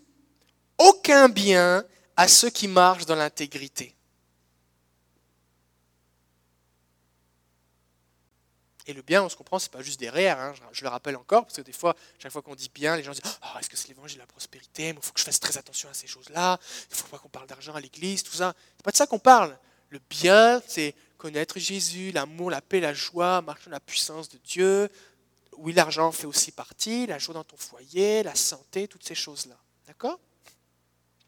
aucun 0.78 1.30
bien 1.30 1.84
à 2.16 2.28
ceux 2.28 2.50
qui 2.50 2.68
marchent 2.68 3.06
dans 3.06 3.16
l'intégrité. 3.16 3.98
Et 8.90 8.94
le 8.94 9.02
bien, 9.02 9.22
on 9.22 9.28
se 9.28 9.36
comprend, 9.36 9.60
c'est 9.60 9.72
pas 9.72 9.82
juste 9.82 10.00
des 10.00 10.08
hein, 10.08 10.54
je, 10.72 10.84
le 10.84 10.90
rappelle 10.90 11.18
encore, 11.18 11.44
parce 11.44 11.58
que 11.58 11.62
des 11.62 11.74
fois, 11.74 11.94
chaque 12.20 12.32
fois 12.32 12.42
qu'on 12.42 12.56
dit 12.56 12.72
bien, 12.74 12.96
les 12.96 13.04
gens 13.04 13.12
disent 13.12 13.22
oh, 13.26 13.60
Est-ce 13.60 13.70
que 13.70 13.76
c'est 13.76 13.90
l'évangile 13.90 14.16
de 14.16 14.22
la 14.22 14.28
prospérité? 14.28 14.90
Il 14.90 14.96
faut 15.02 15.12
que 15.12 15.20
je 15.20 15.26
fasse 15.26 15.42
très 15.42 15.58
attention 15.58 15.90
à 15.90 15.94
ces 15.94 16.08
choses-là. 16.08 16.58
Il 16.90 16.94
ne 16.94 16.96
faut 16.96 17.08
pas 17.10 17.18
qu'on 17.18 17.28
parle 17.28 17.48
d'argent 17.48 17.76
à 17.76 17.82
l'église, 17.82 18.24
tout 18.24 18.34
ça. 18.34 18.54
C'est 18.78 18.84
pas 18.84 18.92
de 18.92 18.96
ça 18.96 19.06
qu'on 19.06 19.20
parle. 19.20 19.58
Le 19.90 20.00
bien, 20.10 20.62
c'est 20.68 20.96
connaître 21.18 21.60
Jésus, 21.60 22.14
l'amour, 22.14 22.50
la 22.50 22.62
paix, 22.62 22.80
la 22.80 22.94
joie, 22.94 23.42
marcher 23.42 23.66
dans 23.66 23.72
la 23.72 23.82
puissance 23.82 24.30
de 24.30 24.38
Dieu. 24.38 24.90
Oui, 25.58 25.74
l'argent 25.74 26.12
fait 26.12 26.28
aussi 26.28 26.52
partie, 26.52 27.08
la 27.08 27.18
joie 27.18 27.34
dans 27.34 27.44
ton 27.44 27.58
foyer, 27.58 28.24
la 28.24 28.36
santé, 28.36 28.88
toutes 28.88 29.04
ces 29.04 29.16
choses-là. 29.16 29.58
D'accord? 29.88 30.20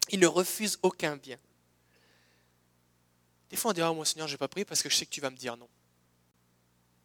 Il 0.09 0.19
ne 0.19 0.27
refuse 0.27 0.77
aucun 0.82 1.17
bien. 1.17 1.39
Des 3.49 3.57
fois, 3.57 3.71
on 3.71 3.73
dit 3.73 3.82
oh, 3.82 3.93
Moi, 3.93 4.05
Seigneur, 4.05 4.27
je 4.27 4.34
n'ai 4.34 4.38
pas 4.38 4.47
prié 4.47 4.65
parce 4.65 4.84
que 4.84 4.89
je 4.89 4.95
sais 4.95 5.05
que 5.05 5.11
tu 5.11 5.21
vas 5.21 5.30
me 5.30 5.36
dire 5.36 5.57
non. 5.57 5.69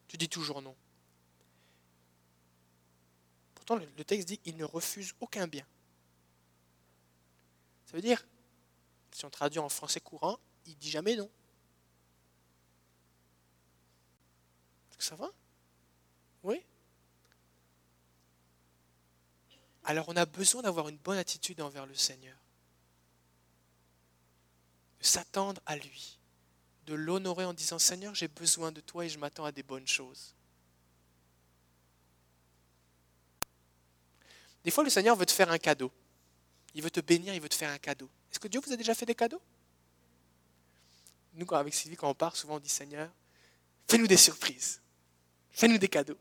Tu 0.08 0.16
dis 0.16 0.28
toujours 0.28 0.60
non. 0.60 0.76
Pourtant, 3.54 3.76
le 3.76 4.04
texte 4.04 4.28
dit 4.28 4.40
il 4.44 4.56
ne 4.56 4.64
refuse 4.64 5.14
aucun 5.20 5.46
bien. 5.46 5.66
Ça 7.86 7.92
veut 7.92 8.02
dire, 8.02 8.26
si 9.12 9.24
on 9.24 9.30
traduit 9.30 9.60
en 9.60 9.68
français 9.68 10.00
courant, 10.00 10.38
il 10.66 10.76
dit 10.76 10.90
jamais 10.90 11.16
non. 11.16 11.30
Est-ce 14.90 14.98
que 14.98 15.04
ça 15.04 15.16
va? 15.16 15.30
Oui? 16.42 16.62
Alors 19.84 20.08
on 20.08 20.16
a 20.16 20.26
besoin 20.26 20.62
d'avoir 20.62 20.88
une 20.88 20.96
bonne 20.96 21.18
attitude 21.18 21.60
envers 21.60 21.86
le 21.86 21.94
Seigneur. 21.94 22.36
De 25.00 25.04
s'attendre 25.04 25.60
à 25.66 25.76
lui 25.76 26.18
de 26.86 26.94
l'honorer 26.94 27.44
en 27.44 27.52
disant 27.52 27.78
Seigneur, 27.78 28.14
j'ai 28.14 28.28
besoin 28.28 28.72
de 28.72 28.80
toi 28.80 29.04
et 29.04 29.08
je 29.08 29.18
m'attends 29.18 29.44
à 29.44 29.52
des 29.52 29.62
bonnes 29.62 29.86
choses. 29.86 30.34
Des 34.64 34.70
fois, 34.70 34.84
le 34.84 34.90
Seigneur 34.90 35.16
veut 35.16 35.26
te 35.26 35.32
faire 35.32 35.50
un 35.50 35.58
cadeau. 35.58 35.92
Il 36.74 36.82
veut 36.82 36.90
te 36.90 37.00
bénir, 37.00 37.34
il 37.34 37.40
veut 37.40 37.48
te 37.48 37.54
faire 37.54 37.70
un 37.70 37.78
cadeau. 37.78 38.08
Est-ce 38.30 38.40
que 38.40 38.48
Dieu 38.48 38.60
vous 38.64 38.72
a 38.72 38.76
déjà 38.76 38.94
fait 38.94 39.06
des 39.06 39.14
cadeaux? 39.14 39.40
Nous, 41.34 41.46
avec 41.52 41.74
Sylvie, 41.74 41.96
quand 41.96 42.08
on 42.08 42.14
part, 42.14 42.36
souvent 42.36 42.56
on 42.56 42.60
dit 42.60 42.68
Seigneur, 42.68 43.10
fais-nous 43.88 44.06
des 44.06 44.16
surprises. 44.16 44.80
Fais-nous 45.50 45.78
des 45.78 45.88
cadeaux. 45.88 46.18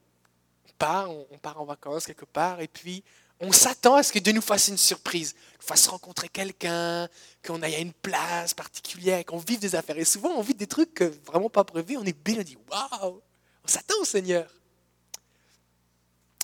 On 0.68 0.74
part, 0.74 1.10
on 1.10 1.38
part 1.38 1.62
en 1.62 1.66
vacances 1.66 2.06
quelque 2.06 2.26
part, 2.26 2.62
et 2.62 2.68
puis 2.68 3.04
on 3.44 3.52
s'attend 3.52 3.96
à 3.96 4.04
ce 4.04 4.14
que 4.14 4.20
Dieu 4.20 4.32
nous 4.32 4.42
fasse 4.42 4.70
une 4.70 4.78
surprise, 4.78 5.36
nous 5.60 5.68
fasse 5.68 5.88
rencontrer 5.88 6.30
quelqu'un, 6.30 7.10
qu'on 7.46 7.62
aille 7.62 7.76
à 7.76 7.80
une 7.80 7.92
place 7.92 8.54
particulière, 8.54 9.26
qu'on 9.26 9.38
vive 9.38 9.60
des 9.60 9.76
affaires. 9.76 9.98
Et 9.98 10.06
souvent, 10.06 10.30
on 10.30 10.42
vit 10.42 10.54
des 10.54 10.66
trucs 10.66 11.02
vraiment 11.02 11.50
pas 11.50 11.66
prévus, 11.66 11.98
on 11.98 12.06
est 12.06 12.18
bien, 12.18 12.40
on 12.40 12.44
dit 12.44 12.58
Waouh 12.70 13.22
On 13.64 13.68
s'attend 13.68 14.00
au 14.00 14.06
Seigneur. 14.06 14.50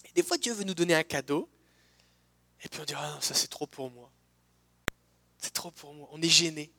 Et 0.05 0.11
des 0.13 0.23
fois, 0.23 0.37
Dieu 0.37 0.53
veut 0.53 0.65
nous 0.65 0.73
donner 0.73 0.93
un 0.93 1.03
cadeau, 1.03 1.47
et 2.61 2.67
puis 2.67 2.81
on 2.81 2.83
dit 2.83 2.93
Ah 2.97 3.13
non, 3.15 3.21
ça 3.21 3.33
c'est 3.33 3.47
trop 3.47 3.65
pour 3.65 3.89
moi. 3.89 4.11
C'est 5.37 5.53
trop 5.53 5.71
pour 5.71 5.93
moi. 5.93 6.09
On 6.11 6.21
est 6.21 6.27
gêné. 6.27 6.69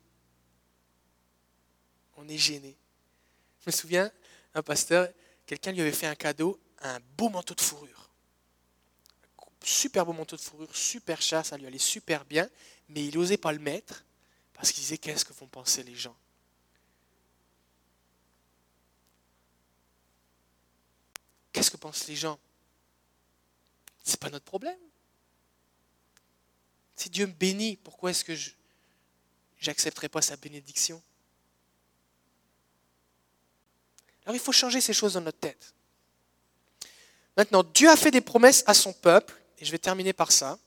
On 2.18 2.28
est 2.28 2.36
gêné. 2.36 2.76
Je 3.60 3.70
me 3.70 3.72
souviens, 3.72 4.12
un 4.52 4.62
pasteur, 4.62 5.08
quelqu'un 5.46 5.72
lui 5.72 5.80
avait 5.80 5.92
fait 5.92 6.06
un 6.06 6.14
cadeau, 6.14 6.60
un 6.82 6.98
beau 7.16 7.30
manteau 7.30 7.54
de 7.54 7.60
fourrure 7.62 8.09
super 9.62 10.06
beau 10.06 10.12
manteau 10.12 10.36
de 10.36 10.40
fourrure, 10.40 10.74
super 10.74 11.20
cher, 11.20 11.44
ça 11.44 11.56
lui 11.56 11.66
allait 11.66 11.78
super 11.78 12.24
bien, 12.24 12.48
mais 12.88 13.04
il 13.06 13.14
n'osait 13.16 13.36
pas 13.36 13.52
le 13.52 13.58
mettre 13.58 14.04
parce 14.54 14.72
qu'il 14.72 14.82
disait 14.82 14.98
qu'est-ce 14.98 15.24
que 15.24 15.32
vont 15.32 15.46
penser 15.46 15.82
les 15.82 15.94
gens? 15.94 16.16
Qu'est-ce 21.52 21.70
que 21.70 21.76
pensent 21.76 22.06
les 22.06 22.16
gens? 22.16 22.38
C'est 24.04 24.20
pas 24.20 24.30
notre 24.30 24.44
problème. 24.44 24.78
Si 26.96 27.10
Dieu 27.10 27.26
me 27.26 27.32
bénit, 27.32 27.76
pourquoi 27.76 28.10
est-ce 28.10 28.24
que 28.24 28.34
je 28.34 28.52
n'accepterai 29.66 30.08
pas 30.08 30.22
sa 30.22 30.36
bénédiction? 30.36 31.02
Alors 34.24 34.36
il 34.36 34.40
faut 34.40 34.52
changer 34.52 34.80
ces 34.80 34.92
choses 34.92 35.14
dans 35.14 35.22
notre 35.22 35.38
tête. 35.38 35.74
Maintenant, 37.36 37.62
Dieu 37.62 37.88
a 37.88 37.96
fait 37.96 38.10
des 38.10 38.20
promesses 38.20 38.62
à 38.66 38.74
son 38.74 38.92
peuple 38.92 39.39
et 39.60 39.64
je 39.64 39.70
vais 39.70 39.78
terminer 39.78 40.12
par 40.12 40.32
ça, 40.32 40.58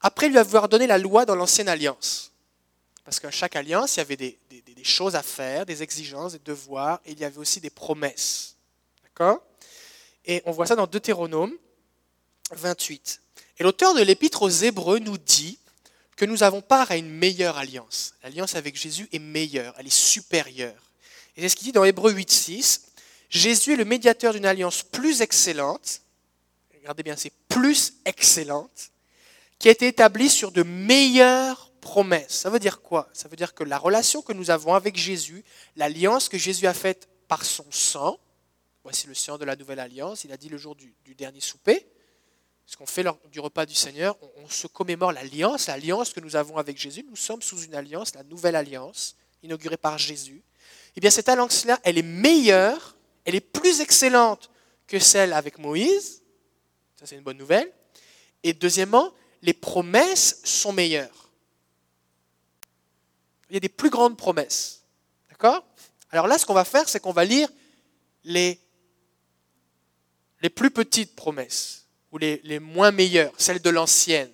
après 0.00 0.28
lui 0.28 0.38
avoir 0.38 0.68
donné 0.68 0.86
la 0.86 0.98
loi 0.98 1.24
dans 1.24 1.34
l'ancienne 1.34 1.68
alliance. 1.68 2.32
Parce 3.04 3.20
qu'à 3.20 3.30
chaque 3.30 3.56
alliance, 3.56 3.96
il 3.96 3.98
y 3.98 4.00
avait 4.02 4.16
des, 4.16 4.38
choses 4.84 5.16
à 5.16 5.22
faire, 5.22 5.66
des 5.66 5.82
exigences, 5.82 6.32
des 6.32 6.38
devoirs, 6.38 7.00
et 7.04 7.12
il 7.12 7.18
y 7.18 7.24
avait 7.24 7.38
aussi 7.38 7.60
des 7.60 7.70
promesses. 7.70 8.54
D'accord? 9.02 9.42
Et 10.24 10.40
on 10.46 10.52
voit 10.52 10.66
ça 10.66 10.76
dans 10.76 10.86
Deutéronome 10.86 11.52
28. 12.52 13.20
Et 13.58 13.64
l'auteur 13.64 13.94
de 13.94 14.02
l'épître 14.02 14.42
aux 14.42 14.48
Hébreux 14.48 15.00
nous 15.00 15.18
dit 15.18 15.58
que 16.16 16.24
nous 16.24 16.42
avons 16.42 16.60
part 16.60 16.90
à 16.90 16.96
une 16.96 17.10
meilleure 17.10 17.58
alliance. 17.58 18.14
L'alliance 18.22 18.54
avec 18.54 18.76
Jésus 18.76 19.08
est 19.12 19.18
meilleure, 19.18 19.74
elle 19.78 19.86
est 19.86 19.90
supérieure. 19.90 20.92
Et 21.36 21.42
c'est 21.42 21.48
ce 21.48 21.56
qu'il 21.56 21.66
dit 21.66 21.72
dans 21.72 21.84
Hébreux 21.84 22.12
8.6. 22.12 22.82
Jésus 23.30 23.72
est 23.72 23.76
le 23.76 23.84
médiateur 23.84 24.32
d'une 24.32 24.46
alliance 24.46 24.82
plus 24.82 25.22
excellente, 25.22 26.02
regardez 26.88 27.02
bien, 27.02 27.16
c'est 27.16 27.34
plus 27.50 27.92
excellente, 28.06 28.92
qui 29.58 29.68
a 29.68 29.72
été 29.72 29.88
établie 29.88 30.30
sur 30.30 30.52
de 30.52 30.62
meilleures 30.62 31.70
promesses. 31.82 32.32
Ça 32.32 32.48
veut 32.48 32.58
dire 32.58 32.80
quoi? 32.80 33.10
Ça 33.12 33.28
veut 33.28 33.36
dire 33.36 33.52
que 33.52 33.62
la 33.62 33.76
relation 33.76 34.22
que 34.22 34.32
nous 34.32 34.50
avons 34.50 34.72
avec 34.72 34.96
Jésus, 34.96 35.44
l'alliance 35.76 36.30
que 36.30 36.38
Jésus 36.38 36.66
a 36.66 36.72
faite 36.72 37.10
par 37.28 37.44
son 37.44 37.66
sang, 37.70 38.18
voici 38.84 39.06
le 39.06 39.12
sang 39.12 39.36
de 39.36 39.44
la 39.44 39.54
nouvelle 39.54 39.80
alliance, 39.80 40.24
il 40.24 40.32
a 40.32 40.38
dit 40.38 40.48
le 40.48 40.56
jour 40.56 40.74
du, 40.76 41.14
dernier 41.14 41.40
souper, 41.40 41.86
ce 42.64 42.78
qu'on 42.78 42.86
fait 42.86 43.02
lors 43.02 43.18
du 43.30 43.38
repas 43.38 43.66
du 43.66 43.74
Seigneur, 43.74 44.16
on, 44.22 44.44
on 44.44 44.48
se 44.48 44.66
commémore 44.66 45.12
l'alliance, 45.12 45.66
l'alliance 45.66 46.14
que 46.14 46.20
nous 46.20 46.36
avons 46.36 46.56
avec 46.56 46.78
Jésus. 46.78 47.04
Nous 47.06 47.16
sommes 47.16 47.42
sous 47.42 47.64
une 47.64 47.74
alliance, 47.74 48.14
la 48.14 48.22
nouvelle 48.22 48.56
alliance, 48.56 49.14
inaugurée 49.42 49.76
par 49.76 49.98
Jésus. 49.98 50.42
eh 50.96 51.00
bien 51.00 51.10
cette 51.10 51.28
alliance-là, 51.28 51.80
elle 51.82 51.98
est 51.98 52.02
meilleure, 52.02 52.96
elle 53.26 53.34
est 53.34 53.40
plus 53.40 53.82
excellente 53.82 54.50
que 54.86 54.98
celle 54.98 55.34
avec 55.34 55.58
Moïse. 55.58 56.22
Ça, 56.98 57.06
c'est 57.06 57.14
une 57.14 57.22
bonne 57.22 57.38
nouvelle. 57.38 57.72
Et 58.42 58.52
deuxièmement, 58.52 59.12
les 59.42 59.52
promesses 59.52 60.40
sont 60.44 60.72
meilleures. 60.72 61.30
Il 63.50 63.54
y 63.54 63.56
a 63.56 63.60
des 63.60 63.68
plus 63.68 63.90
grandes 63.90 64.16
promesses. 64.16 64.82
D'accord? 65.30 65.64
Alors 66.10 66.26
là, 66.26 66.38
ce 66.38 66.44
qu'on 66.44 66.54
va 66.54 66.64
faire, 66.64 66.88
c'est 66.88 67.00
qu'on 67.00 67.12
va 67.12 67.24
lire 67.24 67.48
les, 68.24 68.60
plus 70.54 70.70
petites 70.70 71.14
promesses, 71.14 71.86
ou 72.10 72.18
les, 72.18 72.40
les 72.44 72.58
moins 72.58 72.90
meilleures, 72.90 73.32
celles 73.38 73.62
de 73.62 73.70
l'ancienne. 73.70 74.30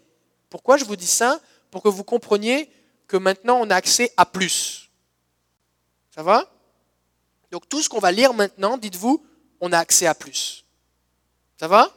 Pourquoi 0.49 0.77
je 0.77 0.85
vous 0.85 0.97
dis 0.97 1.07
ça? 1.07 1.41
Pour 1.71 1.83
que 1.83 1.89
vous 1.89 2.05
compreniez 2.05 2.71
que 3.07 3.17
maintenant 3.17 3.59
on 3.61 3.69
a 3.71 3.77
accès 3.77 4.13
à 4.17 4.25
plus. 4.25 4.91
Ça 6.15 6.23
va? 6.23 6.51
Donc 7.51 7.69
tout 7.69 7.83
ce 7.83 7.89
qu'on 7.89 7.99
va 7.99 8.13
lire 8.13 8.33
maintenant, 8.33 8.79
dites-vous, 8.79 9.25
on 9.61 9.73
a 9.73 9.79
accès 9.79 10.07
à 10.07 10.15
plus. 10.15 10.65
Ça 11.59 11.69
va? 11.69 11.93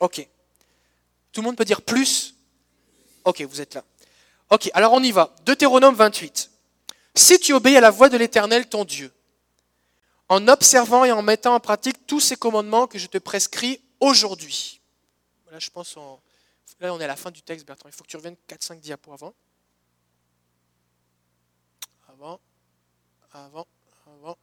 Ok. 0.00 0.26
Tout 1.32 1.42
le 1.42 1.46
monde 1.46 1.56
peut 1.56 1.64
dire 1.64 1.82
plus? 1.82 2.34
Ok, 3.24 3.42
vous 3.42 3.60
êtes 3.60 3.74
là. 3.74 3.84
Ok, 4.50 4.70
alors 4.74 4.92
on 4.92 5.02
y 5.02 5.12
va. 5.12 5.34
Deutéronome 5.44 5.94
28. 5.94 6.50
Si 7.14 7.38
tu 7.38 7.52
obéis 7.52 7.76
à 7.76 7.80
la 7.80 7.90
voix 7.90 8.08
de 8.08 8.16
l'Éternel, 8.16 8.68
ton 8.68 8.84
Dieu, 8.84 9.12
en 10.28 10.48
observant 10.48 11.04
et 11.04 11.12
en 11.12 11.22
mettant 11.22 11.54
en 11.54 11.60
pratique 11.60 12.06
tous 12.06 12.20
ces 12.20 12.36
commandements 12.36 12.86
que 12.86 12.98
je 12.98 13.06
te 13.06 13.18
prescris 13.18 13.80
aujourd'hui. 14.00 14.80
Là, 15.50 15.58
je 15.58 15.70
pense 15.70 15.96
Là, 16.80 16.94
on 16.94 17.00
est 17.00 17.04
à 17.04 17.08
la 17.08 17.16
fin 17.16 17.30
du 17.30 17.42
texte, 17.42 17.66
Bertrand. 17.66 17.90
Il 17.90 17.92
faut 17.92 18.04
que 18.04 18.08
tu 18.08 18.16
reviennes 18.16 18.36
4-5 18.48 18.80
diapos 18.80 19.12
avant. 19.12 19.34
Avant, 22.08 22.40
avant, 23.32 23.66
avant, 24.06 24.38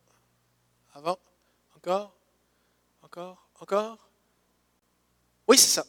avant, 0.93 1.17
encore, 1.75 2.15
encore, 3.01 3.49
encore. 3.59 4.06
Oui, 5.47 5.57
c'est 5.57 5.75
ça. 5.75 5.85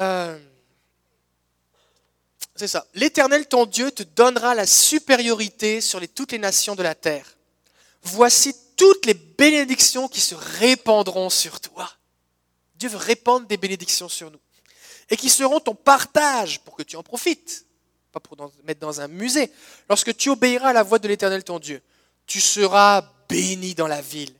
Euh, 0.00 0.38
c'est 2.54 2.68
ça. 2.68 2.86
L'Éternel, 2.94 3.46
ton 3.46 3.66
Dieu, 3.66 3.90
te 3.90 4.02
donnera 4.02 4.54
la 4.54 4.66
supériorité 4.66 5.80
sur 5.80 6.00
toutes 6.14 6.32
les 6.32 6.38
nations 6.38 6.74
de 6.74 6.82
la 6.82 6.94
terre. 6.94 7.36
Voici 8.02 8.54
toutes 8.76 9.06
les 9.06 9.14
bénédictions 9.14 10.08
qui 10.08 10.20
se 10.20 10.34
répandront 10.34 11.30
sur 11.30 11.60
toi. 11.60 11.90
Dieu 12.76 12.88
veut 12.88 12.96
répandre 12.96 13.46
des 13.46 13.56
bénédictions 13.56 14.08
sur 14.08 14.30
nous. 14.30 14.40
Et 15.10 15.16
qui 15.16 15.30
seront 15.30 15.60
ton 15.60 15.74
partage 15.74 16.60
pour 16.60 16.76
que 16.76 16.82
tu 16.82 16.96
en 16.96 17.02
profites. 17.02 17.64
Pas 18.12 18.20
pour 18.20 18.36
mettre 18.64 18.80
dans 18.80 19.00
un 19.00 19.08
musée. 19.08 19.50
Lorsque 19.88 20.16
tu 20.16 20.30
obéiras 20.30 20.70
à 20.70 20.72
la 20.72 20.82
voix 20.82 20.98
de 20.98 21.08
l'Éternel, 21.08 21.44
ton 21.44 21.58
Dieu, 21.58 21.82
tu 22.26 22.40
seras 22.40 23.02
béni 23.28 23.74
dans 23.74 23.88
la 23.88 24.00
ville. 24.00 24.34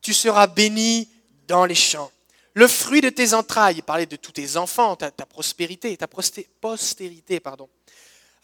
Tu 0.00 0.12
seras 0.12 0.46
béni 0.46 1.08
dans 1.46 1.64
les 1.64 1.74
champs. 1.74 2.10
Le 2.54 2.68
fruit 2.68 3.00
de 3.00 3.10
tes 3.10 3.34
entrailles, 3.34 3.76
il 3.78 3.82
parlait 3.82 4.06
de 4.06 4.14
tous 4.14 4.30
tes 4.30 4.56
enfants, 4.56 4.94
ta, 4.94 5.10
prospérité, 5.10 5.96
ta 5.96 6.06
postérité, 6.06 7.40
pardon. 7.40 7.68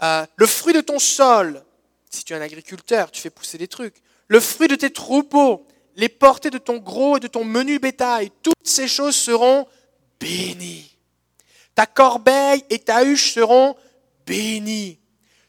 Euh, 0.02 0.26
le 0.34 0.46
fruit 0.46 0.74
de 0.74 0.80
ton 0.80 0.98
sol, 0.98 1.64
si 2.10 2.24
tu 2.24 2.32
es 2.32 2.36
un 2.36 2.40
agriculteur, 2.40 3.12
tu 3.12 3.20
fais 3.20 3.30
pousser 3.30 3.56
des 3.56 3.68
trucs. 3.68 4.02
Le 4.26 4.40
fruit 4.40 4.66
de 4.66 4.74
tes 4.74 4.92
troupeaux, 4.92 5.64
les 5.94 6.08
portées 6.08 6.50
de 6.50 6.58
ton 6.58 6.78
gros 6.78 7.18
et 7.18 7.20
de 7.20 7.28
ton 7.28 7.44
menu 7.44 7.78
bétail, 7.78 8.32
toutes 8.42 8.56
ces 8.64 8.88
choses 8.88 9.14
seront 9.14 9.68
bénies. 10.18 10.96
Ta 11.76 11.86
corbeille 11.86 12.64
et 12.68 12.80
ta 12.80 13.04
huche 13.04 13.32
seront 13.32 13.76
bénies. 14.26 14.98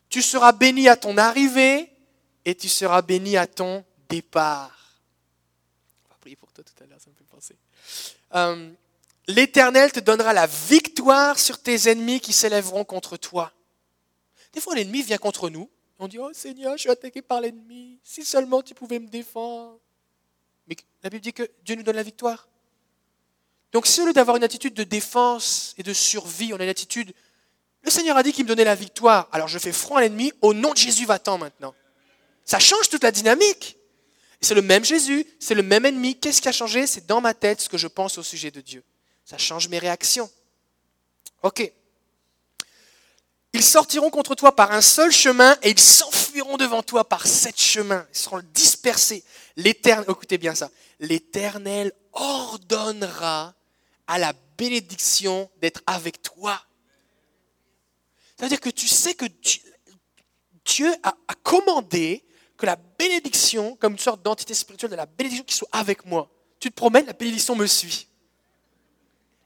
Tu 0.07 0.21
seras 0.21 0.51
béni 0.51 0.87
à 0.87 0.95
ton 0.95 1.17
arrivée 1.17 1.89
et 2.45 2.53
tu 2.53 2.69
seras 2.69 3.01
béni 3.01 3.37
à 3.37 3.47
ton 3.47 3.83
départ. 4.07 4.99
On 6.05 6.09
va 6.09 6.17
prier 6.19 6.35
pour 6.35 6.51
toi 6.51 6.63
tout 6.63 6.83
à 6.83 6.87
l'heure, 6.87 6.99
ça 6.99 7.09
me 7.09 7.15
fait 7.15 7.23
penser. 7.23 7.55
Euh, 8.35 8.71
L'Éternel 9.27 9.91
te 9.91 9.99
donnera 9.99 10.33
la 10.33 10.47
victoire 10.47 11.37
sur 11.39 11.61
tes 11.61 11.89
ennemis 11.89 12.19
qui 12.19 12.33
s'élèveront 12.33 12.83
contre 12.83 13.17
toi. 13.17 13.53
Des 14.53 14.59
fois, 14.59 14.75
l'ennemi 14.75 15.03
vient 15.03 15.17
contre 15.17 15.49
nous. 15.49 15.69
On 15.99 16.07
dit, 16.07 16.17
oh 16.17 16.31
Seigneur, 16.33 16.75
je 16.75 16.81
suis 16.81 16.89
attaqué 16.89 17.21
par 17.21 17.41
l'ennemi. 17.41 17.99
Si 18.03 18.25
seulement 18.25 18.61
tu 18.61 18.73
pouvais 18.73 18.99
me 18.99 19.07
défendre. 19.07 19.79
Mais 20.67 20.75
la 21.03 21.09
Bible 21.09 21.21
dit 21.21 21.33
que 21.33 21.49
Dieu 21.63 21.75
nous 21.75 21.83
donne 21.83 21.95
la 21.95 22.03
victoire. 22.03 22.47
Donc, 23.71 23.87
si 23.87 24.01
au 24.01 24.05
lieu 24.05 24.13
d'avoir 24.13 24.35
une 24.35 24.43
attitude 24.43 24.73
de 24.73 24.83
défense 24.83 25.75
et 25.77 25.83
de 25.83 25.93
survie, 25.93 26.53
on 26.53 26.59
a 26.59 26.63
une 26.63 26.69
attitude, 26.69 27.13
le 27.83 27.91
Seigneur 27.91 28.17
a 28.17 28.23
dit 28.23 28.33
qu'il 28.33 28.43
me 28.43 28.49
donnait 28.49 28.65
la 28.65 28.75
victoire, 28.75 29.29
alors 29.31 29.47
je 29.47 29.59
fais 29.59 29.71
front 29.71 29.95
à 29.95 30.01
l'ennemi, 30.01 30.33
au 30.41 30.53
nom 30.53 30.73
de 30.73 30.77
Jésus, 30.77 31.05
va-t'en 31.05 31.37
maintenant. 31.37 31.73
Ça 32.43 32.59
change 32.59 32.89
toute 32.89 33.03
la 33.03 33.11
dynamique. 33.11 33.77
C'est 34.41 34.55
le 34.55 34.61
même 34.61 34.83
Jésus, 34.83 35.25
c'est 35.39 35.53
le 35.53 35.63
même 35.63 35.85
ennemi. 35.85 36.19
Qu'est-ce 36.19 36.41
qui 36.41 36.47
a 36.49 36.51
changé? 36.51 36.87
C'est 36.87 37.05
dans 37.05 37.21
ma 37.21 37.33
tête 37.33 37.61
ce 37.61 37.69
que 37.69 37.77
je 37.77 37.87
pense 37.87 38.17
au 38.17 38.23
sujet 38.23 38.51
de 38.51 38.61
Dieu. 38.61 38.83
Ça 39.23 39.37
change 39.37 39.69
mes 39.69 39.77
réactions. 39.77 40.29
Ok. 41.43 41.71
Ils 43.53 43.63
sortiront 43.63 44.09
contre 44.09 44.33
toi 44.33 44.55
par 44.55 44.71
un 44.71 44.81
seul 44.81 45.11
chemin 45.11 45.57
et 45.61 45.69
ils 45.71 45.79
s'enfuiront 45.79 46.57
devant 46.57 46.81
toi 46.81 47.07
par 47.07 47.27
sept 47.27 47.59
chemins. 47.59 48.07
Ils 48.13 48.17
seront 48.17 48.41
dispersés. 48.53 49.23
L'Éternel, 49.57 50.05
écoutez 50.09 50.37
bien 50.37 50.55
ça, 50.55 50.71
l'Éternel 50.99 51.91
ordonnera 52.13 53.53
à 54.07 54.17
la 54.17 54.33
bénédiction 54.57 55.49
d'être 55.61 55.81
avec 55.85 56.21
toi. 56.21 56.61
C'est-à-dire 58.37 58.59
que 58.59 58.69
tu 58.69 58.87
sais 58.87 59.13
que 59.13 59.25
Dieu 60.65 60.91
a, 61.03 61.13
commandé 61.43 62.23
que 62.61 62.67
la 62.67 62.75
bénédiction, 62.75 63.75
comme 63.77 63.93
une 63.93 63.99
sorte 63.99 64.21
d'entité 64.21 64.53
spirituelle 64.53 64.91
de 64.91 64.95
la 64.95 65.07
bénédiction 65.07 65.43
qui 65.43 65.55
soit 65.55 65.69
avec 65.71 66.05
moi. 66.05 66.29
Tu 66.59 66.69
te 66.69 66.75
promènes, 66.75 67.07
la 67.07 67.13
bénédiction 67.13 67.55
me 67.55 67.65
suit. 67.65 68.07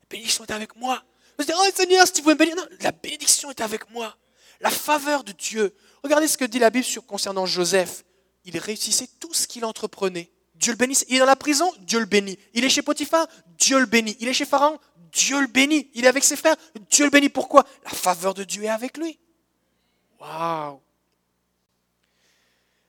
La 0.02 0.08
bénédiction 0.10 0.44
est 0.44 0.52
avec 0.52 0.76
moi. 0.76 1.02
Vous 1.40 1.46
dire, 1.46 1.56
oh 1.58 1.66
Seigneur, 1.74 2.06
si 2.06 2.12
tu 2.12 2.22
pouvais 2.22 2.34
me 2.34 2.40
bénir. 2.40 2.56
La 2.82 2.92
bénédiction 2.92 3.50
est 3.50 3.62
avec 3.62 3.90
moi. 3.90 4.18
La 4.60 4.70
faveur 4.70 5.24
de 5.24 5.32
Dieu. 5.32 5.74
Regardez 6.04 6.28
ce 6.28 6.38
que 6.38 6.44
dit 6.44 6.60
la 6.60 6.70
Bible 6.70 6.86
concernant 7.08 7.46
Joseph. 7.46 8.04
Il 8.44 8.58
réussissait 8.58 9.10
tout 9.20 9.34
ce 9.34 9.48
qu'il 9.48 9.64
entreprenait. 9.64 10.30
Dieu 10.56 10.74
le 10.74 10.78
bénissait. 10.78 11.06
Il 11.08 11.16
est 11.16 11.20
dans 11.20 11.26
la 11.26 11.38
prison, 11.38 11.72
Dieu 11.80 12.00
le 12.00 12.06
bénit. 12.06 12.38
Il 12.54 12.66
est 12.66 12.70
chez 12.70 12.82
Potiphar, 12.82 13.28
Dieu 13.58 13.80
le 13.80 13.86
bénit. 13.86 14.18
Il 14.20 14.28
est 14.28 14.34
chez 14.34 14.46
Pharaon, 14.46 14.78
Dieu 15.14 15.40
le 15.40 15.48
bénit. 15.48 15.90
Il 15.94 16.04
est 16.04 16.10
avec 16.10 16.24
ses 16.26 16.36
frères, 16.36 16.56
Dieu 16.90 17.06
le 17.06 17.12
bénit. 17.12 17.30
Pourquoi? 17.30 17.66
La 17.86 17.92
faveur 17.92 18.34
de 18.34 18.44
Dieu 18.44 18.64
est 18.64 18.70
avec 18.70 18.98
lui. 18.98 19.18
Waouh 20.20 20.82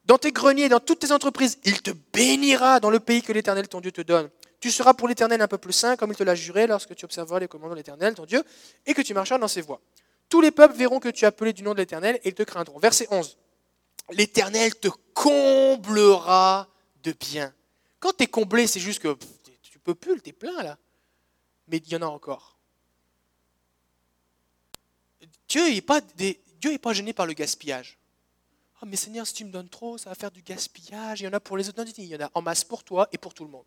dans 0.07 0.19
tes 0.19 0.33
greniers, 0.33 0.69
dans 0.69 0.81
toutes 0.81 1.01
tes 1.01 1.13
entreprises, 1.13 1.59
il 1.65 1.83
te 1.83 1.91
bénira 2.13 2.81
dans 2.81 2.91
le 2.91 3.01
pays 3.01 3.23
que 3.23 3.33
l'Éternel, 3.33 3.69
ton 3.69 3.81
Dieu, 3.81 3.93
te 3.93 4.03
donne. 4.03 4.31
Tu 4.61 4.71
seras 4.71 4.95
pour 4.95 5.09
l'Éternel 5.09 5.43
un 5.43 5.49
peuple 5.49 5.73
saint, 5.73 5.97
comme 5.97 6.11
il 6.11 6.17
te 6.17 6.23
l'a 6.23 6.35
juré 6.35 6.67
lorsque 6.67 6.95
tu 6.95 7.05
observeras 7.05 7.41
les 7.41 7.49
commandements 7.49 7.75
de 7.75 7.81
l'Éternel, 7.81 8.15
ton 8.15 8.25
Dieu, 8.25 8.43
et 8.87 8.95
que 8.95 9.03
tu 9.03 9.15
marcheras 9.15 9.39
dans 9.39 9.49
ses 9.49 9.61
voies. 9.61 9.81
Tous 10.29 10.41
les 10.41 10.51
peuples 10.51 10.75
verront 10.75 11.01
que 11.01 11.09
tu 11.09 11.25
es 11.25 11.29
appelé 11.29 11.53
du 11.53 11.63
nom 11.63 11.73
de 11.73 11.79
l'Éternel 11.79 12.21
et 12.25 12.29
ils 12.29 12.35
te 12.35 12.43
craindront. 12.43 12.79
Verset 12.79 13.09
11. 13.11 13.37
L'Éternel 14.11 14.75
te 14.77 14.89
comblera 15.13 16.69
de 17.03 17.13
bien. 17.13 17.53
Quand 17.99 18.13
tu 18.17 18.25
es 18.25 18.27
comblé, 18.27 18.67
c'est 18.67 18.81
juste 18.81 19.01
que 19.01 19.17
tu 19.63 19.79
peux 19.81 19.95
plus, 19.95 20.21
tu 20.21 20.31
es 20.31 20.33
plein 20.33 20.63
là. 20.63 20.79
Mais 21.69 21.79
il 21.79 21.89
y 21.89 21.97
en 21.97 22.03
a 22.03 22.07
encore. 22.07 22.57
Dieu 25.49 25.69
n'est 25.69 25.81
pas 26.79 26.93
gêné 26.93 27.13
par 27.13 27.27
le 27.27 27.33
gaspillage. 27.33 27.99
Oh, 28.87 28.89
mais 28.89 28.97
Seigneur, 28.97 29.27
si 29.27 29.35
tu 29.35 29.45
me 29.45 29.51
donnes 29.51 29.69
trop, 29.69 29.99
ça 29.99 30.11
va 30.11 30.15
faire 30.15 30.31
du 30.31 30.43
gaspillage. 30.43 31.21
Il 31.21 31.25
y 31.25 31.29
en 31.29 31.33
a 31.33 31.41
pour 31.41 31.57
les 31.57 31.69
autres. 31.69 31.83
Non, 31.83 31.91
il 31.97 32.05
y 32.05 32.15
en 32.15 32.21
a 32.21 32.31
en 32.35 32.43
masse 32.43 32.63
pour 32.63 32.85
toi 32.85 33.09
et 33.11 33.19
pour 33.19 33.35
tout 33.35 33.45
le 33.45 33.51
monde. 33.51 33.65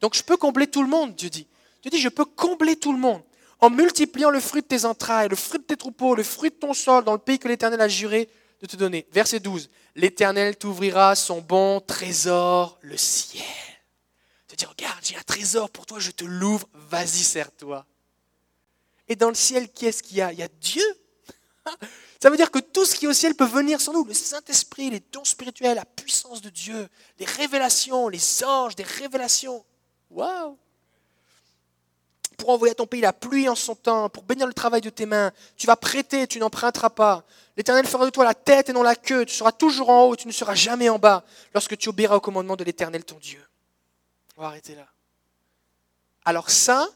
Donc 0.00 0.14
je 0.14 0.22
peux 0.22 0.36
combler 0.36 0.66
tout 0.66 0.82
le 0.82 0.88
monde, 0.88 1.14
Dieu 1.14 1.30
dit. 1.30 1.46
Dieu 1.80 1.90
dit, 1.90 1.98
je 1.98 2.10
peux 2.10 2.26
combler 2.26 2.76
tout 2.76 2.92
le 2.92 2.98
monde 2.98 3.22
en 3.60 3.70
multipliant 3.70 4.28
le 4.28 4.40
fruit 4.40 4.60
de 4.60 4.66
tes 4.66 4.84
entrailles, 4.84 5.30
le 5.30 5.36
fruit 5.36 5.60
de 5.60 5.64
tes 5.64 5.78
troupeaux, 5.78 6.14
le 6.14 6.22
fruit 6.22 6.50
de 6.50 6.56
ton 6.56 6.74
sol 6.74 7.04
dans 7.04 7.12
le 7.12 7.18
pays 7.18 7.38
que 7.38 7.48
l'Éternel 7.48 7.80
a 7.80 7.88
juré 7.88 8.28
de 8.60 8.66
te 8.66 8.76
donner. 8.76 9.06
Verset 9.12 9.40
12. 9.40 9.70
L'Éternel 9.94 10.58
t'ouvrira 10.58 11.14
son 11.14 11.40
bon 11.40 11.80
trésor, 11.80 12.78
le 12.82 12.98
ciel. 12.98 13.42
Tu 14.48 14.56
dis, 14.56 14.66
regarde, 14.66 14.98
j'ai 15.02 15.16
un 15.16 15.22
trésor 15.22 15.70
pour 15.70 15.86
toi, 15.86 15.98
je 15.98 16.10
te 16.10 16.24
l'ouvre, 16.24 16.68
vas-y, 16.74 17.24
sers-toi. 17.24 17.86
Et 19.08 19.16
dans 19.16 19.28
le 19.30 19.34
ciel, 19.34 19.70
qui 19.70 19.86
est-ce 19.86 20.02
qu'il 20.02 20.18
y 20.18 20.20
a? 20.20 20.32
Il 20.32 20.38
y 20.38 20.42
a 20.42 20.48
Dieu. 20.60 20.84
Ça 22.22 22.30
veut 22.30 22.36
dire 22.36 22.50
que 22.50 22.58
tout 22.58 22.84
ce 22.84 22.94
qui 22.94 23.04
est 23.04 23.08
au 23.08 23.12
ciel 23.12 23.34
peut 23.34 23.46
venir 23.46 23.80
sur 23.80 23.92
nous. 23.92 24.04
Le 24.04 24.14
Saint-Esprit, 24.14 24.90
les 24.90 25.02
dons 25.12 25.24
spirituels, 25.24 25.76
la 25.76 25.84
puissance 25.84 26.40
de 26.40 26.50
Dieu, 26.50 26.88
les 27.18 27.26
révélations, 27.26 28.08
les 28.08 28.44
anges, 28.44 28.74
des 28.74 28.84
révélations. 28.84 29.64
Waouh 30.10 30.56
Pour 32.38 32.50
envoyer 32.50 32.72
à 32.72 32.74
ton 32.74 32.86
pays 32.86 33.00
la 33.00 33.12
pluie 33.12 33.48
en 33.48 33.54
son 33.54 33.74
temps, 33.74 34.08
pour 34.08 34.22
bénir 34.22 34.46
le 34.46 34.54
travail 34.54 34.80
de 34.80 34.90
tes 34.90 35.06
mains. 35.06 35.32
Tu 35.56 35.66
vas 35.66 35.76
prêter, 35.76 36.26
tu 36.26 36.38
n'emprunteras 36.38 36.90
pas. 36.90 37.24
L'Éternel 37.56 37.86
fera 37.86 38.04
de 38.04 38.10
toi 38.10 38.24
la 38.24 38.34
tête 38.34 38.68
et 38.68 38.72
non 38.72 38.82
la 38.82 38.96
queue. 38.96 39.24
Tu 39.24 39.34
seras 39.34 39.52
toujours 39.52 39.90
en 39.90 40.04
haut, 40.04 40.16
tu 40.16 40.26
ne 40.26 40.32
seras 40.32 40.54
jamais 40.54 40.88
en 40.88 40.98
bas 40.98 41.24
lorsque 41.54 41.76
tu 41.76 41.88
obéiras 41.88 42.16
au 42.16 42.20
commandement 42.20 42.56
de 42.56 42.64
l'Éternel 42.64 43.04
ton 43.04 43.18
Dieu. 43.18 43.42
On 44.36 44.42
va 44.42 44.48
arrêter 44.48 44.74
là. 44.74 44.86
Alors 46.24 46.50
ça, 46.50 46.88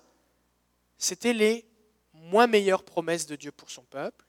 c'était 0.99 1.33
les 1.33 1.65
moins 2.13 2.47
meilleures 2.47 2.83
promesses 2.83 3.27
de 3.27 3.37
Dieu 3.37 3.53
pour 3.53 3.71
son 3.71 3.83
peuple 3.83 4.25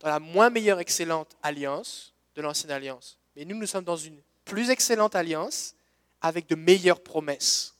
dans 0.00 0.08
la 0.08 0.18
moins 0.18 0.50
meilleure 0.50 0.80
excellente 0.80 1.36
alliance 1.42 2.12
de 2.34 2.42
l'ancienne 2.42 2.70
alliance. 2.70 3.18
Mais 3.34 3.44
nous, 3.44 3.56
nous 3.56 3.66
sommes 3.66 3.84
dans 3.84 3.96
une 3.96 4.20
plus 4.44 4.70
excellente 4.70 5.14
alliance 5.14 5.74
avec 6.20 6.48
de 6.48 6.54
meilleures 6.54 7.02
promesses. 7.02 7.74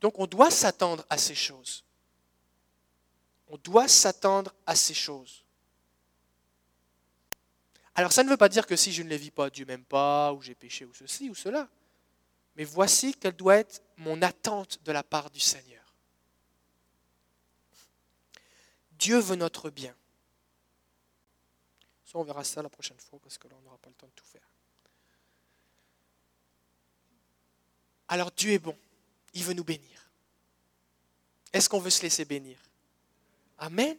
Donc 0.00 0.18
on 0.18 0.26
doit 0.26 0.50
s'attendre 0.50 1.04
à 1.08 1.18
ces 1.18 1.34
choses. 1.34 1.84
On 3.48 3.56
doit 3.58 3.88
s'attendre 3.88 4.52
à 4.66 4.74
ces 4.74 4.94
choses. 4.94 5.44
Alors 7.94 8.12
ça 8.12 8.22
ne 8.22 8.28
veut 8.28 8.36
pas 8.36 8.48
dire 8.48 8.66
que 8.66 8.76
si 8.76 8.92
je 8.92 9.02
ne 9.02 9.08
les 9.08 9.16
vis 9.16 9.30
pas, 9.30 9.48
Dieu 9.48 9.64
m'aime 9.64 9.84
pas, 9.84 10.32
ou 10.32 10.42
j'ai 10.42 10.54
péché, 10.54 10.84
ou 10.84 10.92
ceci, 10.92 11.30
ou 11.30 11.34
cela. 11.34 11.68
Mais 12.56 12.64
voici 12.64 13.14
quelle 13.14 13.34
doit 13.34 13.56
être 13.56 13.82
mon 13.96 14.20
attente 14.20 14.80
de 14.84 14.92
la 14.92 15.02
part 15.02 15.30
du 15.30 15.40
Seigneur. 15.40 15.75
Dieu 19.06 19.20
veut 19.20 19.36
notre 19.36 19.70
bien. 19.70 19.94
Ça, 22.04 22.18
on 22.18 22.24
verra 22.24 22.42
ça 22.42 22.60
la 22.60 22.68
prochaine 22.68 22.98
fois, 22.98 23.20
parce 23.22 23.38
que 23.38 23.46
là, 23.46 23.54
on 23.56 23.62
n'aura 23.62 23.78
pas 23.78 23.88
le 23.88 23.94
temps 23.94 24.08
de 24.08 24.12
tout 24.16 24.24
faire. 24.24 24.50
Alors 28.08 28.32
Dieu 28.32 28.50
est 28.50 28.58
bon. 28.58 28.76
Il 29.32 29.44
veut 29.44 29.52
nous 29.52 29.62
bénir. 29.62 30.10
Est-ce 31.52 31.68
qu'on 31.68 31.78
veut 31.78 31.90
se 31.90 32.02
laisser 32.02 32.24
bénir? 32.24 32.58
Amen. 33.58 33.96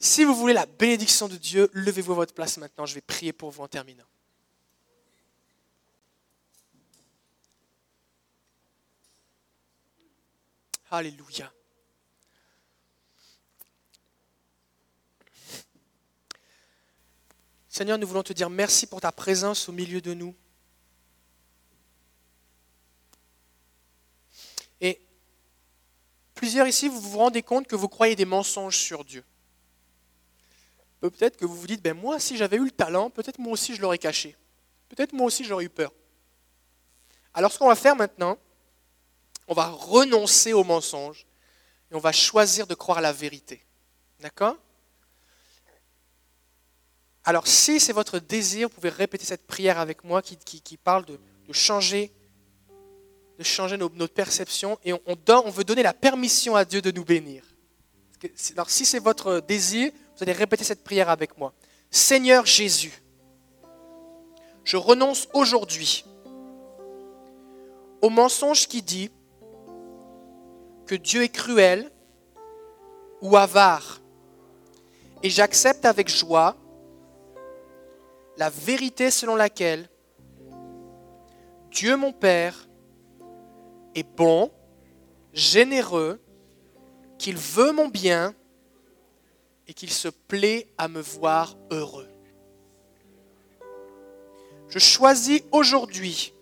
Si 0.00 0.24
vous 0.24 0.34
voulez 0.34 0.54
la 0.54 0.66
bénédiction 0.66 1.28
de 1.28 1.36
Dieu, 1.36 1.70
levez-vous 1.72 2.10
à 2.10 2.16
votre 2.16 2.34
place 2.34 2.56
maintenant. 2.56 2.86
Je 2.86 2.96
vais 2.96 3.00
prier 3.00 3.32
pour 3.32 3.52
vous 3.52 3.62
en 3.62 3.68
terminant. 3.68 4.02
Alléluia. 10.90 11.52
Seigneur, 17.72 17.98
nous 17.98 18.06
voulons 18.08 18.24
te 18.24 18.32
dire 18.32 18.50
merci 18.50 18.88
pour 18.88 19.00
ta 19.00 19.12
présence 19.12 19.68
au 19.68 19.72
milieu 19.72 20.00
de 20.00 20.12
nous. 20.12 20.34
Et 24.80 25.00
plusieurs 26.34 26.66
ici, 26.66 26.88
vous 26.88 27.00
vous 27.00 27.18
rendez 27.18 27.44
compte 27.44 27.68
que 27.68 27.76
vous 27.76 27.88
croyez 27.88 28.16
des 28.16 28.24
mensonges 28.24 28.76
sur 28.76 29.04
Dieu. 29.04 29.24
Peut-être 31.00 31.36
que 31.36 31.44
vous 31.44 31.54
vous 31.54 31.68
dites, 31.68 31.80
ben 31.80 31.96
moi, 31.96 32.18
si 32.18 32.36
j'avais 32.36 32.56
eu 32.56 32.64
le 32.64 32.72
talent, 32.72 33.08
peut-être 33.08 33.38
moi 33.38 33.52
aussi 33.52 33.76
je 33.76 33.80
l'aurais 33.80 33.98
caché. 33.98 34.36
Peut-être 34.88 35.12
moi 35.12 35.26
aussi 35.26 35.44
j'aurais 35.44 35.66
eu 35.66 35.70
peur. 35.70 35.92
Alors 37.32 37.52
ce 37.52 37.58
qu'on 37.58 37.68
va 37.68 37.76
faire 37.76 37.94
maintenant, 37.94 38.36
on 39.46 39.54
va 39.54 39.68
renoncer 39.68 40.52
aux 40.52 40.64
mensonges 40.64 41.24
et 41.92 41.94
on 41.94 42.00
va 42.00 42.10
choisir 42.10 42.66
de 42.66 42.74
croire 42.74 43.00
la 43.00 43.12
vérité. 43.12 43.64
D'accord? 44.18 44.56
Alors 47.24 47.46
si 47.46 47.80
c'est 47.80 47.92
votre 47.92 48.18
désir, 48.18 48.68
vous 48.68 48.74
pouvez 48.74 48.88
répéter 48.88 49.24
cette 49.24 49.46
prière 49.46 49.78
avec 49.78 50.04
moi 50.04 50.22
qui, 50.22 50.76
parle 50.76 51.04
de, 51.04 51.18
changer, 51.52 52.12
de 53.38 53.44
changer 53.44 53.76
notre 53.76 54.14
perception 54.14 54.78
et 54.84 54.92
on, 54.92 55.00
on 55.06 55.50
veut 55.50 55.64
donner 55.64 55.82
la 55.82 55.92
permission 55.92 56.56
à 56.56 56.64
Dieu 56.64 56.80
de 56.80 56.90
nous 56.90 57.04
bénir. 57.04 57.44
Alors 58.52 58.70
si 58.70 58.84
c'est 58.84 58.98
votre 58.98 59.40
désir, 59.40 59.92
vous 60.16 60.22
allez 60.22 60.32
répéter 60.32 60.64
cette 60.64 60.84
prière 60.84 61.08
avec 61.08 61.36
moi. 61.38 61.52
Seigneur 61.90 62.46
Jésus, 62.46 63.02
je 64.64 64.76
renonce 64.76 65.28
aujourd'hui 65.32 66.04
au 68.02 68.08
mensonge 68.08 68.66
qui 68.66 68.82
dit 68.82 69.10
que 70.86 70.94
Dieu 70.94 71.22
est 71.22 71.28
cruel 71.28 71.90
ou 73.20 73.36
avare. 73.36 74.00
Et 75.22 75.30
j'accepte 75.30 75.84
avec 75.84 76.08
joie 76.08 76.56
la 78.40 78.48
vérité 78.48 79.10
selon 79.10 79.36
laquelle 79.36 79.86
Dieu 81.70 81.94
mon 81.94 82.10
Père 82.10 82.70
est 83.94 84.16
bon, 84.16 84.50
généreux, 85.34 86.18
qu'il 87.18 87.36
veut 87.36 87.72
mon 87.72 87.88
bien 87.88 88.34
et 89.68 89.74
qu'il 89.74 89.90
se 89.90 90.08
plaît 90.08 90.68
à 90.78 90.88
me 90.88 91.02
voir 91.02 91.54
heureux. 91.70 92.08
Je 94.70 94.78
choisis 94.78 95.42
aujourd'hui 95.52 96.32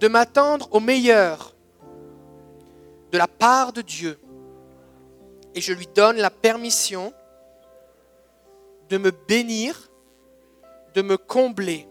de 0.00 0.08
m'attendre 0.08 0.70
au 0.72 0.80
meilleur 0.80 1.54
de 3.12 3.18
la 3.18 3.28
part 3.28 3.74
de 3.74 3.82
Dieu 3.82 4.18
et 5.54 5.60
je 5.60 5.74
lui 5.74 5.88
donne 5.94 6.16
la 6.16 6.30
permission 6.30 7.12
de 8.88 8.96
me 8.96 9.10
bénir, 9.10 9.87
de 10.98 11.02
me 11.02 11.16
combler 11.16 11.86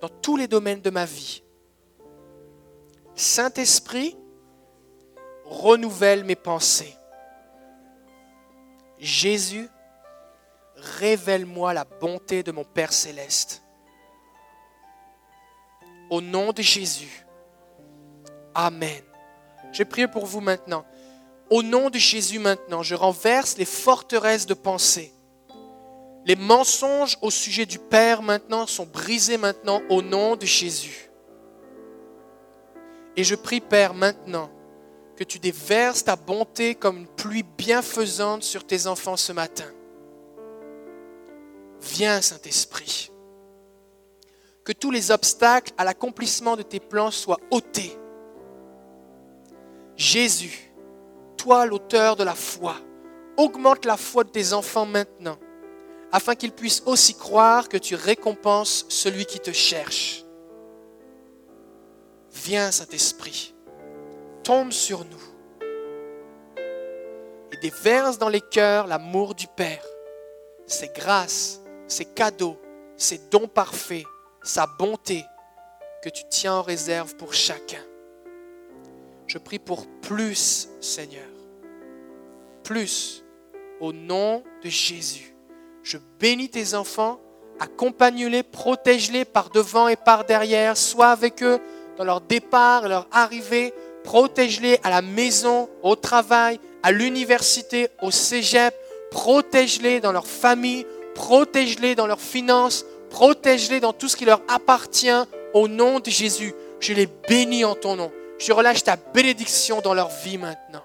dans 0.00 0.08
tous 0.08 0.38
les 0.38 0.48
domaines 0.48 0.80
de 0.80 0.88
ma 0.88 1.04
vie. 1.04 1.42
Saint-Esprit, 3.14 4.16
renouvelle 5.44 6.24
mes 6.24 6.34
pensées. 6.34 6.96
Jésus, 8.98 9.68
révèle-moi 10.76 11.74
la 11.74 11.84
bonté 11.84 12.42
de 12.42 12.50
mon 12.50 12.64
Père 12.64 12.94
céleste. 12.94 13.62
Au 16.08 16.22
nom 16.22 16.54
de 16.54 16.62
Jésus. 16.62 17.26
Amen. 18.54 19.04
Je 19.72 19.82
prie 19.82 20.08
pour 20.08 20.24
vous 20.24 20.40
maintenant. 20.40 20.86
Au 21.50 21.62
nom 21.62 21.90
de 21.90 21.98
Jésus 21.98 22.38
maintenant, 22.38 22.82
je 22.82 22.94
renverse 22.94 23.58
les 23.58 23.66
forteresses 23.66 24.46
de 24.46 24.54
pensée. 24.54 25.12
Les 26.26 26.36
mensonges 26.36 27.18
au 27.20 27.30
sujet 27.30 27.66
du 27.66 27.78
Père 27.78 28.22
maintenant 28.22 28.66
sont 28.66 28.86
brisés 28.86 29.36
maintenant 29.36 29.82
au 29.90 30.00
nom 30.00 30.36
de 30.36 30.46
Jésus. 30.46 31.10
Et 33.16 33.24
je 33.24 33.34
prie, 33.34 33.60
Père, 33.60 33.94
maintenant, 33.94 34.50
que 35.16 35.24
tu 35.24 35.38
déverses 35.38 36.04
ta 36.04 36.16
bonté 36.16 36.74
comme 36.74 36.98
une 36.98 37.06
pluie 37.06 37.44
bienfaisante 37.44 38.42
sur 38.42 38.66
tes 38.66 38.86
enfants 38.86 39.16
ce 39.16 39.32
matin. 39.32 39.70
Viens, 41.80 42.20
Saint-Esprit. 42.20 43.12
Que 44.64 44.72
tous 44.72 44.90
les 44.90 45.10
obstacles 45.10 45.72
à 45.76 45.84
l'accomplissement 45.84 46.56
de 46.56 46.62
tes 46.62 46.80
plans 46.80 47.10
soient 47.10 47.40
ôtés. 47.50 47.96
Jésus, 49.94 50.72
toi 51.36 51.66
l'auteur 51.66 52.16
de 52.16 52.24
la 52.24 52.34
foi, 52.34 52.76
augmente 53.36 53.84
la 53.84 53.98
foi 53.98 54.24
de 54.24 54.30
tes 54.30 54.54
enfants 54.54 54.86
maintenant, 54.86 55.38
afin 56.14 56.36
qu'ils 56.36 56.52
puissent 56.52 56.84
aussi 56.86 57.16
croire 57.16 57.68
que 57.68 57.76
tu 57.76 57.96
récompenses 57.96 58.86
celui 58.88 59.26
qui 59.26 59.40
te 59.40 59.50
cherche. 59.50 60.24
Viens, 62.30 62.70
Saint-Esprit 62.70 63.52
tombe 64.44 64.70
sur 64.70 65.04
nous 65.04 65.22
et 67.50 67.56
déverse 67.56 68.18
dans 68.18 68.28
les 68.28 68.40
cœurs 68.40 68.86
l'amour 68.86 69.34
du 69.34 69.48
Père, 69.56 69.84
ses 70.68 70.86
grâces, 70.94 71.60
ses 71.88 72.04
cadeaux, 72.04 72.60
ses 72.96 73.18
dons 73.32 73.48
parfaits, 73.48 74.04
sa 74.44 74.68
bonté 74.68 75.24
que 76.04 76.10
tu 76.10 76.22
tiens 76.30 76.54
en 76.54 76.62
réserve 76.62 77.16
pour 77.16 77.34
chacun. 77.34 77.82
Je 79.26 79.38
prie 79.38 79.58
pour 79.58 79.84
plus, 80.00 80.68
Seigneur. 80.80 81.26
Plus, 82.62 83.24
au 83.80 83.92
nom 83.92 84.44
de 84.62 84.68
Jésus. 84.68 85.33
Je 85.84 85.98
bénis 86.18 86.48
tes 86.48 86.74
enfants, 86.74 87.20
accompagne-les, 87.60 88.42
protège-les 88.42 89.24
par 89.24 89.50
devant 89.50 89.86
et 89.86 89.96
par 89.96 90.24
derrière, 90.24 90.76
sois 90.76 91.10
avec 91.10 91.44
eux 91.44 91.60
dans 91.96 92.04
leur 92.04 92.20
départ 92.20 92.88
leur 92.88 93.06
arrivée, 93.12 93.72
Protège-les 94.04 94.78
à 94.84 94.90
la 94.90 95.00
maison, 95.00 95.68
au 95.82 95.96
travail, 95.96 96.60
à 96.82 96.92
l'université, 96.92 97.88
au 98.02 98.10
cégep. 98.10 98.74
Protège-les 99.10 100.00
dans 100.00 100.12
leur 100.12 100.26
famille. 100.26 100.86
Protège-les 101.14 101.94
dans 101.94 102.06
leurs 102.06 102.20
finances. 102.20 102.84
Protège-les 103.08 103.80
dans 103.80 103.94
tout 103.94 104.08
ce 104.08 104.16
qui 104.16 104.26
leur 104.26 104.42
appartient 104.46 105.08
au 105.54 105.68
nom 105.68 106.00
de 106.00 106.10
Jésus. 106.10 106.54
Je 106.80 106.92
les 106.92 107.08
bénis 107.28 107.64
en 107.64 107.74
ton 107.74 107.96
nom. 107.96 108.12
Je 108.38 108.52
relâche 108.52 108.84
ta 108.84 108.96
bénédiction 108.96 109.80
dans 109.80 109.94
leur 109.94 110.10
vie 110.22 110.36
maintenant. 110.36 110.84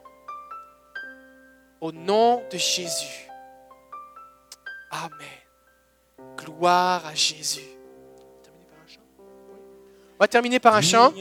Au 1.81 1.91
nom 1.91 2.41
de 2.51 2.57
Jésus. 2.57 3.28
Amen. 4.91 5.11
Gloire 6.37 7.05
à 7.05 7.13
Jésus. 7.13 7.61
On 10.19 10.23
va 10.23 10.27
terminer 10.27 10.59
par 10.59 10.75
un 10.75 10.81
chant. 10.81 11.13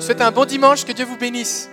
C'est 0.00 0.20
un 0.20 0.30
bon 0.30 0.44
dimanche, 0.44 0.84
que 0.84 0.92
Dieu 0.92 1.04
vous 1.04 1.18
bénisse. 1.18 1.68